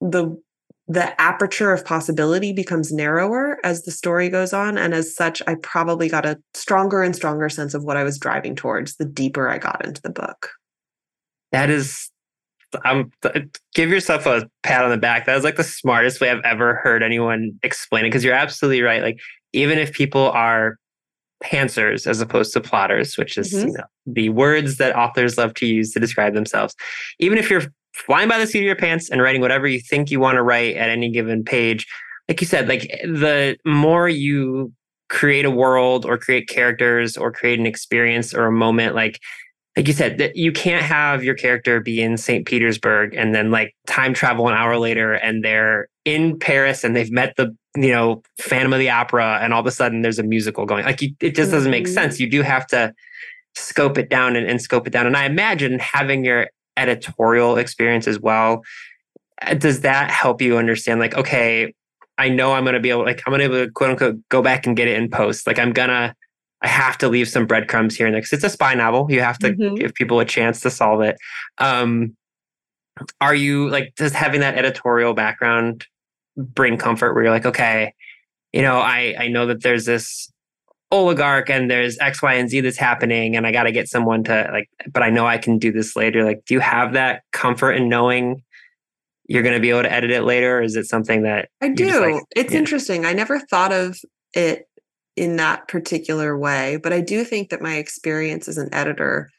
the 0.00 0.40
the 0.88 1.20
aperture 1.20 1.72
of 1.72 1.84
possibility 1.84 2.52
becomes 2.52 2.92
narrower 2.92 3.58
as 3.64 3.82
the 3.82 3.90
story 3.90 4.28
goes 4.28 4.52
on 4.52 4.78
and 4.78 4.94
as 4.94 5.16
such 5.16 5.42
I 5.48 5.56
probably 5.56 6.08
got 6.08 6.24
a 6.24 6.38
stronger 6.54 7.02
and 7.02 7.16
stronger 7.16 7.48
sense 7.48 7.74
of 7.74 7.82
what 7.82 7.96
I 7.96 8.04
was 8.04 8.18
driving 8.18 8.54
towards 8.54 8.94
the 8.94 9.04
deeper 9.04 9.48
I 9.48 9.58
got 9.58 9.84
into 9.84 10.00
the 10.00 10.10
book. 10.10 10.50
That 11.50 11.70
is 11.70 12.08
I'm 12.84 13.10
give 13.74 13.90
yourself 13.90 14.26
a 14.26 14.48
pat 14.62 14.84
on 14.84 14.90
the 14.90 14.96
back. 14.96 15.26
That 15.26 15.34
was 15.34 15.44
like 15.44 15.56
the 15.56 15.64
smartest 15.64 16.20
way 16.20 16.30
I've 16.30 16.44
ever 16.44 16.76
heard 16.76 17.02
anyone 17.02 17.58
explain 17.62 18.04
it 18.04 18.08
because 18.08 18.24
you're 18.24 18.34
absolutely 18.34 18.82
right. 18.82 19.02
Like 19.02 19.18
even 19.52 19.78
if 19.78 19.92
people 19.92 20.30
are 20.30 20.76
pantsers 21.42 22.06
as 22.06 22.20
opposed 22.20 22.52
to 22.54 22.60
plotters, 22.60 23.16
which 23.16 23.36
is 23.38 23.52
mm-hmm. 23.52 23.68
you 23.68 23.74
know, 23.74 23.84
the 24.06 24.28
words 24.30 24.78
that 24.78 24.96
authors 24.96 25.38
love 25.38 25.54
to 25.54 25.66
use 25.66 25.92
to 25.92 26.00
describe 26.00 26.34
themselves. 26.34 26.74
Even 27.18 27.38
if 27.38 27.50
you're 27.50 27.62
flying 27.94 28.28
by 28.28 28.38
the 28.38 28.46
seat 28.46 28.60
of 28.60 28.64
your 28.64 28.76
pants 28.76 29.10
and 29.10 29.22
writing 29.22 29.40
whatever 29.40 29.66
you 29.66 29.80
think 29.80 30.10
you 30.10 30.20
want 30.20 30.36
to 30.36 30.42
write 30.42 30.76
at 30.76 30.88
any 30.88 31.10
given 31.10 31.44
page, 31.44 31.86
like 32.28 32.40
you 32.40 32.46
said, 32.46 32.68
like 32.68 32.82
the 33.04 33.56
more 33.64 34.08
you 34.08 34.72
create 35.08 35.44
a 35.44 35.50
world 35.50 36.04
or 36.04 36.18
create 36.18 36.48
characters 36.48 37.16
or 37.16 37.30
create 37.30 37.58
an 37.58 37.66
experience 37.66 38.34
or 38.34 38.46
a 38.46 38.52
moment, 38.52 38.94
like 38.94 39.20
like 39.76 39.86
you 39.86 39.92
said, 39.92 40.16
that 40.18 40.36
you 40.36 40.52
can't 40.52 40.82
have 40.82 41.22
your 41.22 41.34
character 41.34 41.80
be 41.80 42.00
in 42.00 42.16
St. 42.16 42.46
Petersburg 42.46 43.14
and 43.14 43.34
then 43.34 43.50
like 43.50 43.74
time 43.86 44.14
travel 44.14 44.48
an 44.48 44.54
hour 44.54 44.78
later 44.78 45.12
and 45.12 45.44
they're 45.44 45.88
in 46.06 46.38
Paris 46.38 46.82
and 46.82 46.96
they've 46.96 47.10
met 47.10 47.34
the 47.36 47.54
you 47.76 47.90
know 47.90 48.22
Phantom 48.40 48.72
of 48.72 48.78
the 48.78 48.88
Opera 48.88 49.38
and 49.42 49.52
all 49.52 49.60
of 49.60 49.66
a 49.66 49.70
sudden 49.70 50.00
there's 50.00 50.18
a 50.18 50.22
musical 50.22 50.64
going. 50.64 50.84
Like 50.84 51.02
you, 51.02 51.10
it 51.20 51.34
just 51.34 51.50
doesn't 51.50 51.70
make 51.70 51.86
sense. 51.86 52.14
Mm-hmm. 52.14 52.24
You 52.24 52.30
do 52.30 52.42
have 52.42 52.66
to 52.68 52.94
scope 53.54 53.98
it 53.98 54.08
down 54.08 54.34
and, 54.36 54.48
and 54.48 54.60
scope 54.62 54.86
it 54.86 54.90
down. 54.90 55.06
And 55.06 55.16
I 55.16 55.24
imagine 55.24 55.78
having 55.78 56.24
your 56.24 56.48
editorial 56.76 57.56
experience 57.56 58.06
as 58.06 58.20
well. 58.20 58.62
Uh, 59.42 59.54
does 59.54 59.80
that 59.80 60.10
help 60.10 60.40
you 60.40 60.56
understand? 60.56 61.00
Like, 61.00 61.16
okay, 61.16 61.74
I 62.18 62.28
know 62.28 62.52
I'm 62.52 62.64
going 62.64 62.74
to 62.74 62.80
be 62.80 62.90
able, 62.90 63.04
like, 63.04 63.22
I'm 63.26 63.30
going 63.30 63.42
to 63.42 63.48
be 63.48 63.54
able 63.54 63.66
to 63.66 63.72
quote 63.72 63.90
unquote 63.90 64.16
go 64.30 64.42
back 64.42 64.66
and 64.66 64.76
get 64.76 64.88
it 64.88 64.96
in 64.96 65.10
post. 65.10 65.46
Like, 65.46 65.58
I'm 65.58 65.72
gonna 65.72 66.14
I 66.62 66.68
have 66.68 66.96
to 66.98 67.08
leave 67.08 67.28
some 67.28 67.46
breadcrumbs 67.46 67.96
here 67.96 68.06
and 68.06 68.14
there 68.14 68.20
because 68.22 68.32
it's 68.32 68.44
a 68.44 68.50
spy 68.50 68.74
novel. 68.74 69.06
You 69.10 69.20
have 69.20 69.38
to 69.40 69.52
mm-hmm. 69.52 69.74
give 69.74 69.94
people 69.94 70.20
a 70.20 70.24
chance 70.24 70.60
to 70.60 70.70
solve 70.70 71.02
it. 71.02 71.16
Um, 71.58 72.16
are 73.20 73.34
you 73.34 73.68
like 73.68 73.94
just 73.98 74.14
having 74.14 74.40
that 74.40 74.56
editorial 74.56 75.12
background 75.12 75.86
bring 76.36 76.78
comfort 76.78 77.14
where 77.14 77.24
you're 77.24 77.32
like, 77.32 77.46
okay, 77.46 77.94
you 78.52 78.62
know, 78.62 78.78
I 78.78 79.14
I 79.18 79.28
know 79.28 79.46
that 79.46 79.62
there's 79.62 79.84
this 79.84 80.32
oligarch 80.90 81.50
and 81.50 81.70
there's 81.70 81.98
X, 81.98 82.22
Y, 82.22 82.34
and 82.34 82.48
Z 82.48 82.60
that's 82.60 82.78
happening, 82.78 83.36
and 83.36 83.46
I 83.46 83.52
got 83.52 83.64
to 83.64 83.72
get 83.72 83.88
someone 83.88 84.24
to 84.24 84.48
like, 84.52 84.70
but 84.90 85.02
I 85.02 85.10
know 85.10 85.26
I 85.26 85.38
can 85.38 85.58
do 85.58 85.72
this 85.72 85.96
later. 85.96 86.24
Like, 86.24 86.44
do 86.46 86.54
you 86.54 86.60
have 86.60 86.94
that 86.94 87.22
comfort 87.32 87.72
in 87.72 87.88
knowing 87.88 88.42
you're 89.28 89.42
going 89.42 89.54
to 89.54 89.60
be 89.60 89.70
able 89.70 89.82
to 89.82 89.92
edit 89.92 90.10
it 90.10 90.22
later? 90.22 90.58
Or 90.58 90.62
is 90.62 90.76
it 90.76 90.86
something 90.86 91.22
that 91.22 91.50
I 91.60 91.68
do? 91.68 92.00
Like, 92.00 92.22
it's 92.34 92.52
yeah. 92.52 92.58
interesting. 92.58 93.04
I 93.04 93.12
never 93.12 93.40
thought 93.40 93.72
of 93.72 93.98
it 94.32 94.68
in 95.16 95.36
that 95.36 95.66
particular 95.68 96.38
way. 96.38 96.76
But 96.76 96.92
I 96.92 97.00
do 97.00 97.24
think 97.24 97.48
that 97.50 97.62
my 97.62 97.76
experience 97.76 98.48
as 98.48 98.58
an 98.58 98.72
editor 98.72 99.30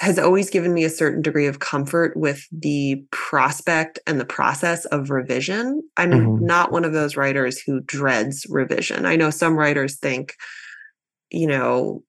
has 0.00 0.18
always 0.18 0.50
given 0.50 0.74
me 0.74 0.84
a 0.84 0.90
certain 0.90 1.22
degree 1.22 1.46
of 1.46 1.60
comfort 1.60 2.16
with 2.16 2.46
the 2.52 3.02
prospect 3.10 3.98
and 4.06 4.20
the 4.20 4.24
process 4.24 4.84
of 4.86 5.10
revision. 5.10 5.82
I'm 5.96 6.10
mm-hmm. 6.10 6.44
not 6.44 6.72
one 6.72 6.84
of 6.84 6.92
those 6.92 7.16
writers 7.16 7.60
who 7.60 7.80
dreads 7.80 8.46
revision. 8.48 9.06
I 9.06 9.16
know 9.16 9.30
some 9.30 9.56
writers 9.56 9.96
think, 9.98 10.34
you 11.30 11.46
know, 11.46 12.02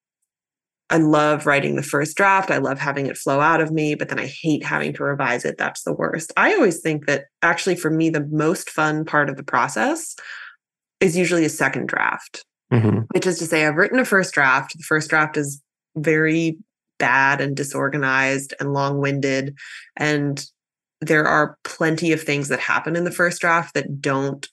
I 0.89 0.97
love 0.97 1.45
writing 1.45 1.75
the 1.75 1.83
first 1.83 2.17
draft. 2.17 2.51
I 2.51 2.57
love 2.57 2.79
having 2.79 3.07
it 3.07 3.17
flow 3.17 3.39
out 3.39 3.61
of 3.61 3.71
me, 3.71 3.95
but 3.95 4.09
then 4.09 4.19
I 4.19 4.27
hate 4.27 4.63
having 4.63 4.93
to 4.93 5.03
revise 5.03 5.45
it. 5.45 5.57
That's 5.57 5.83
the 5.83 5.93
worst. 5.93 6.31
I 6.37 6.53
always 6.53 6.79
think 6.79 7.05
that 7.05 7.25
actually, 7.41 7.75
for 7.75 7.89
me, 7.89 8.09
the 8.09 8.27
most 8.31 8.69
fun 8.69 9.05
part 9.05 9.29
of 9.29 9.37
the 9.37 9.43
process 9.43 10.15
is 10.99 11.17
usually 11.17 11.45
a 11.45 11.49
second 11.49 11.87
draft 11.87 12.45
mm-hmm. 12.75 12.99
which 13.11 13.27
is 13.27 13.39
to 13.39 13.45
say, 13.45 13.65
I've 13.65 13.75
written 13.75 13.99
a 13.99 14.05
first 14.05 14.33
draft. 14.33 14.77
The 14.77 14.83
first 14.83 15.09
draft 15.09 15.37
is 15.37 15.61
very 15.95 16.57
bad 16.97 17.41
and 17.41 17.55
disorganized 17.55 18.53
and 18.59 18.73
long-winded 18.73 19.55
and 19.97 20.45
there 21.01 21.25
are 21.25 21.57
plenty 21.63 22.11
of 22.11 22.21
things 22.21 22.47
that 22.47 22.59
happen 22.59 22.95
in 22.95 23.03
the 23.03 23.11
first 23.11 23.41
draft 23.41 23.73
that 23.73 24.01
don't 24.01 24.47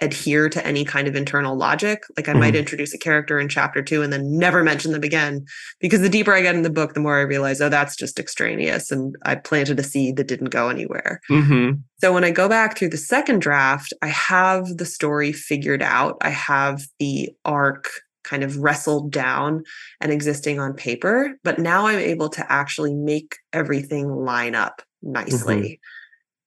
adhere 0.00 0.48
to 0.48 0.66
any 0.66 0.84
kind 0.84 1.06
of 1.06 1.14
internal 1.14 1.56
logic. 1.56 2.02
Like 2.16 2.28
I 2.28 2.32
mm-hmm. 2.32 2.40
might 2.40 2.56
introduce 2.56 2.94
a 2.94 2.98
character 2.98 3.38
in 3.38 3.48
chapter 3.48 3.82
two 3.82 4.02
and 4.02 4.12
then 4.12 4.38
never 4.38 4.62
mention 4.62 4.92
them 4.92 5.02
again. 5.02 5.44
Because 5.78 6.00
the 6.00 6.08
deeper 6.08 6.32
I 6.32 6.42
get 6.42 6.54
in 6.54 6.62
the 6.62 6.70
book, 6.70 6.94
the 6.94 7.00
more 7.00 7.18
I 7.18 7.22
realize, 7.22 7.60
oh, 7.60 7.68
that's 7.68 7.96
just 7.96 8.18
extraneous. 8.18 8.90
And 8.90 9.14
I 9.24 9.34
planted 9.34 9.78
a 9.78 9.82
seed 9.82 10.16
that 10.16 10.28
didn't 10.28 10.50
go 10.50 10.68
anywhere. 10.68 11.20
Mm-hmm. 11.30 11.80
So 12.00 12.12
when 12.12 12.24
I 12.24 12.30
go 12.30 12.48
back 12.48 12.76
through 12.76 12.90
the 12.90 12.96
second 12.96 13.42
draft, 13.42 13.92
I 14.02 14.08
have 14.08 14.78
the 14.78 14.86
story 14.86 15.32
figured 15.32 15.82
out. 15.82 16.16
I 16.22 16.30
have 16.30 16.82
the 16.98 17.30
arc 17.44 17.88
kind 18.22 18.42
of 18.42 18.58
wrestled 18.58 19.10
down 19.10 19.64
and 20.00 20.12
existing 20.12 20.60
on 20.60 20.74
paper. 20.74 21.36
But 21.42 21.58
now 21.58 21.86
I'm 21.86 21.98
able 21.98 22.28
to 22.30 22.52
actually 22.52 22.94
make 22.94 23.36
everything 23.52 24.08
line 24.08 24.54
up 24.54 24.82
nicely. 25.02 25.56
Mm-hmm 25.56 25.74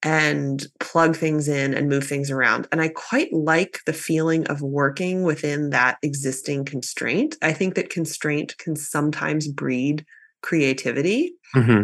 and 0.04 0.68
plug 0.82 1.16
things 1.16 1.48
in 1.48 1.74
and 1.74 1.88
move 1.88 2.06
things 2.06 2.30
around. 2.30 2.68
And 2.72 2.82
I 2.82 2.90
quite 2.90 3.32
like 3.32 3.80
the 3.86 3.94
feeling 3.94 4.46
of 4.48 4.62
working 4.62 5.24
within 5.24 5.70
that 5.70 5.98
existing 6.04 6.66
constraint. 6.66 7.38
I 7.42 7.54
think 7.54 7.76
that 7.76 7.90
constraint 7.90 8.58
can 8.58 8.76
sometimes 8.76 9.48
breed 9.48 10.06
creativity. 10.42 11.34
Mm-hmm. 11.56 11.84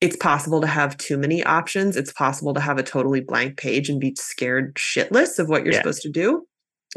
It's 0.00 0.16
possible 0.16 0.60
to 0.60 0.66
have 0.66 0.96
too 0.96 1.16
many 1.16 1.44
options. 1.44 1.96
It's 1.96 2.12
possible 2.12 2.52
to 2.54 2.60
have 2.60 2.78
a 2.78 2.82
totally 2.82 3.20
blank 3.20 3.56
page 3.56 3.88
and 3.88 4.00
be 4.00 4.16
scared 4.18 4.74
shitless 4.74 5.38
of 5.38 5.48
what 5.48 5.62
you're 5.62 5.74
yeah. 5.74 5.78
supposed 5.78 6.02
to 6.02 6.10
do. 6.10 6.44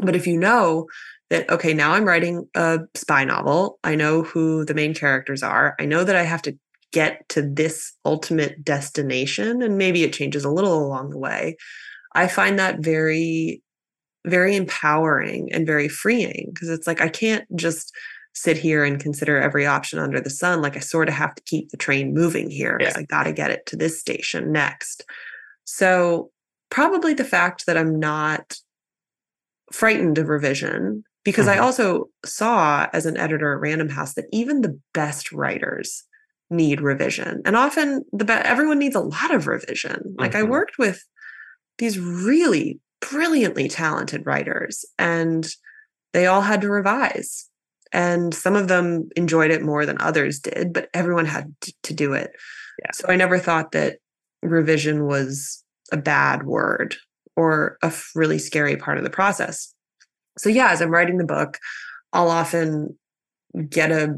But 0.00 0.16
if 0.16 0.26
you 0.26 0.36
know 0.36 0.88
that, 1.30 1.48
okay, 1.48 1.72
now 1.72 1.92
I'm 1.92 2.04
writing 2.04 2.48
a 2.56 2.80
spy 2.94 3.24
novel, 3.24 3.78
I 3.84 3.94
know 3.94 4.24
who 4.24 4.64
the 4.64 4.74
main 4.74 4.94
characters 4.94 5.44
are, 5.44 5.76
I 5.78 5.84
know 5.84 6.02
that 6.02 6.16
I 6.16 6.22
have 6.22 6.42
to 6.42 6.58
get 6.92 7.28
to 7.28 7.42
this 7.42 7.92
ultimate 8.04 8.64
destination 8.64 9.62
and 9.62 9.78
maybe 9.78 10.02
it 10.02 10.12
changes 10.12 10.44
a 10.44 10.50
little 10.50 10.84
along 10.84 11.10
the 11.10 11.18
way 11.18 11.56
i 12.14 12.26
find 12.26 12.58
that 12.58 12.80
very 12.80 13.62
very 14.24 14.56
empowering 14.56 15.48
and 15.52 15.66
very 15.66 15.88
freeing 15.88 16.50
because 16.52 16.68
it's 16.68 16.86
like 16.86 17.00
i 17.00 17.08
can't 17.08 17.44
just 17.56 17.92
sit 18.34 18.56
here 18.58 18.84
and 18.84 19.00
consider 19.00 19.40
every 19.40 19.66
option 19.66 19.98
under 19.98 20.20
the 20.20 20.30
sun 20.30 20.60
like 20.60 20.76
i 20.76 20.80
sort 20.80 21.08
of 21.08 21.14
have 21.14 21.34
to 21.34 21.42
keep 21.44 21.70
the 21.70 21.76
train 21.76 22.12
moving 22.12 22.50
here 22.50 22.76
because 22.78 22.94
yeah. 22.94 23.00
i 23.00 23.04
got 23.04 23.24
to 23.24 23.32
get 23.32 23.50
it 23.50 23.64
to 23.66 23.76
this 23.76 23.98
station 23.98 24.52
next 24.52 25.04
so 25.64 26.30
probably 26.70 27.14
the 27.14 27.24
fact 27.24 27.66
that 27.66 27.76
i'm 27.76 27.98
not 27.98 28.56
frightened 29.72 30.18
of 30.18 30.28
revision 30.28 31.02
because 31.24 31.46
mm-hmm. 31.46 31.60
i 31.60 31.64
also 31.64 32.08
saw 32.24 32.86
as 32.92 33.06
an 33.06 33.16
editor 33.16 33.54
at 33.54 33.60
random 33.60 33.88
house 33.88 34.14
that 34.14 34.26
even 34.32 34.60
the 34.60 34.78
best 34.92 35.32
writers 35.32 36.04
need 36.50 36.80
revision. 36.80 37.42
And 37.44 37.56
often 37.56 38.04
the 38.12 38.24
be- 38.24 38.32
everyone 38.32 38.78
needs 38.78 38.96
a 38.96 39.00
lot 39.00 39.34
of 39.34 39.46
revision. 39.46 40.14
Like 40.16 40.32
mm-hmm. 40.32 40.46
I 40.46 40.50
worked 40.50 40.78
with 40.78 41.02
these 41.78 41.98
really 41.98 42.80
brilliantly 43.00 43.68
talented 43.68 44.24
writers 44.24 44.84
and 44.98 45.46
they 46.12 46.26
all 46.26 46.40
had 46.40 46.60
to 46.62 46.70
revise. 46.70 47.48
And 47.92 48.34
some 48.34 48.56
of 48.56 48.68
them 48.68 49.08
enjoyed 49.16 49.50
it 49.50 49.62
more 49.62 49.86
than 49.86 50.00
others 50.00 50.40
did, 50.40 50.72
but 50.72 50.88
everyone 50.92 51.26
had 51.26 51.54
to, 51.62 51.74
to 51.84 51.94
do 51.94 52.12
it. 52.14 52.32
Yeah. 52.82 52.90
So 52.92 53.06
I 53.08 53.16
never 53.16 53.38
thought 53.38 53.72
that 53.72 53.98
revision 54.42 55.06
was 55.06 55.62
a 55.92 55.96
bad 55.96 56.44
word 56.44 56.96
or 57.36 57.78
a 57.82 57.92
really 58.14 58.38
scary 58.38 58.76
part 58.76 58.98
of 58.98 59.04
the 59.04 59.10
process. 59.10 59.72
So 60.38 60.48
yeah, 60.48 60.70
as 60.70 60.80
I'm 60.80 60.90
writing 60.90 61.18
the 61.18 61.24
book, 61.24 61.58
I'll 62.12 62.30
often 62.30 62.98
get 63.68 63.90
a 63.90 64.16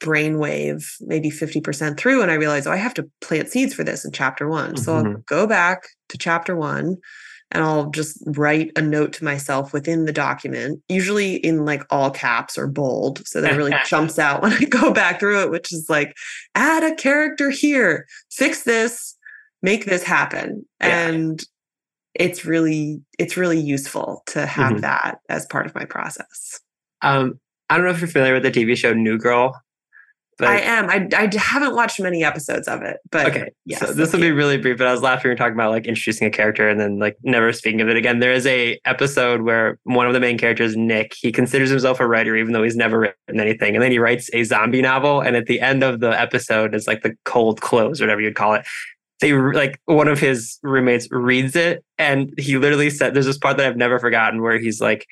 brainwave 0.00 0.84
maybe 1.00 1.30
50% 1.30 1.96
through 1.96 2.22
and 2.22 2.30
I 2.30 2.34
realize, 2.34 2.66
oh, 2.66 2.72
I 2.72 2.76
have 2.76 2.94
to 2.94 3.08
plant 3.20 3.48
seeds 3.48 3.74
for 3.74 3.84
this 3.84 4.04
in 4.04 4.12
chapter 4.12 4.48
one. 4.48 4.74
Mm-hmm. 4.74 4.84
So 4.84 4.96
I'll 4.96 5.04
mm-hmm. 5.04 5.20
go 5.26 5.46
back 5.46 5.84
to 6.08 6.18
chapter 6.18 6.56
one 6.56 6.98
and 7.52 7.62
I'll 7.62 7.90
just 7.90 8.22
write 8.26 8.72
a 8.76 8.82
note 8.82 9.12
to 9.14 9.24
myself 9.24 9.72
within 9.72 10.06
the 10.06 10.12
document, 10.12 10.82
usually 10.88 11.36
in 11.36 11.64
like 11.64 11.84
all 11.90 12.10
caps 12.10 12.56
or 12.56 12.66
bold. 12.66 13.26
So 13.26 13.40
that 13.40 13.56
really 13.56 13.74
jumps 13.86 14.18
out 14.18 14.42
when 14.42 14.52
I 14.52 14.64
go 14.64 14.92
back 14.92 15.20
through 15.20 15.42
it, 15.42 15.50
which 15.50 15.72
is 15.72 15.86
like, 15.88 16.16
add 16.54 16.82
a 16.82 16.94
character 16.94 17.50
here, 17.50 18.06
fix 18.30 18.62
this, 18.62 19.16
make 19.62 19.84
this 19.84 20.02
happen. 20.02 20.66
Yeah. 20.80 21.08
And 21.08 21.42
it's 22.14 22.44
really, 22.44 23.02
it's 23.18 23.36
really 23.36 23.60
useful 23.60 24.22
to 24.28 24.46
have 24.46 24.72
mm-hmm. 24.72 24.80
that 24.80 25.18
as 25.28 25.46
part 25.46 25.66
of 25.66 25.74
my 25.74 25.84
process. 25.84 26.60
Um, 27.02 27.38
I 27.72 27.76
don't 27.78 27.86
know 27.86 27.92
if 27.92 28.00
you're 28.00 28.08
familiar 28.08 28.34
with 28.34 28.42
the 28.42 28.50
TV 28.50 28.76
show 28.76 28.92
New 28.92 29.16
Girl. 29.16 29.58
But 30.36 30.48
I 30.48 30.58
am. 30.58 30.90
I, 30.90 31.08
I 31.16 31.30
haven't 31.34 31.74
watched 31.74 32.00
many 32.00 32.22
episodes 32.22 32.68
of 32.68 32.82
it, 32.82 32.98
but 33.10 33.26
okay. 33.28 33.50
Yes, 33.64 33.80
so 33.80 33.94
this 33.94 34.12
will 34.12 34.20
be 34.20 34.30
really 34.30 34.58
brief. 34.58 34.76
But 34.76 34.88
I 34.88 34.92
was 34.92 35.00
laughing 35.00 35.30
when 35.30 35.38
talking 35.38 35.54
about 35.54 35.70
like 35.70 35.86
introducing 35.86 36.26
a 36.26 36.30
character 36.30 36.68
and 36.68 36.78
then 36.78 36.98
like 36.98 37.16
never 37.22 37.50
speaking 37.52 37.80
of 37.80 37.88
it 37.88 37.96
again. 37.96 38.18
There 38.18 38.32
is 38.32 38.46
a 38.46 38.78
episode 38.84 39.42
where 39.42 39.78
one 39.84 40.06
of 40.06 40.12
the 40.12 40.20
main 40.20 40.36
characters, 40.36 40.76
Nick, 40.76 41.14
he 41.18 41.32
considers 41.32 41.70
himself 41.70 41.98
a 41.98 42.06
writer 42.06 42.36
even 42.36 42.52
though 42.52 42.62
he's 42.62 42.76
never 42.76 42.98
written 42.98 43.40
anything, 43.40 43.74
and 43.74 43.82
then 43.82 43.90
he 43.90 43.98
writes 43.98 44.28
a 44.34 44.44
zombie 44.44 44.82
novel. 44.82 45.22
And 45.22 45.34
at 45.34 45.46
the 45.46 45.60
end 45.60 45.82
of 45.82 46.00
the 46.00 46.18
episode 46.18 46.74
is 46.74 46.86
like 46.86 47.02
the 47.02 47.14
cold 47.24 47.62
close, 47.62 48.02
or 48.02 48.04
whatever 48.04 48.20
you'd 48.20 48.34
call 48.34 48.52
it. 48.52 48.66
They 49.20 49.32
like 49.32 49.80
one 49.86 50.08
of 50.08 50.18
his 50.18 50.58
roommates 50.62 51.08
reads 51.10 51.56
it, 51.56 51.84
and 51.96 52.34
he 52.36 52.58
literally 52.58 52.90
said, 52.90 53.14
"There's 53.14 53.26
this 53.26 53.38
part 53.38 53.56
that 53.56 53.66
I've 53.66 53.78
never 53.78 53.98
forgotten 53.98 54.42
where 54.42 54.58
he's 54.58 54.80
like." 54.80 55.06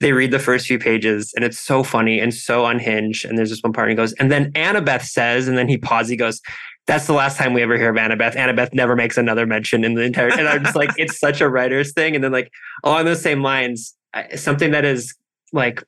They 0.00 0.12
read 0.12 0.30
the 0.30 0.38
first 0.38 0.66
few 0.66 0.78
pages 0.78 1.32
and 1.34 1.44
it's 1.44 1.58
so 1.58 1.82
funny 1.82 2.20
and 2.20 2.32
so 2.32 2.66
unhinged. 2.66 3.24
And 3.24 3.36
there's 3.36 3.50
this 3.50 3.60
one 3.60 3.72
part 3.72 3.88
and 3.88 3.98
he 3.98 4.02
goes, 4.02 4.12
and 4.14 4.30
then 4.30 4.52
Annabeth 4.52 5.02
says, 5.02 5.48
and 5.48 5.58
then 5.58 5.68
he 5.68 5.76
pauses, 5.76 6.10
he 6.10 6.16
goes, 6.16 6.40
that's 6.86 7.06
the 7.06 7.12
last 7.12 7.36
time 7.36 7.52
we 7.52 7.62
ever 7.62 7.76
hear 7.76 7.90
of 7.90 7.96
Annabeth. 7.96 8.34
Annabeth 8.34 8.72
never 8.72 8.96
makes 8.96 9.18
another 9.18 9.46
mention 9.46 9.84
in 9.84 9.94
the 9.94 10.02
entire, 10.02 10.30
and 10.30 10.48
I'm 10.48 10.64
just 10.64 10.74
like, 10.76 10.90
it's 10.96 11.20
such 11.20 11.42
a 11.42 11.48
writer's 11.48 11.92
thing. 11.92 12.14
And 12.14 12.24
then 12.24 12.32
like 12.32 12.50
along 12.82 13.04
those 13.04 13.20
same 13.20 13.42
lines, 13.42 13.94
something 14.36 14.70
that 14.70 14.86
is 14.86 15.14
like, 15.52 15.82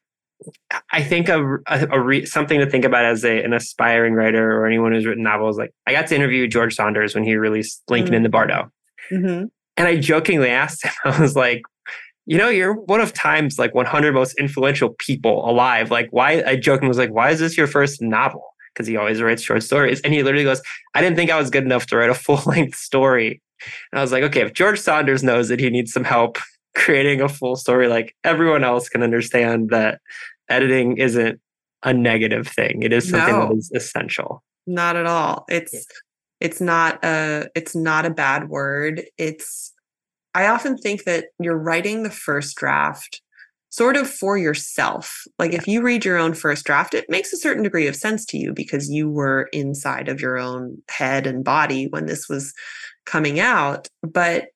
I 0.93 1.03
think 1.03 1.29
a, 1.29 1.57
a, 1.67 1.89
a 1.93 2.01
re, 2.01 2.27
something 2.27 2.61
to 2.61 2.67
think 2.67 2.85
about 2.85 3.05
as 3.05 3.25
a, 3.25 3.43
an 3.43 3.53
aspiring 3.53 4.15
writer 4.15 4.59
or 4.59 4.67
anyone 4.67 4.93
who's 4.93 5.07
written 5.07 5.23
novels. 5.23 5.59
Like 5.59 5.73
I 5.87 5.93
got 5.93 6.07
to 6.09 6.15
interview 6.15 6.47
George 6.47 6.75
Saunders 6.75 7.15
when 7.15 7.25
he 7.25 7.37
released 7.37 7.83
Lincoln 7.89 8.09
mm-hmm. 8.09 8.15
in 8.17 8.23
the 8.23 8.29
Bardo. 8.29 8.71
Mm-hmm. 9.11 9.47
And 9.77 9.89
I 9.89 9.97
jokingly 9.97 10.51
asked 10.51 10.85
him, 10.85 10.93
I 11.05 11.21
was 11.21 11.37
like, 11.37 11.63
you 12.31 12.39
know, 12.39 12.49
you're 12.49 12.75
one 12.75 13.01
of 13.01 13.13
Time's 13.13 13.59
like 13.59 13.75
100 13.75 14.15
most 14.15 14.39
influential 14.39 14.91
people 15.01 15.51
alive. 15.51 15.91
Like, 15.91 16.07
why? 16.13 16.45
I 16.47 16.55
joked 16.55 16.81
and 16.81 16.89
was 16.89 16.97
like, 16.97 17.11
why 17.11 17.31
is 17.31 17.41
this 17.41 17.57
your 17.57 17.67
first 17.67 18.01
novel? 18.01 18.55
Because 18.73 18.87
he 18.87 18.97
always 18.97 19.21
writes 19.21 19.43
short 19.43 19.65
stories. 19.65 20.01
And 20.03 20.15
he 20.15 20.23
literally 20.23 20.45
goes, 20.45 20.63
I 20.95 21.01
didn't 21.01 21.17
think 21.17 21.33
I 21.33 21.37
was 21.37 21.51
good 21.51 21.65
enough 21.65 21.87
to 21.87 21.97
write 21.97 22.09
a 22.09 22.15
full 22.27 22.41
length 22.47 22.79
story. 22.79 23.43
And 23.91 23.99
I 23.99 24.01
was 24.01 24.13
like, 24.13 24.23
okay, 24.23 24.43
if 24.43 24.53
George 24.53 24.79
Saunders 24.79 25.25
knows 25.25 25.49
that 25.49 25.59
he 25.59 25.71
needs 25.71 25.93
some 25.93 26.05
help 26.05 26.39
creating 26.77 27.21
a 27.21 27.29
full 27.29 27.57
story, 27.57 27.89
like 27.89 28.15
everyone 28.23 28.63
else 28.63 28.89
can 28.89 29.03
understand 29.03 29.71
that 29.71 30.01
editing 30.49 30.99
isn't 30.99 31.41
a 31.83 31.93
negative 31.93 32.47
thing. 32.47 32.85
It 32.85 32.93
is 32.93 33.11
something 33.11 33.35
no, 33.35 33.49
that 33.49 33.57
is 33.57 33.73
essential. 33.75 34.45
Not 34.69 34.95
at 34.95 35.07
all. 35.07 35.47
It's, 35.49 35.75
yeah. 35.75 35.81
it's 36.39 36.61
not 36.61 37.05
a, 37.05 37.49
it's 37.57 37.75
not 37.75 38.07
a 38.07 38.11
bad 38.11 38.49
word. 38.49 39.03
It's, 39.19 39.73
I 40.35 40.47
often 40.47 40.77
think 40.77 41.05
that 41.05 41.27
you're 41.41 41.59
writing 41.59 42.03
the 42.03 42.11
first 42.11 42.57
draft 42.57 43.21
sort 43.71 43.97
of 43.97 44.11
for 44.11 44.37
yourself. 44.37 45.23
Like 45.39 45.53
if 45.53 45.67
you 45.67 45.81
read 45.81 46.05
your 46.05 46.19
own 46.19 46.35
first 46.35 46.65
draft, 46.65 46.93
it 46.93 47.09
makes 47.09 47.33
a 47.33 47.37
certain 47.39 47.63
degree 47.63 47.87
of 47.87 47.97
sense 47.97 48.25
to 48.27 48.39
you 48.39 48.53
because 48.53 48.91
you 48.91 49.09
were 49.09 49.49
inside 49.53 50.09
of 50.09 50.21
your 50.21 50.39
own 50.39 50.83
head 50.91 51.27
and 51.27 51.45
body 51.45 51.87
when 51.87 52.07
this 52.07 52.29
was 52.29 52.53
coming 53.07 53.39
out. 53.39 53.89
But 54.03 54.49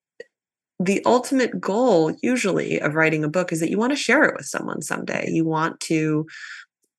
the 0.81 1.01
ultimate 1.07 1.61
goal, 1.61 2.15
usually, 2.23 2.81
of 2.81 2.97
writing 2.97 3.23
a 3.23 3.29
book 3.29 3.53
is 3.53 3.61
that 3.61 3.71
you 3.71 3.79
want 3.79 3.93
to 3.93 3.97
share 3.97 4.25
it 4.25 4.35
with 4.37 4.47
someone 4.47 4.83
someday. 4.83 5.31
You 5.31 5.45
want 5.45 5.79
to 5.81 6.27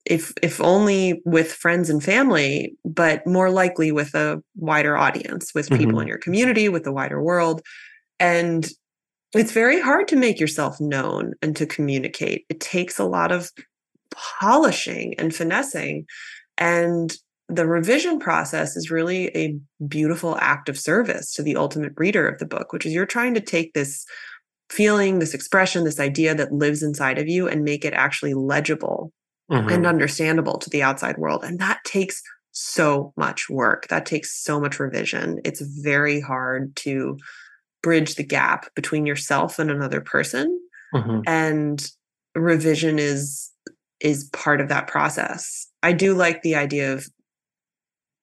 if 0.05 0.31
if 0.41 0.61
only 0.61 1.21
with 1.25 1.51
friends 1.51 1.89
and 1.89 2.03
family 2.03 2.75
but 2.85 3.25
more 3.25 3.49
likely 3.49 3.91
with 3.91 4.13
a 4.13 4.39
wider 4.55 4.95
audience 4.95 5.51
with 5.55 5.67
people 5.69 5.87
mm-hmm. 5.87 6.01
in 6.01 6.07
your 6.07 6.19
community 6.19 6.69
with 6.69 6.83
the 6.83 6.91
wider 6.91 7.23
world 7.23 7.63
and 8.19 8.67
it's 9.33 9.51
very 9.51 9.81
hard 9.81 10.07
to 10.09 10.15
make 10.15 10.39
yourself 10.39 10.79
known 10.79 11.33
and 11.41 11.55
to 11.57 11.65
communicate. 11.65 12.45
It 12.49 12.59
takes 12.59 12.97
a 12.97 13.03
lot 13.03 13.31
of 13.31 13.51
polishing 14.11 15.15
and 15.19 15.35
finessing. 15.35 16.05
And 16.57 17.13
the 17.49 17.67
revision 17.67 18.17
process 18.17 18.75
is 18.75 18.89
really 18.89 19.27
a 19.35 19.57
beautiful 19.87 20.37
act 20.37 20.69
of 20.69 20.79
service 20.79 21.33
to 21.33 21.43
the 21.43 21.57
ultimate 21.57 21.93
reader 21.97 22.27
of 22.27 22.39
the 22.39 22.45
book, 22.45 22.71
which 22.71 22.85
is 22.85 22.93
you're 22.93 23.05
trying 23.05 23.33
to 23.33 23.41
take 23.41 23.73
this 23.73 24.05
feeling, 24.69 25.19
this 25.19 25.33
expression, 25.33 25.83
this 25.83 25.99
idea 25.99 26.33
that 26.33 26.51
lives 26.51 26.81
inside 26.81 27.19
of 27.19 27.27
you 27.27 27.47
and 27.47 27.63
make 27.63 27.85
it 27.85 27.93
actually 27.93 28.33
legible 28.33 29.11
mm-hmm. 29.51 29.69
and 29.69 29.85
understandable 29.85 30.57
to 30.57 30.69
the 30.69 30.81
outside 30.81 31.17
world. 31.17 31.43
And 31.43 31.59
that 31.59 31.79
takes 31.85 32.21
so 32.51 33.13
much 33.17 33.49
work. 33.49 33.87
That 33.89 34.05
takes 34.05 34.41
so 34.41 34.59
much 34.59 34.79
revision. 34.79 35.39
It's 35.43 35.61
very 35.61 36.21
hard 36.21 36.75
to 36.77 37.17
bridge 37.85 38.15
the 38.15 38.23
gap 38.23 38.73
between 38.73 39.05
yourself 39.05 39.59
and 39.59 39.69
another 39.69 40.01
person 40.01 40.59
mm-hmm. 40.91 41.19
and 41.27 41.91
revision 42.33 42.97
is 42.97 43.51
is 43.99 44.23
part 44.33 44.59
of 44.59 44.69
that 44.69 44.87
process 44.87 45.67
i 45.83 45.93
do 45.93 46.15
like 46.15 46.41
the 46.41 46.55
idea 46.55 46.91
of 46.91 47.07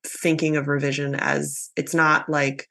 thinking 0.05 0.57
of 0.57 0.67
revision 0.67 1.15
as 1.15 1.71
it's 1.77 1.95
not 1.95 2.29
like 2.29 2.67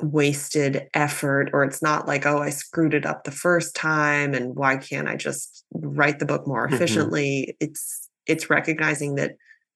wasted 0.00 0.88
effort 0.94 1.50
or 1.52 1.64
it's 1.64 1.82
not 1.82 2.06
like 2.06 2.24
oh 2.26 2.38
i 2.38 2.48
screwed 2.48 2.94
it 2.94 3.04
up 3.04 3.24
the 3.24 3.32
first 3.32 3.74
time 3.74 4.34
and 4.34 4.54
why 4.54 4.76
can't 4.76 5.08
i 5.08 5.16
just 5.16 5.64
write 5.74 6.20
the 6.20 6.24
book 6.26 6.46
more 6.46 6.68
Mhm. 6.68 6.74
efficiently 6.74 7.56
it's 7.58 8.08
it's 8.26 8.48
recognizing 8.48 9.16
that 9.16 9.32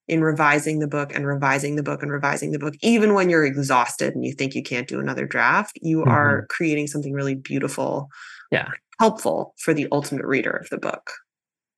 in 0.08 0.22
revising 0.22 0.78
the 0.78 0.86
book 0.86 1.14
and 1.14 1.26
revising 1.26 1.76
the 1.76 1.82
book 1.82 2.02
and 2.02 2.12
revising 2.12 2.52
the 2.52 2.58
book 2.58 2.74
even 2.82 3.14
when 3.14 3.28
you're 3.28 3.44
exhausted 3.44 4.14
and 4.14 4.24
you 4.24 4.32
think 4.32 4.54
you 4.54 4.62
can't 4.62 4.88
do 4.88 5.00
another 5.00 5.26
draft 5.26 5.78
you 5.82 6.04
are 6.04 6.46
creating 6.48 6.86
something 6.86 7.12
really 7.12 7.34
beautiful 7.34 8.08
Yeah. 8.50 8.68
helpful 9.00 9.54
for 9.58 9.74
the 9.74 9.88
ultimate 9.92 10.24
reader 10.24 10.50
of 10.52 10.68
the 10.70 10.78
book 10.78 11.10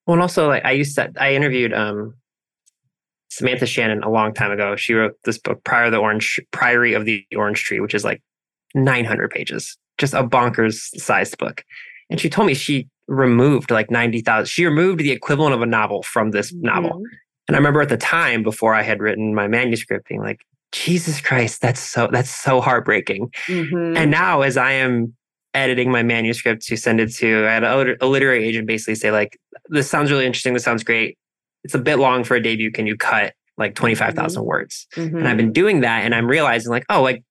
Well, 0.06 0.14
and 0.14 0.22
also 0.22 0.46
like 0.48 0.64
I 0.64 0.72
used 0.72 0.94
to, 0.96 1.12
I 1.18 1.34
interviewed 1.34 1.72
um, 1.72 2.14
Samantha 3.30 3.66
Shannon 3.66 4.02
a 4.02 4.10
long 4.10 4.32
time 4.32 4.50
ago. 4.50 4.74
She 4.76 4.94
wrote 4.94 5.12
this 5.24 5.38
book, 5.38 5.62
Prior 5.64 5.84
of 5.84 5.92
the 5.92 5.98
Orange 5.98 6.40
Priory 6.50 6.94
of 6.94 7.04
the 7.04 7.24
Orange 7.36 7.62
Tree, 7.62 7.80
which 7.80 7.94
is 7.94 8.04
like 8.04 8.22
900 8.74 9.30
pages, 9.30 9.76
just 9.98 10.14
a 10.14 10.24
bonkers 10.24 10.88
sized 10.98 11.36
book. 11.38 11.62
And 12.10 12.18
she 12.18 12.30
told 12.30 12.46
me 12.46 12.54
she 12.54 12.88
removed 13.06 13.70
like 13.70 13.90
90,000. 13.90 14.46
She 14.46 14.64
removed 14.64 15.00
the 15.00 15.12
equivalent 15.12 15.54
of 15.54 15.60
a 15.60 15.66
novel 15.66 16.02
from 16.02 16.30
this 16.30 16.52
novel. 16.54 17.02
And 17.48 17.56
I 17.56 17.58
remember 17.58 17.80
at 17.80 17.88
the 17.88 17.96
time 17.96 18.42
before 18.42 18.74
I 18.74 18.82
had 18.82 19.00
written 19.00 19.34
my 19.34 19.48
manuscript 19.48 20.08
being 20.08 20.20
like, 20.20 20.40
Jesus 20.70 21.20
Christ, 21.22 21.62
that's 21.62 21.80
so 21.80 22.08
that's 22.12 22.28
so 22.30 22.60
heartbreaking. 22.60 23.30
Mhm. 23.46 23.96
And 23.96 24.10
now, 24.10 24.42
as 24.42 24.58
I 24.58 24.72
am 24.72 25.14
editing 25.54 25.90
my 25.90 26.02
manuscript 26.02 26.62
to 26.66 26.76
send 26.76 27.00
it 27.00 27.12
to, 27.14 27.46
I 27.46 27.52
had 27.54 27.64
a, 27.64 28.06
literary 28.06 28.44
agent 28.44 28.66
basically 28.66 28.94
say, 28.96 29.10
like, 29.10 29.38
this 29.70 29.88
sounds 29.88 30.10
really 30.10 30.26
interesting. 30.26 30.52
This 30.52 30.62
sounds 30.64 30.84
great. 30.84 31.16
It's 31.64 31.74
a 31.74 31.78
bit 31.78 31.96
long 31.98 32.22
for 32.22 32.34
a 32.36 32.42
debut. 32.42 32.70
Can 32.70 32.86
you 32.86 32.96
cut 32.98 33.32
like 33.56 33.74
25,000 33.74 34.44
words? 34.44 34.86
And 34.94 35.26
I've 35.26 35.38
been 35.38 35.52
doing 35.52 35.80
that 35.80 36.04
and 36.04 36.14
I'm 36.14 36.28
realizing, 36.28 36.70
like, 36.70 36.84
oh, 36.90 37.02
like, 37.02 37.24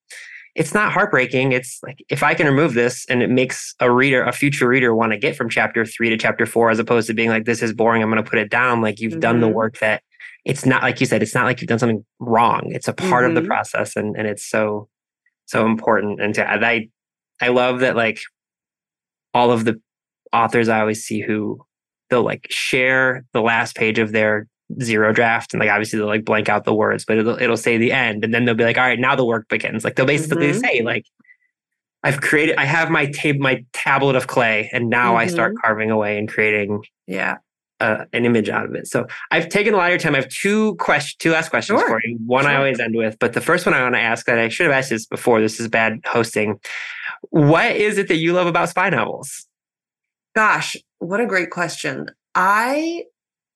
it's 0.55 0.73
not 0.73 0.91
heartbreaking. 0.91 1.51
It's 1.51 1.79
like 1.83 1.99
if 2.09 2.23
I 2.23 2.33
can 2.33 2.47
remove 2.47 2.73
this 2.73 3.05
and 3.07 3.21
it 3.21 3.29
makes 3.29 3.75
a 3.79 3.91
reader, 3.91 4.23
a 4.23 4.31
future 4.33 4.67
reader, 4.67 4.95
want 4.95 5.11
to 5.11 5.17
get 5.19 5.35
from 5.35 5.47
chapter 5.49 5.85
three 5.85 6.09
to 6.09 6.17
chapter 6.17 6.47
four, 6.47 6.71
as 6.71 6.79
opposed 6.79 7.05
to 7.07 7.13
being 7.13 7.29
like, 7.29 7.45
this 7.45 7.61
is 7.61 7.71
boring. 7.71 8.01
I'm 8.01 8.09
going 8.09 8.21
to 8.23 8.27
put 8.27 8.39
it 8.39 8.49
down. 8.49 8.81
Like 8.81 8.99
you've 8.99 9.19
done 9.19 9.39
the 9.41 9.47
Mhm. 9.47 9.53
work 9.53 9.77
that 9.77 10.01
it's 10.47 10.65
not 10.65 10.81
like 10.81 10.99
you 11.01 11.05
said, 11.05 11.21
it's 11.21 11.35
not 11.35 11.43
like 11.45 11.59
you've 11.59 11.67
done 11.67 11.77
something 11.77 12.05
wrong. 12.19 12.61
It's 12.67 12.87
a 12.87 12.93
part 12.93 13.25
of 13.25 13.35
the 13.35 13.41
Mhm. 13.41 13.47
process 13.47 13.95
and, 13.97 14.15
and 14.17 14.25
it's 14.27 14.43
so, 14.49 14.87
so 15.45 15.65
important. 15.65 16.21
And 16.21 16.33
to, 16.35 16.49
I, 16.49 16.87
I 17.41 17.49
love 17.49 17.81
that 17.81 17.97
like 17.97 18.19
all 19.33 19.51
of 19.51 19.65
the 19.65 19.79
authors 20.31 20.69
I 20.69 20.79
always 20.79 21.03
see 21.03 21.19
who 21.21 21.59
they'll 22.09 22.23
like 22.23 22.47
share 22.49 23.25
the 23.33 23.41
last 23.41 23.75
page 23.75 23.99
of 23.99 24.13
their 24.13 24.47
zero 24.81 25.11
draft 25.13 25.53
and 25.53 25.59
like 25.59 25.69
obviously 25.69 25.99
they'll 25.99 26.07
like 26.07 26.23
blank 26.25 26.47
out 26.47 26.63
the 26.63 26.73
words, 26.73 27.03
but 27.05 27.17
it'll 27.17 27.41
it'll 27.41 27.57
say 27.57 27.77
the 27.77 27.91
end 27.91 28.23
and 28.23 28.33
then 28.33 28.45
they'll 28.45 28.55
be 28.55 28.63
like, 28.63 28.77
all 28.77 28.83
right, 28.85 28.99
now 28.99 29.15
the 29.15 29.25
work 29.25 29.47
begins. 29.49 29.83
Like 29.83 29.95
they'll 29.97 30.05
basically 30.05 30.51
Mhm. 30.51 30.59
say 30.61 30.81
like 30.81 31.05
I've 32.03 32.21
created 32.21 32.55
I 32.57 32.63
have 32.65 32.89
my 32.89 33.07
tab 33.07 33.35
my 33.37 33.65
tablet 33.73 34.15
of 34.15 34.27
clay 34.27 34.69
and 34.71 34.89
now 34.89 35.17
I 35.17 35.27
start 35.27 35.55
carving 35.61 35.91
away 35.91 36.17
and 36.17 36.29
creating 36.29 36.83
yeah 37.05 37.37
uh, 37.79 38.05
an 38.13 38.25
image 38.25 38.49
out 38.49 38.65
of 38.65 38.75
it. 38.75 38.87
So 38.87 39.05
I've 39.31 39.49
taken 39.49 39.73
a 39.73 39.77
lot 39.77 39.85
of 39.85 39.89
your 39.91 39.99
time. 39.99 40.15
I 40.15 40.19
have 40.19 40.29
two 40.29 40.75
questions, 40.75 41.15
two 41.19 41.31
last 41.31 41.49
questions 41.49 41.79
Sure. 41.79 41.87
for 41.87 42.01
you. 42.03 42.17
One 42.25 42.45
I 42.45 42.55
always 42.55 42.79
end 42.79 42.95
with, 42.95 43.17
but 43.19 43.33
the 43.33 43.41
first 43.41 43.65
one 43.65 43.75
I 43.75 43.81
want 43.83 43.95
to 43.95 44.01
ask 44.01 44.25
that 44.25 44.39
I 44.39 44.49
should 44.49 44.65
have 44.65 44.73
asked 44.73 44.89
this 44.89 45.05
before. 45.05 45.41
This 45.41 45.59
is 45.59 45.67
bad 45.67 45.99
hosting. 46.05 46.59
What 47.29 47.75
is 47.75 47.97
it 47.97 48.07
that 48.07 48.17
you 48.17 48.33
love 48.33 48.47
about 48.47 48.69
spy 48.69 48.89
novels? 48.89 49.45
Gosh, 50.35 50.75
what 50.99 51.19
a 51.19 51.25
great 51.25 51.49
question. 51.51 52.07
I 52.35 53.03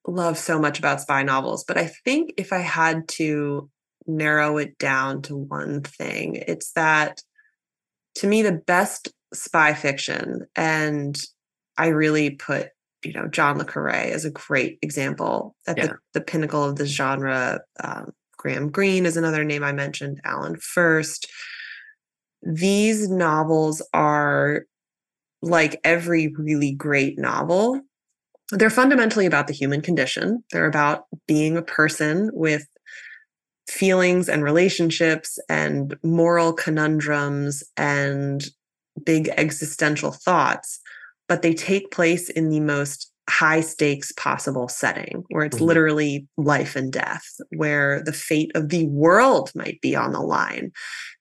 love 0.07 0.37
so 0.37 0.59
much 0.59 0.79
about 0.79 1.01
spy 1.01 1.23
novels, 1.23 1.63
but 1.63 1.77
I 1.77 1.87
think 2.03 2.33
if 2.37 2.51
I 2.51 2.59
had 2.59 3.07
to 3.09 3.69
narrow 4.07 4.57
it 4.57 4.77
down 4.79 5.21
to 5.23 5.35
one 5.37 5.81
thing, 5.81 6.35
it's 6.47 6.71
that 6.73 7.21
to 8.15 8.27
me, 8.27 8.41
the 8.41 8.51
best 8.51 9.09
spy 9.33 9.73
fiction, 9.73 10.45
and 10.55 11.17
I 11.77 11.87
really 11.87 12.31
put, 12.31 12.69
you 13.03 13.13
know, 13.13 13.27
John 13.27 13.57
Le 13.57 13.65
Carre 13.65 13.89
as 13.89 14.25
a 14.25 14.31
great 14.31 14.79
example 14.81 15.55
at 15.67 15.77
Yeah. 15.77 15.87
the, 15.87 15.97
the 16.13 16.21
pinnacle 16.21 16.63
of 16.63 16.75
this 16.75 16.89
genre. 16.89 17.61
Um, 17.83 18.11
Graham 18.37 18.69
Greene 18.69 19.05
is 19.05 19.17
another 19.17 19.43
name 19.43 19.63
I 19.63 19.71
mentioned, 19.71 20.19
Alan 20.23 20.57
Furst. 20.57 21.27
These 22.41 23.09
novels 23.09 23.81
are 23.93 24.65
like 25.41 25.79
every 25.83 26.27
really 26.37 26.71
great 26.71 27.17
novel, 27.19 27.81
they're 28.51 28.69
fundamentally 28.69 29.25
about 29.25 29.47
the 29.47 29.53
human 29.53 29.81
condition. 29.81 30.43
They're 30.51 30.67
about 30.67 31.05
being 31.27 31.55
a 31.57 31.61
person 31.61 32.29
with 32.33 32.65
feelings 33.69 34.27
and 34.27 34.43
relationships 34.43 35.39
and 35.47 35.95
moral 36.03 36.51
conundrums 36.51 37.63
and 37.77 38.43
big 39.05 39.29
existential 39.37 40.11
thoughts, 40.11 40.79
but 41.31 41.43
they 41.43 41.53
take 41.53 41.91
place 41.91 42.29
in 42.29 42.49
the 42.49 42.59
most 42.59 43.09
high 43.29 43.61
stakes 43.61 44.11
possible 44.17 44.67
setting 44.67 45.23
where 45.29 45.45
it's 45.45 45.59
Mhm. 45.59 45.65
literally 45.65 46.27
life 46.35 46.75
and 46.75 46.91
death, 46.91 47.23
where 47.55 48.03
the 48.03 48.11
fate 48.11 48.51
of 48.53 48.67
the 48.67 48.85
world 48.87 49.49
might 49.55 49.79
be 49.79 49.95
on 49.95 50.11
the 50.11 50.19
line. 50.19 50.73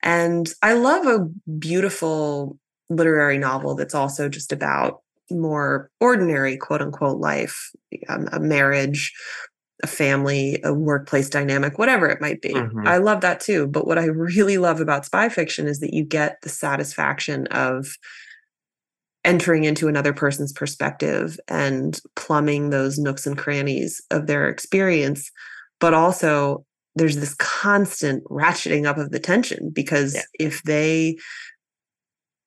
And 0.03 0.53
I 0.63 0.73
love 0.73 1.07
a 1.07 1.29
beautiful 1.61 2.59
literary 2.89 3.39
novel 3.39 3.77
that's 3.77 3.95
also 3.95 4.29
just 4.29 4.51
about 4.51 5.01
more 5.31 5.89
ordinary 6.01 6.57
quote 6.57 6.83
unquote 6.83 7.19
life, 7.19 7.71
um, 8.09 8.29
a 8.33 8.41
marriage, 8.41 9.13
a 9.85 9.87
family, 9.87 10.61
a 10.65 10.75
workplace 10.75 11.31
dynamic, 11.31 11.79
whatever 11.79 12.09
it 12.09 12.21
might 12.21 12.43
be. 12.43 12.53
Mhm. 12.55 12.85
I 12.85 12.97
love 12.97 13.21
that 13.21 13.39
too. 13.39 13.69
But 13.69 13.87
what 13.87 13.97
I 13.97 14.07
really 14.07 14.59
love 14.59 14.81
about 14.81 15.07
spy 15.07 15.29
fiction 15.29 15.69
is 15.69 15.79
that 15.79 15.95
you 15.95 16.05
get 16.05 16.39
the 16.43 16.49
satisfaction 16.49 17.47
of 17.53 17.97
entering 19.25 19.65
into 19.65 19.89
another 19.89 20.13
person's 20.13 20.53
perspective 20.53 21.39
and 21.49 22.01
plumbing 22.17 22.71
those 22.71 22.99
nooks 22.99 23.27
and 23.27 23.37
crannies 23.37 24.01
of 24.11 24.27
their 24.27 24.49
experience. 24.49 25.31
But 25.79 25.95
also, 25.95 26.65
there's 26.97 27.17
this 27.17 27.35
constant 27.35 28.25
ratcheting 28.25 28.87
up 28.87 28.99
of 28.99 29.11
the 29.11 29.21
tension 29.21 29.71
because 29.71 30.15
Yeah. 30.15 30.23
if 30.39 30.63
they 30.65 31.17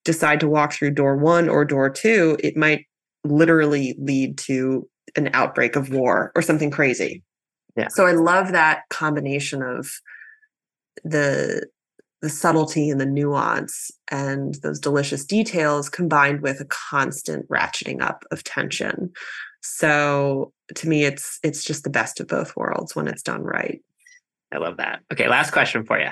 decide 0.03 0.39
to 0.41 0.47
walk 0.49 0.73
through 0.73 0.91
door 0.91 1.15
one 1.15 1.47
or 1.47 1.63
door 1.63 1.89
two, 1.89 2.37
it 2.43 2.57
might 2.57 2.85
literally 3.23 3.95
lead 3.99 4.37
to 4.37 4.87
an 5.15 5.29
outbreak 5.33 5.75
of 5.75 5.89
war 5.91 6.31
or 6.35 6.41
something 6.41 6.71
crazy. 6.71 7.23
Yeah. 7.77 7.87
So 7.87 8.05
I 8.05 8.11
love 8.11 8.51
that 8.51 8.81
combination 8.89 9.61
of 9.63 9.89
the 11.03 11.65
the 12.23 12.29
subtlety 12.29 12.89
and 12.89 13.01
the 13.01 13.05
nuance 13.05 13.91
and 14.09 14.55
those 14.63 14.79
delicious 14.79 15.25
details 15.25 15.89
combined 15.89 16.39
with 16.39 16.61
a 16.61 16.65
constant 16.65 17.47
ratcheting 17.49 18.01
up 18.01 18.23
of 18.31 18.45
tension. 18.45 19.11
So 19.61 20.53
to 20.73 20.87
me 20.87 21.03
it's 21.03 21.37
it's 21.43 21.65
just 21.65 21.83
the 21.83 21.89
best 21.89 22.21
of 22.21 22.29
both 22.29 22.55
worlds 22.55 22.95
when 22.95 23.09
it's 23.09 23.21
done 23.21 23.43
right. 23.43 23.81
I 24.53 24.57
love 24.57 24.77
that. 24.77 25.01
Okay, 25.11 25.27
last 25.27 25.51
question 25.51 25.85
for 25.85 25.99
you. 25.99 26.11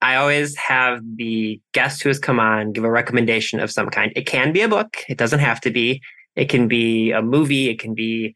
I 0.00 0.16
always 0.16 0.56
have 0.56 1.00
the 1.14 1.60
guest 1.72 2.02
who 2.02 2.08
has 2.08 2.18
come 2.18 2.40
on 2.40 2.72
give 2.72 2.82
a 2.82 2.90
recommendation 2.90 3.60
of 3.60 3.70
some 3.70 3.88
kind. 3.88 4.12
It 4.16 4.26
can 4.26 4.52
be 4.52 4.62
a 4.62 4.68
book, 4.68 4.96
it 5.08 5.16
doesn't 5.16 5.38
have 5.38 5.60
to 5.60 5.70
be. 5.70 6.02
It 6.34 6.48
can 6.48 6.66
be 6.66 7.12
a 7.12 7.22
movie, 7.22 7.68
it 7.68 7.78
can 7.78 7.94
be 7.94 8.34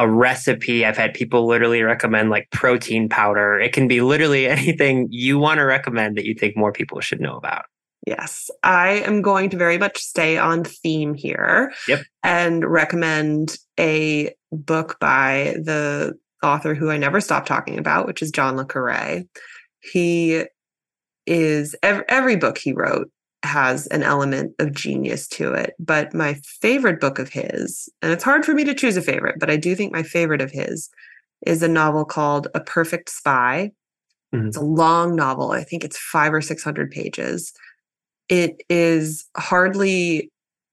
a 0.00 0.08
recipe. 0.08 0.84
I've 0.84 0.96
had 0.96 1.12
people 1.12 1.46
literally 1.46 1.82
recommend 1.82 2.30
like 2.30 2.50
protein 2.50 3.08
powder. 3.08 3.60
It 3.60 3.74
can 3.74 3.86
be 3.86 4.00
literally 4.00 4.48
anything 4.48 5.06
you 5.10 5.38
want 5.38 5.58
to 5.58 5.64
recommend 5.64 6.16
that 6.16 6.24
you 6.24 6.34
think 6.34 6.56
more 6.56 6.72
people 6.72 7.00
should 7.00 7.20
know 7.20 7.36
about. 7.36 7.66
Yes, 8.06 8.50
I 8.62 9.02
am 9.04 9.20
going 9.20 9.50
to 9.50 9.58
very 9.58 9.76
much 9.76 9.98
stay 9.98 10.38
on 10.38 10.64
theme 10.64 11.12
here. 11.12 11.70
Yep. 11.86 12.00
And 12.24 12.64
recommend 12.64 13.58
a 13.78 14.34
book 14.50 14.96
by 15.00 15.56
the 15.62 16.18
author 16.42 16.74
who 16.74 16.90
I 16.90 16.96
never 16.96 17.20
stop 17.20 17.44
talking 17.44 17.78
about, 17.78 18.06
which 18.06 18.22
is 18.22 18.30
John 18.30 18.56
Le 18.56 18.64
Carre. 18.64 19.24
He 19.80 20.44
is 21.26 21.76
every, 21.82 22.04
every 22.08 22.36
book 22.36 22.56
he 22.56 22.72
wrote 22.72 23.10
has 23.42 23.86
an 23.88 24.02
element 24.02 24.54
of 24.58 24.72
genius 24.72 25.26
to 25.28 25.52
it. 25.52 25.74
But 25.78 26.14
my 26.14 26.34
favorite 26.60 27.00
book 27.00 27.18
of 27.18 27.30
his, 27.30 27.88
and 28.02 28.12
it's 28.12 28.24
hard 28.24 28.44
for 28.44 28.54
me 28.54 28.64
to 28.64 28.74
choose 28.74 28.96
a 28.96 29.02
favorite, 29.02 29.36
but 29.38 29.50
I 29.50 29.56
do 29.56 29.74
think 29.74 29.92
my 29.92 30.02
favorite 30.02 30.42
of 30.42 30.50
his 30.50 30.90
is 31.46 31.62
a 31.62 31.68
novel 31.68 32.04
called 32.04 32.48
A 32.54 32.60
Perfect 32.60 33.10
Spy. 33.10 33.72
Mhm. 34.34 34.48
It's 34.48 34.56
a 34.56 34.62
long 34.62 35.16
novel. 35.16 35.52
I 35.52 35.64
think 35.64 35.84
it's 35.84 35.98
five 35.98 36.34
or 36.34 36.40
600 36.42 36.90
pages. 36.90 37.52
It 38.28 38.62
is 38.70 39.26
hardly 39.36 40.30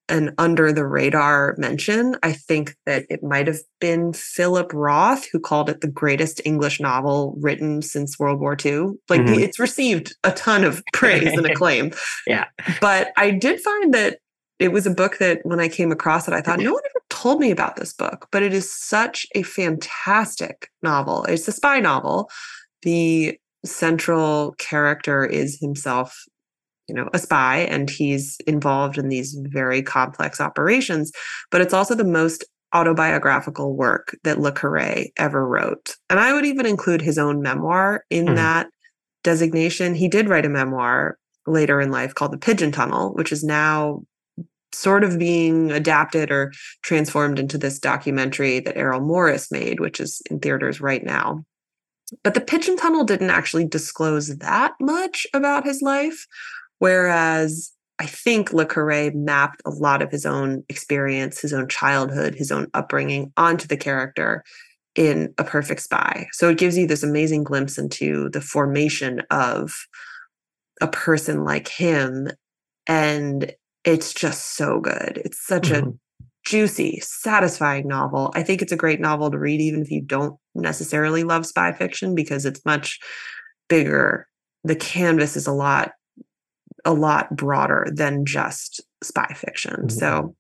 an 0.10 0.34
under 0.38 0.72
the 0.72 0.86
radar 0.86 1.56
mention. 1.58 2.16
I 2.24 2.34
think 2.34 2.76
that 2.86 3.06
it 3.10 3.22
might 3.24 3.48
have 3.48 3.60
been 3.82 4.14
Philip 4.14 4.72
Roth 4.74 5.28
who 5.32 5.40
called 5.40 5.70
it 5.70 5.82
the 5.82 5.88
greatest 5.92 6.42
English 6.46 6.80
novel 6.80 7.36
written 7.40 7.82
since 7.82 8.18
World 8.18 8.40
War 8.40 8.56
II. 8.64 8.92
Like 9.10 9.22
Mhm. 9.22 9.40
it's 9.40 9.60
received 9.60 10.16
a 10.24 10.32
ton 10.32 10.64
of 10.64 10.82
praise 10.94 11.34
and 11.34 11.46
acclaim. 11.46 11.92
Yeah. 12.28 12.46
But 12.82 13.12
I 13.18 13.32
did 13.32 13.60
find 13.62 13.94
that 13.94 14.20
it 14.60 14.72
was 14.72 14.88
a 14.88 14.92
book 14.92 15.18
that 15.20 15.40
when 15.44 15.60
I 15.60 15.68
came 15.70 15.92
across 15.92 16.28
it, 16.28 16.34
I 16.34 16.42
thought, 16.42 16.60
no 16.60 16.74
one 16.74 16.82
ever 16.84 17.02
told 17.10 17.40
me 17.40 17.52
about 17.52 17.76
this 17.76 17.94
book, 17.94 18.28
but 18.32 18.42
it 18.44 18.54
is 18.54 18.74
such 18.74 19.26
a 19.36 19.44
fantastic 19.44 20.70
novel. 20.82 21.26
It's 21.26 21.48
a 21.48 21.52
spy 21.52 21.80
novel. 21.80 22.30
The 22.82 23.38
central 23.66 24.54
character 24.58 25.26
is 25.26 25.60
himself 25.62 26.24
you 26.88 26.96
know 26.96 27.10
a 27.14 27.20
spy 27.20 27.58
and 27.58 27.90
he's 27.90 28.38
involved 28.48 28.98
in 28.98 29.10
these 29.10 29.38
very 29.42 29.82
complex 29.82 30.40
operations 30.40 31.12
but 31.52 31.62
it's 31.62 31.74
also 31.74 31.96
the 31.96 32.04
most 32.04 32.46
autobiographical 32.74 33.76
work 33.76 34.18
that 34.24 34.40
le 34.40 34.52
carre 34.52 35.06
ever 35.18 35.48
wrote. 35.48 35.96
And 36.10 36.20
i 36.20 36.34
would 36.34 36.46
even 36.46 36.66
include 36.66 37.02
his 37.02 37.18
own 37.18 37.42
memoir 37.42 38.04
in 38.10 38.26
mm. 38.28 38.36
that 38.36 38.68
designation. 39.24 39.96
He 39.96 40.08
did 40.08 40.30
write 40.30 40.46
a 40.46 40.50
memoir 40.50 41.18
later 41.46 41.80
in 41.82 41.92
life 41.92 42.14
called 42.14 42.34
the 42.34 42.38
pigeon 42.38 42.72
tunnel 42.72 43.14
which 43.14 43.32
is 43.32 43.44
now 43.44 44.02
sort 44.74 45.04
of 45.04 45.18
being 45.18 45.72
adapted 45.72 46.30
or 46.30 46.52
transformed 46.82 47.40
into 47.40 47.58
this 47.58 47.80
documentary 47.80 48.60
that 48.60 48.78
errol 48.78 49.02
morris 49.02 49.50
made 49.50 49.80
which 49.80 50.00
is 50.00 50.22
in 50.30 50.40
theaters 50.40 50.82
right 50.82 51.04
now. 51.04 51.44
But 52.24 52.34
the 52.34 52.42
pigeon 52.42 52.78
tunnel 52.78 53.04
didn't 53.04 53.32
actually 53.32 53.66
disclose 53.66 54.38
that 54.38 54.74
much 54.80 55.26
about 55.34 55.66
his 55.66 55.82
life 55.82 56.26
Whereas 56.80 57.72
I 58.00 58.06
think 58.06 58.54
Le 58.54 58.66
Carre 58.66 59.12
mapped 59.14 59.62
a 59.66 59.72
lot 59.72 60.02
of 60.02 60.12
his 60.12 60.26
own 60.26 60.64
experience, 60.70 61.42
his 61.42 61.54
own 61.54 61.68
childhood, 61.68 62.36
his 62.36 62.52
own 62.52 62.68
upbringing 62.74 63.34
onto 63.38 63.68
the 63.68 63.78
character 63.78 64.44
in 64.96 65.34
A 65.38 65.44
Perfect 65.44 65.82
Spy. 65.82 66.28
So 66.34 66.50
it 66.50 66.58
gives 66.58 66.78
you 66.78 66.86
this 66.86 67.04
amazing 67.04 67.44
glimpse 67.44 67.78
into 67.78 68.30
the 68.30 68.42
formation 68.42 69.22
of 69.32 69.74
a 70.82 70.88
person 70.88 71.44
like 71.44 71.68
him. 71.68 72.30
And 72.86 73.52
it's 73.84 74.14
just 74.14 74.56
so 74.56 74.80
good. 74.80 75.22
It's 75.26 75.46
such 75.46 75.70
mm-hmm. 75.70 75.90
a 75.90 76.26
juicy, 76.46 77.00
satisfying 77.02 77.88
novel. 77.88 78.32
I 78.36 78.44
think 78.44 78.62
it's 78.62 78.72
a 78.72 78.78
great 78.78 79.00
novel 79.00 79.32
to 79.32 79.40
read, 79.40 79.60
even 79.60 79.82
if 79.82 79.90
you 79.90 80.02
don't 80.02 80.38
necessarily 80.56 81.24
love 81.24 81.46
spy 81.46 81.72
fiction, 81.74 82.16
because 82.16 82.46
it's 82.46 82.66
much 82.66 83.00
bigger. 83.70 84.28
The 84.64 84.76
canvas 84.76 85.36
is 85.36 85.48
a 85.48 85.52
lot 85.52 85.92
a 86.86 86.94
lot 86.94 87.36
broader 87.36 87.88
than 87.92 88.26
just 88.26 88.82
spy 89.04 89.34
fiction. 89.36 89.74
Mm-hmm. 89.74 89.90
So 89.90 90.36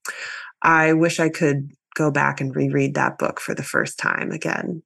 I 0.62 0.94
wish 0.94 1.20
I 1.20 1.30
could 1.30 1.72
go 1.96 2.12
back 2.12 2.40
and 2.42 2.56
reread 2.56 2.96
that 2.96 3.18
book 3.18 3.40
for 3.40 3.56
the 3.56 3.64
first 3.64 3.98
time 3.98 4.32
again. 4.32 4.84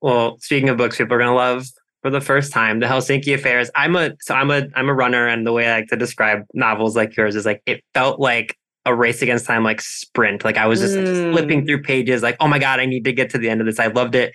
Well, 0.00 0.38
speaking 0.40 0.68
of 0.68 0.76
books 0.76 0.98
people 0.98 1.14
are 1.16 1.18
gonna 1.18 1.34
love 1.34 1.66
for 2.02 2.10
the 2.10 2.20
first 2.20 2.52
time, 2.52 2.80
the 2.80 2.86
Helsinki 2.86 3.34
Affairs. 3.34 3.70
I'm 3.74 3.96
a 3.96 4.12
so 4.20 4.34
I'm 4.34 4.50
a 4.50 4.66
I'm 4.74 4.90
a 4.90 4.94
runner, 4.94 5.26
and 5.26 5.46
the 5.46 5.52
way 5.52 5.66
I 5.66 5.76
like 5.76 5.88
to 5.88 5.96
describe 5.96 6.44
novels 6.52 6.94
like 6.94 7.16
yours 7.16 7.34
is 7.34 7.46
like 7.46 7.62
it 7.64 7.82
felt 7.94 8.20
like 8.20 8.58
a 8.84 8.94
race 8.94 9.22
against 9.22 9.46
time, 9.46 9.64
like 9.64 9.80
sprint. 9.80 10.44
Like 10.44 10.58
I 10.58 10.66
was 10.66 10.80
just 10.80 10.94
mm. 10.94 11.32
flipping 11.32 11.64
through 11.64 11.82
pages, 11.82 12.22
like, 12.22 12.36
oh 12.40 12.48
my 12.48 12.58
God, 12.58 12.80
I 12.80 12.84
need 12.84 13.04
to 13.04 13.12
get 13.12 13.30
to 13.30 13.38
the 13.38 13.48
end 13.48 13.62
of 13.62 13.66
this. 13.66 13.80
I 13.80 13.86
loved 13.86 14.14
it 14.14 14.34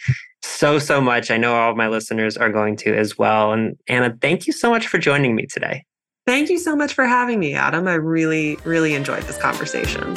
so, 0.49 0.79
so 0.79 0.99
much. 0.99 1.31
I 1.31 1.37
know 1.37 1.55
all 1.55 1.71
of 1.71 1.77
my 1.77 1.87
listeners 1.87 2.35
are 2.35 2.49
going 2.49 2.75
to 2.77 2.95
as 2.95 3.17
well. 3.17 3.53
And 3.53 3.77
Anna, 3.87 4.17
thank 4.21 4.47
you 4.47 4.53
so 4.53 4.69
much 4.69 4.87
for 4.87 4.97
joining 4.97 5.35
me 5.35 5.45
today. 5.45 5.85
Thank 6.25 6.49
you 6.49 6.59
so 6.59 6.75
much 6.75 6.93
for 6.93 7.05
having 7.05 7.39
me, 7.39 7.53
Adam. 7.53 7.87
I 7.87 7.93
really, 7.93 8.57
really 8.63 8.93
enjoyed 8.93 9.23
this 9.23 9.37
conversation. 9.37 10.15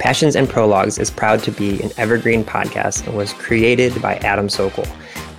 Passions 0.00 0.34
and 0.34 0.48
Prologues 0.48 0.98
is 0.98 1.10
proud 1.10 1.42
to 1.44 1.52
be 1.52 1.80
an 1.82 1.90
evergreen 1.98 2.42
podcast 2.42 3.06
and 3.06 3.16
was 3.16 3.34
created 3.34 4.00
by 4.00 4.16
Adam 4.16 4.48
Sokol. 4.48 4.86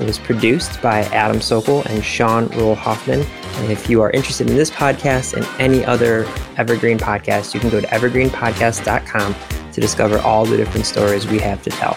It 0.02 0.06
was 0.06 0.18
produced 0.18 0.82
by 0.82 1.02
Adam 1.14 1.40
Sokol 1.40 1.84
and 1.84 2.04
Sean 2.04 2.48
Rule 2.58 2.74
Hoffman. 2.74 3.22
And 3.22 3.72
if 3.72 3.88
you 3.88 4.02
are 4.02 4.10
interested 4.10 4.50
in 4.50 4.56
this 4.56 4.72
podcast 4.72 5.36
and 5.36 5.46
any 5.62 5.86
other 5.86 6.26
Evergreen 6.58 6.98
podcast, 6.98 7.54
you 7.54 7.60
can 7.60 7.70
go 7.70 7.80
to 7.80 7.86
evergreenpodcast.com 7.86 9.36
to 9.72 9.80
discover 9.80 10.18
all 10.18 10.44
the 10.44 10.58
different 10.58 10.88
stories 10.88 11.28
we 11.28 11.38
have 11.38 11.62
to 11.62 11.70
tell. 11.70 11.96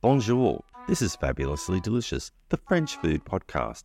Bonjour. 0.00 0.64
This 0.88 1.02
is 1.02 1.14
Fabulously 1.14 1.80
Delicious, 1.80 2.32
the 2.48 2.56
French 2.56 2.96
food 2.96 3.24
podcast. 3.24 3.84